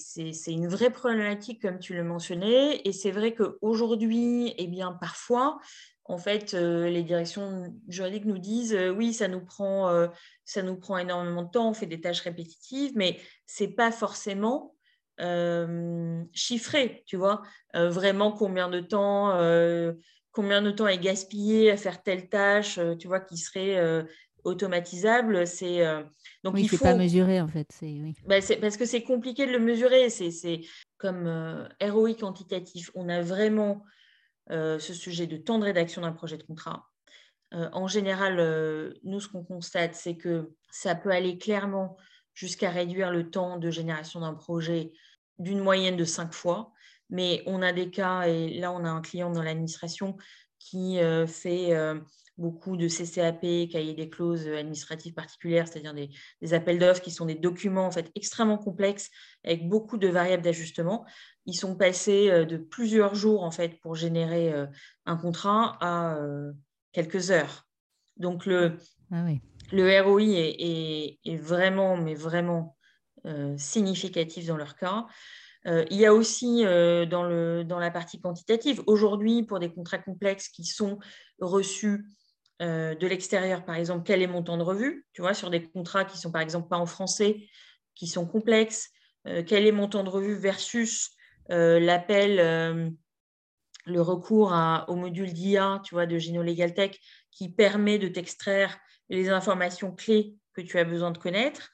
une 0.48 0.66
vraie 0.66 0.90
problématique 0.90 1.62
comme 1.62 1.78
tu 1.78 1.94
le 1.94 2.02
mentionnais. 2.02 2.80
Et 2.84 2.92
c'est 2.92 3.12
vrai 3.12 3.34
qu'aujourd'hui, 3.34 4.52
eh 4.58 4.66
bien 4.66 4.92
parfois 4.92 5.58
en 6.08 6.18
fait, 6.18 6.54
euh, 6.54 6.88
les 6.88 7.02
directions 7.02 7.74
juridiques 7.88 8.26
nous 8.26 8.38
disent 8.38 8.74
euh, 8.74 8.90
oui, 8.90 9.12
ça 9.12 9.28
nous, 9.28 9.44
prend, 9.44 9.88
euh, 9.88 10.06
ça 10.44 10.62
nous 10.62 10.76
prend 10.76 10.98
énormément 10.98 11.42
de 11.42 11.50
temps, 11.50 11.68
on 11.70 11.74
fait 11.74 11.86
des 11.86 12.00
tâches 12.00 12.20
répétitives, 12.20 12.92
mais 12.94 13.20
ce 13.46 13.64
n'est 13.64 13.70
pas 13.70 13.90
forcément 13.90 14.72
chiffré, 16.34 17.02
tu 17.06 17.16
vois, 17.16 17.40
vraiment 17.72 18.32
combien 18.32 18.68
de 18.68 18.80
temps, 18.80 19.30
combien 20.36 20.62
de 20.62 20.70
temps 20.70 20.86
est 20.86 20.98
gaspillé 20.98 21.72
à 21.72 21.76
faire 21.76 22.02
telle 22.02 22.28
tâche, 22.28 22.78
tu 23.00 23.08
vois, 23.08 23.20
qui 23.20 23.38
serait 23.38 24.04
automatisable. 24.44 25.46
C'est 25.46 25.82
donc 26.44 26.54
il 26.58 26.68
faut 26.68 26.76
pas 26.76 26.94
mesurer 26.94 27.40
en 27.40 27.48
fait. 27.48 27.68
Oui. 27.82 28.14
Bah, 28.26 28.36
parce 28.60 28.76
que 28.76 28.84
c'est 28.84 29.02
compliqué 29.02 29.46
de 29.46 29.52
le 29.52 29.58
mesurer. 29.58 30.10
C'est 30.10 30.60
comme 30.98 31.26
ROI 31.82 32.14
quantitatif. 32.14 32.90
On 32.94 33.08
a 33.08 33.22
vraiment 33.22 33.82
euh, 34.52 34.78
ce 34.78 34.94
sujet 34.94 35.26
de 35.26 35.36
temps 35.36 35.58
de 35.58 35.64
rédaction 35.64 36.02
d'un 36.02 36.12
projet 36.12 36.36
de 36.36 36.44
contrat. 36.44 36.88
Euh, 37.52 37.68
en 37.72 37.88
général, 37.88 38.38
euh, 38.38 38.94
nous, 39.02 39.20
ce 39.20 39.28
qu'on 39.28 39.42
constate, 39.42 39.96
c'est 39.96 40.16
que 40.16 40.52
ça 40.70 40.94
peut 40.94 41.10
aller 41.10 41.36
clairement 41.36 41.96
jusqu'à 42.32 42.70
réduire 42.70 43.10
le 43.10 43.28
temps 43.28 43.56
de 43.56 43.70
génération 43.70 44.20
d'un 44.20 44.34
projet 44.34 44.92
d'une 45.38 45.60
moyenne 45.60 45.96
de 45.96 46.04
cinq 46.04 46.32
fois. 46.32 46.72
Mais 47.10 47.42
on 47.46 47.62
a 47.62 47.72
des 47.72 47.90
cas, 47.90 48.22
et 48.26 48.58
là, 48.58 48.72
on 48.72 48.84
a 48.84 48.90
un 48.90 49.00
client 49.00 49.30
dans 49.30 49.42
l'administration 49.42 50.16
qui 50.58 50.98
fait 51.26 51.72
beaucoup 52.38 52.76
de 52.76 52.88
CCAP, 52.88 53.70
cahiers 53.70 53.94
des 53.94 54.10
clauses 54.10 54.46
administratives 54.48 55.14
particulières, 55.14 55.68
c'est-à-dire 55.68 55.94
des, 55.94 56.54
appels 56.54 56.78
d'offres 56.78 57.00
qui 57.00 57.10
sont 57.10 57.26
des 57.26 57.34
documents 57.34 57.86
en 57.86 57.90
fait 57.90 58.10
extrêmement 58.14 58.58
complexes 58.58 59.10
avec 59.44 59.68
beaucoup 59.68 59.96
de 59.96 60.08
variables 60.08 60.42
d'ajustement. 60.42 61.06
Ils 61.46 61.54
sont 61.56 61.76
passés 61.76 62.44
de 62.44 62.56
plusieurs 62.56 63.14
jours 63.14 63.42
en 63.42 63.50
fait 63.50 63.80
pour 63.80 63.94
générer 63.94 64.52
un 65.06 65.16
contrat 65.16 65.78
à 65.80 66.18
quelques 66.92 67.30
heures. 67.30 67.66
Donc 68.16 68.46
le, 68.46 68.78
ah 69.12 69.24
le 69.72 70.00
ROI 70.02 70.22
est, 70.22 71.18
est, 71.24 71.36
vraiment, 71.36 71.96
mais 71.96 72.14
vraiment 72.14 72.76
significatif 73.56 74.46
dans 74.46 74.56
leur 74.56 74.76
cas. 74.76 75.06
Il 75.66 75.96
y 75.96 76.06
a 76.06 76.14
aussi 76.14 76.62
dans, 76.62 77.24
le, 77.24 77.64
dans 77.64 77.80
la 77.80 77.90
partie 77.90 78.20
quantitative, 78.20 78.82
aujourd'hui, 78.86 79.42
pour 79.42 79.58
des 79.58 79.68
contrats 79.68 79.98
complexes 79.98 80.48
qui 80.48 80.64
sont 80.64 80.98
reçus 81.40 82.06
euh, 82.62 82.94
de 82.94 83.06
l'extérieur, 83.06 83.64
par 83.64 83.74
exemple, 83.74 84.04
quel 84.06 84.22
est 84.22 84.26
mon 84.26 84.42
temps 84.42 84.56
de 84.56 84.62
revue, 84.62 85.06
tu 85.12 85.20
vois, 85.20 85.34
sur 85.34 85.50
des 85.50 85.62
contrats 85.62 86.06
qui 86.06 86.16
sont 86.16 86.32
par 86.32 86.40
exemple 86.40 86.68
pas 86.68 86.78
en 86.78 86.86
français, 86.86 87.48
qui 87.94 88.06
sont 88.06 88.26
complexes, 88.26 88.90
euh, 89.26 89.42
quel 89.46 89.66
est 89.66 89.72
mon 89.72 89.88
temps 89.88 90.04
de 90.04 90.08
revue 90.08 90.36
versus 90.36 91.10
euh, 91.50 91.78
l'appel, 91.78 92.96
le 93.84 94.00
recours 94.00 94.54
au 94.88 94.94
module 94.94 95.32
d'IA, 95.32 95.82
tu 95.84 95.94
vois, 95.94 96.06
de 96.06 96.18
Gino 96.18 96.42
Legal 96.42 96.72
Tech, 96.72 96.98
qui 97.30 97.50
permet 97.50 97.98
de 97.98 98.08
t'extraire 98.08 98.78
les 99.10 99.28
informations 99.28 99.94
clés 99.94 100.34
que 100.54 100.62
tu 100.62 100.78
as 100.78 100.84
besoin 100.84 101.10
de 101.10 101.18
connaître. 101.18 101.70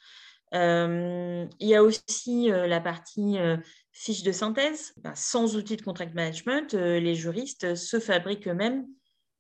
il 0.53 1.49
y 1.61 1.75
a 1.75 1.83
aussi 1.83 2.49
la 2.49 2.81
partie 2.81 3.39
fiche 3.93 4.23
de 4.23 4.33
synthèse. 4.33 4.95
Ben, 5.03 5.15
sans 5.15 5.57
outil 5.57 5.77
de 5.77 5.83
contract 5.83 6.15
management, 6.15 6.75
les 6.75 7.15
juristes 7.15 7.75
se 7.75 8.01
fabriquent 8.01 8.49
eux-mêmes 8.49 8.87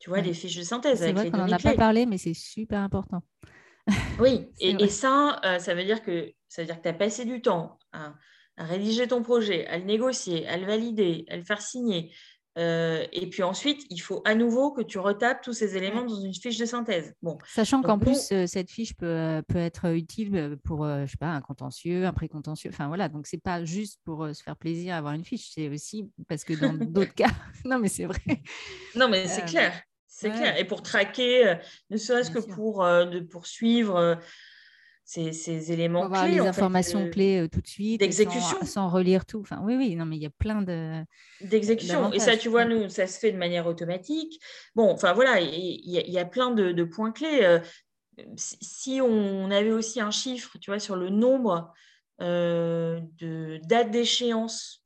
tu 0.02 0.10
vois, 0.10 0.20
des 0.20 0.34
fiches 0.34 0.56
de 0.56 0.64
synthèse. 0.64 0.98
C'est 0.98 1.12
vrai 1.12 1.30
qu'on 1.30 1.36
n'en 1.36 1.52
a 1.52 1.58
pas 1.60 1.74
parlé, 1.74 2.06
mais 2.06 2.18
c'est 2.18 2.34
super 2.34 2.80
important. 2.80 3.22
Oui, 4.20 4.48
et, 4.60 4.88
ça, 4.88 5.40
euh, 5.44 5.58
ça 5.58 5.74
veut 5.74 5.84
dire 5.84 6.02
que 6.02 6.32
ça 6.48 6.62
veut 6.62 6.66
dire 6.66 6.76
que 6.76 6.82
tu 6.82 6.88
as 6.88 6.92
passé 6.92 7.24
du 7.24 7.40
temps 7.40 7.78
à, 7.92 8.14
rédiger 8.56 9.08
ton 9.08 9.22
projet, 9.22 9.66
à 9.66 9.78
le 9.78 9.84
négocier, 9.84 10.46
à 10.46 10.56
le 10.56 10.66
valider, 10.66 11.24
à 11.28 11.36
le 11.36 11.42
faire 11.42 11.60
signer. 11.60 12.12
Euh, 12.58 13.06
et 13.12 13.28
puis 13.28 13.42
ensuite, 13.42 13.86
il 13.88 13.98
faut 13.98 14.20
à 14.24 14.34
nouveau 14.34 14.72
que 14.72 14.82
tu 14.82 14.98
retapes 14.98 15.42
tous 15.42 15.54
ces 15.54 15.76
éléments 15.76 16.04
dans 16.04 16.20
une 16.20 16.34
fiche 16.34 16.58
de 16.58 16.66
synthèse. 16.66 17.14
Bon. 17.22 17.38
Sachant 17.46 17.80
qu'en 17.82 17.98
plus, 17.98 18.30
euh, 18.32 18.46
cette 18.46 18.70
fiche 18.70 18.94
peut, 18.94 19.42
peut, 19.48 19.58
être 19.58 19.94
utile 19.94 20.58
pour, 20.64 20.86
je 20.86 21.06
sais 21.06 21.16
pas, 21.16 21.28
un 21.28 21.40
contentieux, 21.40 22.04
un 22.06 22.12
précontentieux. 22.12 22.70
Enfin 22.72 22.88
voilà, 22.88 23.08
donc 23.08 23.26
c'est 23.26 23.42
pas 23.42 23.64
juste 23.64 23.98
pour 24.04 24.28
se 24.34 24.42
faire 24.42 24.56
plaisir 24.56 24.94
à 24.94 24.98
avoir 24.98 25.14
une 25.14 25.24
fiche, 25.24 25.50
c'est 25.54 25.68
aussi 25.68 26.10
parce 26.28 26.44
que 26.44 26.52
dans 26.52 26.72
d'autres 26.86 27.14
cas, 27.14 27.30
non 27.64 27.78
mais 27.78 27.88
c'est 27.88 28.04
vrai. 28.04 28.42
Non 28.94 29.08
mais 29.08 29.26
c'est 29.28 29.44
clair. 29.46 29.72
C'est 30.14 30.30
clair. 30.30 30.58
Et 30.58 30.64
pour 30.64 30.82
traquer, 30.82 31.48
euh, 31.48 31.54
ne 31.90 31.96
serait-ce 31.96 32.30
que 32.30 32.38
pour 32.38 32.84
euh, 32.84 33.06
de 33.06 33.20
poursuivre 33.20 33.96
euh, 33.96 34.14
ces, 35.04 35.32
ces, 35.32 35.72
éléments 35.72 36.04
avoir 36.04 36.24
clés. 36.24 36.34
les 36.34 36.40
informations 36.40 37.10
clés 37.10 37.48
tout 37.50 37.60
de 37.60 37.66
suite. 37.66 38.00
D'exécution. 38.00 38.64
Sans, 38.64 38.88
relire 38.88 39.26
tout. 39.26 39.40
Enfin, 39.40 39.60
oui, 39.62 39.76
oui, 39.76 39.96
non, 39.96 40.06
mais 40.06 40.16
il 40.16 40.22
y 40.22 40.26
a 40.26 40.30
plein 40.30 40.62
de. 40.62 41.02
D'exécution. 41.40 42.12
Et 42.12 42.18
ça, 42.18 42.36
tu 42.36 42.48
vois, 42.48 42.64
nous, 42.64 42.88
ça 42.88 43.06
se 43.06 43.18
fait 43.18 43.32
de 43.32 43.38
manière 43.38 43.66
automatique. 43.66 44.40
Bon, 44.74 44.90
enfin 44.90 45.12
voilà, 45.12 45.40
il 45.40 45.90
y, 45.90 46.18
a 46.18 46.24
plein 46.24 46.50
de, 46.50 46.72
de 46.72 46.84
points 46.84 47.12
clés. 47.12 47.58
si 48.36 49.00
on 49.00 49.50
avait 49.50 49.72
aussi 49.72 50.00
un 50.00 50.10
chiffre, 50.10 50.56
tu 50.60 50.70
vois, 50.70 50.78
sur 50.78 50.96
le 50.96 51.10
nombre 51.10 51.72
de 52.20 53.58
dates 53.66 53.90
d'échéance 53.90 54.82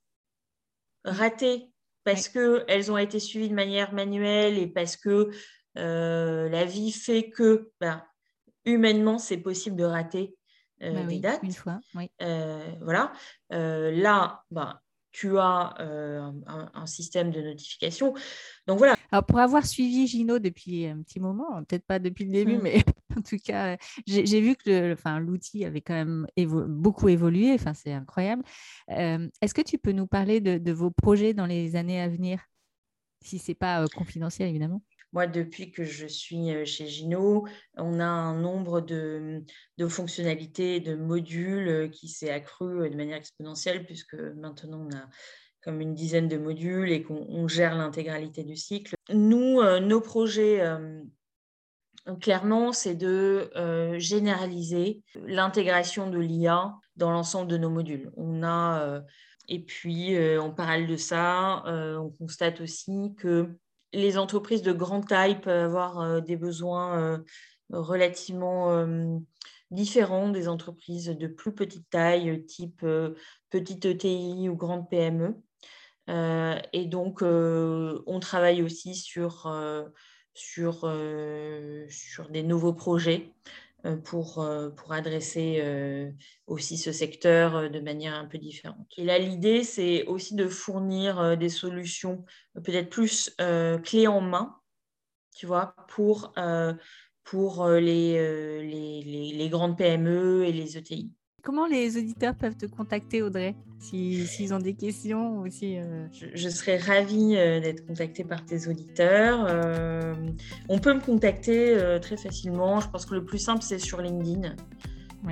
ratées 1.07 1.71
parce 2.05 2.29
qu'elles 2.29 2.93
ont 2.93 2.99
été 2.99 3.19
suivies 3.19 3.49
de 3.49 3.55
manière 3.55 3.93
manuelle 3.93 4.59
et 4.59 4.69
parce 4.69 4.97
que 4.97 5.31
euh, 5.77 6.49
la 6.49 6.65
vie 6.65 6.93
fait 6.93 7.31
que 7.31 7.71
ben, 7.81 8.03
humainement, 8.67 9.19
c'est 9.19 9.39
possible 9.39 9.77
de 9.77 9.85
rater 9.85 10.35
euh, 10.83 10.93
bah 10.93 11.05
des 11.05 11.21
dates. 11.21 11.43
Une 11.43 11.53
fois, 11.53 11.81
euh, 12.21 12.73
voilà. 12.83 13.13
là, 13.51 14.43
ben, 14.51 14.79
tu 15.13 15.39
as 15.39 15.75
un, 15.79 16.87
système 16.87 17.31
de 17.31 17.41
notification. 17.41 18.13
Donc 18.67 18.79
voilà. 18.79 18.97
Alors 19.11 19.25
pour 19.25 19.39
avoir 19.39 19.65
suivi 19.65 20.07
Gino 20.07 20.39
depuis 20.39 20.85
un 20.87 21.01
petit 21.01 21.21
moment, 21.21 21.65
peut-être 21.65 21.87
pas 21.87 21.99
depuis 21.99 22.27
le 22.27 22.33
début, 22.33 22.59
mmh. 22.59 22.63
mais 22.63 22.85
en 23.17 23.23
tout 23.23 23.39
cas, 23.43 23.79
j'ai 24.07 24.41
vu 24.43 24.57
que 24.57 24.95
l'outil 25.21 25.65
avait 25.65 25.81
quand 25.81 25.95
même 25.95 26.27
beaucoup 26.37 27.09
évolué. 27.09 27.55
Enfin, 27.55 27.73
c'est 27.73 27.95
incroyable. 27.95 28.43
Est-ce 28.89 29.55
que 29.55 29.63
tu 29.63 29.79
peux 29.79 29.93
nous 29.93 30.07
parler 30.07 30.41
de, 30.41 30.73
vos 30.73 30.91
projets 30.91 31.33
dans 31.33 31.47
les 31.47 31.77
années 31.77 32.01
à 32.01 32.09
venir, 32.09 32.45
si 33.23 33.39
c'est 33.39 33.55
pas 33.55 33.87
confidentiel 33.89 34.51
évidemment 34.51 34.83
moi, 35.17 35.27
depuis 35.27 35.73
que 35.73 35.83
je 35.83 36.07
suis 36.07 36.67
chez 36.67 36.89
Gino, 36.89 37.47
on 37.79 38.01
a 38.01 38.05
un 38.05 38.39
nombre 38.39 38.83
de, 38.83 39.43
fonctionnalités, 39.89 40.79
de 40.81 40.95
modules 40.95 41.91
qui 41.91 42.09
s'est 42.09 42.29
accru 42.29 42.91
de 42.91 42.95
manière 42.95 43.17
exponentielle, 43.17 43.87
puisque 43.87 44.13
maintenant 44.13 44.87
on 44.87 44.95
a 44.95 45.09
comme 45.63 45.81
une 45.81 45.95
dizaine 45.95 46.29
de 46.29 46.37
modules 46.37 46.93
et 46.93 47.03
qu'on 47.03 47.49
gère 47.49 47.75
l'intégralité 47.79 48.45
du 48.45 48.57
cycle. 48.57 48.95
Nous, 49.09 49.63
nos 49.81 50.03
projets, 50.03 50.63
clairement, 52.21 52.75
c'est 52.75 52.95
de 52.95 53.49
généraliser 53.99 55.01
l'intégration 55.25 56.11
de 56.11 56.19
l'IA 56.19 56.75
dans 56.97 57.11
l'ensemble 57.11 57.51
de 57.51 57.57
nos 57.57 57.71
modules. 57.71 58.11
On 58.19 58.43
a, 58.43 59.03
et 59.49 59.61
puis, 59.61 60.15
en 60.37 60.51
parallèle 60.51 60.87
de 60.87 60.99
ça, 60.99 61.63
on 61.67 62.11
constate 62.11 62.61
aussi 62.61 63.15
que 63.17 63.57
les 63.97 64.19
entreprises 64.19 64.63
de 64.63 64.73
grande 64.73 65.09
taille 65.09 65.41
peuvent 65.41 65.65
avoir 65.65 66.01
euh, 66.01 66.21
des 66.21 66.37
besoins 66.37 67.01
euh, 67.01 67.19
relativement 67.71 68.71
euh, 68.71 69.19
différents 69.71 70.29
des 70.29 70.49
entreprises 70.49 71.09
de 71.09 71.27
plus 71.27 71.53
petite 71.53 71.89
taille, 71.91 72.45
type 72.47 72.87
petite 73.51 73.85
ETI 73.85 74.49
ou 74.49 74.55
grande 74.55 74.89
PME. 74.89 75.35
et 76.73 76.85
donc, 76.87 77.23
on 77.23 78.21
travaille 78.21 78.63
aussi 78.63 78.95
sur, 78.95 79.53
sur, 80.35 80.89
des 82.31 82.43
nouveaux 82.45 82.75
projets 82.75 83.33
pour, 83.95 84.41
euh, 84.41 84.71
pour 84.71 84.93
adresser 84.93 85.61
euh, 85.61 86.11
aussi 86.47 86.77
ce 86.77 86.91
secteur 86.91 87.71
de 87.71 87.81
manière 87.81 88.15
un 88.15 88.25
peu 88.25 88.39
différente. 88.39 88.87
Et 88.97 89.05
là, 89.05 89.19
l'idée, 89.19 89.63
c'est 89.63 90.05
aussi 90.07 90.35
de 90.35 90.49
fournir 90.49 91.37
des 91.37 91.49
solutions 91.49 92.25
peut-être 92.65 92.91
plus 92.91 93.35
clés 93.85 94.07
en 94.07 94.21
main, 94.21 94.57
tu 95.35 95.47
vois, 95.47 95.75
pour, 95.89 96.33
pour 97.25 97.69
les, 97.69 98.63
les, 98.63 99.33
les, 99.33 99.49
grandes 99.49 99.77
PME 99.77 100.45
et 100.45 100.53
les 100.53 100.79
ETI. 100.79 101.13
Comment 101.47 101.69
les 101.69 101.97
auditeurs 101.97 102.35
peuvent 102.35 102.57
te 102.57 102.67
contacter, 102.67 103.23
Audrey, 103.23 103.55
s'ils 103.79 104.53
ont 104.53 104.59
des 104.59 104.75
questions 104.75 105.39
ou 105.39 105.47
euh, 105.47 106.07
je, 106.35 106.49
serais 106.49 106.77
ravie 106.77 107.37
euh, 107.37 107.61
d'être 107.61 107.87
contactée 107.87 108.25
par 108.25 108.45
tes 108.45 108.67
auditeurs. 108.67 109.47
Euh, 109.49 110.13
on 110.69 110.81
peut 110.81 110.93
me 110.93 110.99
contacter 110.99 111.79
très 112.03 112.17
facilement. 112.17 112.81
Je 112.81 112.89
pense 112.89 113.07
que 113.07 113.15
le 113.15 113.25
plus 113.25 113.39
simple, 113.39 113.63
c'est 113.63 113.79
sur 113.79 114.01
LinkedIn, 114.01 114.57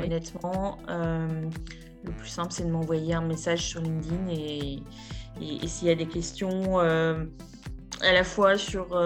honnêtement. 0.01 0.79
le 0.87 2.12
plus 2.17 2.29
simple, 2.29 2.53
c'est 2.53 2.65
de 2.65 2.71
m'envoyer 2.71 3.15
un 3.15 3.27
message 3.27 3.67
sur 3.67 3.81
LinkedIn 3.81 4.29
et, 4.29 4.79
et 5.41 5.67
s'il 5.67 5.89
y 5.89 5.91
a 5.91 5.97
des 5.97 6.07
questions 6.07 6.79
à 6.79 8.12
la 8.12 8.23
fois 8.23 8.57
sur, 8.57 8.97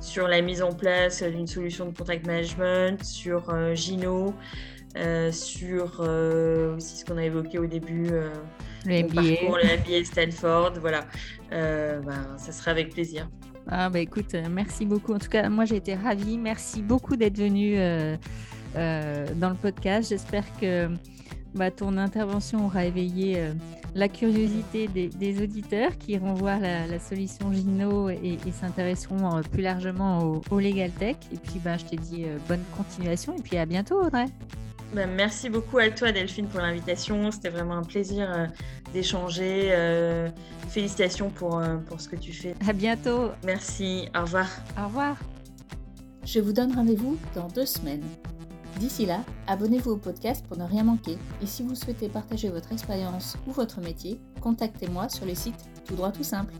sur 0.00 0.26
la 0.26 0.40
mise 0.40 0.62
en 0.62 0.72
place 0.72 1.22
d'une 1.22 1.46
solution 1.46 1.84
de 1.84 1.94
contact 1.94 2.26
management, 2.26 3.04
sur 3.04 3.74
Gino, 3.74 4.32
euh, 4.96 5.30
sur 5.30 6.00
euh, 6.00 6.76
aussi 6.76 6.96
ce 6.96 7.04
qu'on 7.04 7.16
a 7.16 7.24
évoqué 7.24 7.58
au 7.58 7.66
début, 7.66 8.08
euh, 8.10 8.28
le 8.84 9.04
MBA. 9.04 9.22
le 9.22 9.78
MBA 9.78 10.04
Stanford. 10.04 10.72
Voilà, 10.80 11.06
ben, 11.50 12.36
ça 12.36 12.50
sera 12.50 12.72
avec 12.72 12.92
plaisir. 12.92 13.28
Ah 13.68 13.88
bah 13.88 14.00
écoute, 14.00 14.34
merci 14.50 14.86
beaucoup. 14.86 15.14
En 15.14 15.20
tout 15.20 15.28
cas, 15.28 15.48
moi 15.48 15.64
j'ai 15.64 15.76
été 15.76 15.94
ravie. 15.94 16.38
Merci 16.38 16.82
beaucoup 16.82 17.14
d'être 17.14 17.38
venu 17.38 17.76
dans 18.74 19.50
le 19.50 19.54
podcast. 19.54 20.08
J'espère 20.08 20.44
que 20.60 20.88
bah, 21.54 21.70
ton 21.70 21.96
intervention 21.96 22.66
aura 22.66 22.84
éveillé 22.84 23.52
la 23.94 24.08
curiosité 24.08 24.88
des, 24.88 25.42
auditeurs 25.42 25.96
qui 25.98 26.12
iront 26.12 26.34
voir 26.34 26.58
la, 26.58 26.98
solution 26.98 27.52
Gino 27.52 28.08
et, 28.08 28.38
s'intéresseront 28.50 29.40
plus 29.52 29.62
largement 29.62 30.18
au, 30.24 30.42
au, 30.50 30.58
Legal 30.58 30.90
Tech. 30.90 31.16
Et 31.32 31.36
puis 31.36 31.60
bah, 31.62 31.76
je 31.76 31.84
te 31.84 31.94
dis 31.94 32.24
bonne 32.48 32.64
continuation 32.76 33.36
et 33.36 33.42
puis 33.42 33.56
à 33.56 33.66
bientôt 33.66 34.02
Audrey. 34.02 34.26
Bah, 34.94 35.06
merci 35.06 35.50
beaucoup 35.50 35.78
à 35.78 35.88
toi 35.90 36.10
Delphine 36.10 36.48
pour 36.48 36.60
l'invitation. 36.60 37.30
C'était 37.30 37.48
vraiment 37.48 37.74
un 37.74 37.84
plaisir 37.84 38.30
euh, 38.30 38.46
d'échanger. 38.92 39.68
Euh, 39.70 40.28
félicitations 40.68 41.30
pour, 41.30 41.58
euh, 41.58 41.76
pour 41.76 42.00
ce 42.00 42.08
que 42.08 42.16
tu 42.16 42.32
fais. 42.32 42.54
À 42.66 42.72
bientôt. 42.72 43.30
Merci. 43.44 44.08
Au 44.16 44.22
revoir. 44.22 44.48
Au 44.78 44.84
revoir. 44.84 45.16
Je 46.24 46.40
vous 46.40 46.52
donne 46.52 46.74
rendez-vous 46.74 47.18
dans 47.34 47.48
deux 47.48 47.66
semaines. 47.66 48.04
D'ici 48.78 49.04
là, 49.04 49.20
abonnez-vous 49.46 49.92
au 49.92 49.96
podcast 49.96 50.44
pour 50.46 50.56
ne 50.56 50.64
rien 50.64 50.84
manquer. 50.84 51.18
Et 51.42 51.46
si 51.46 51.62
vous 51.62 51.74
souhaitez 51.74 52.08
partager 52.08 52.48
votre 52.48 52.72
expérience 52.72 53.36
ou 53.46 53.52
votre 53.52 53.80
métier, 53.80 54.20
contactez-moi 54.40 55.08
sur 55.08 55.26
le 55.26 55.34
site 55.34 55.68
Tout 55.86 55.94
droit 55.94 56.12
tout 56.12 56.22
simple. 56.22 56.54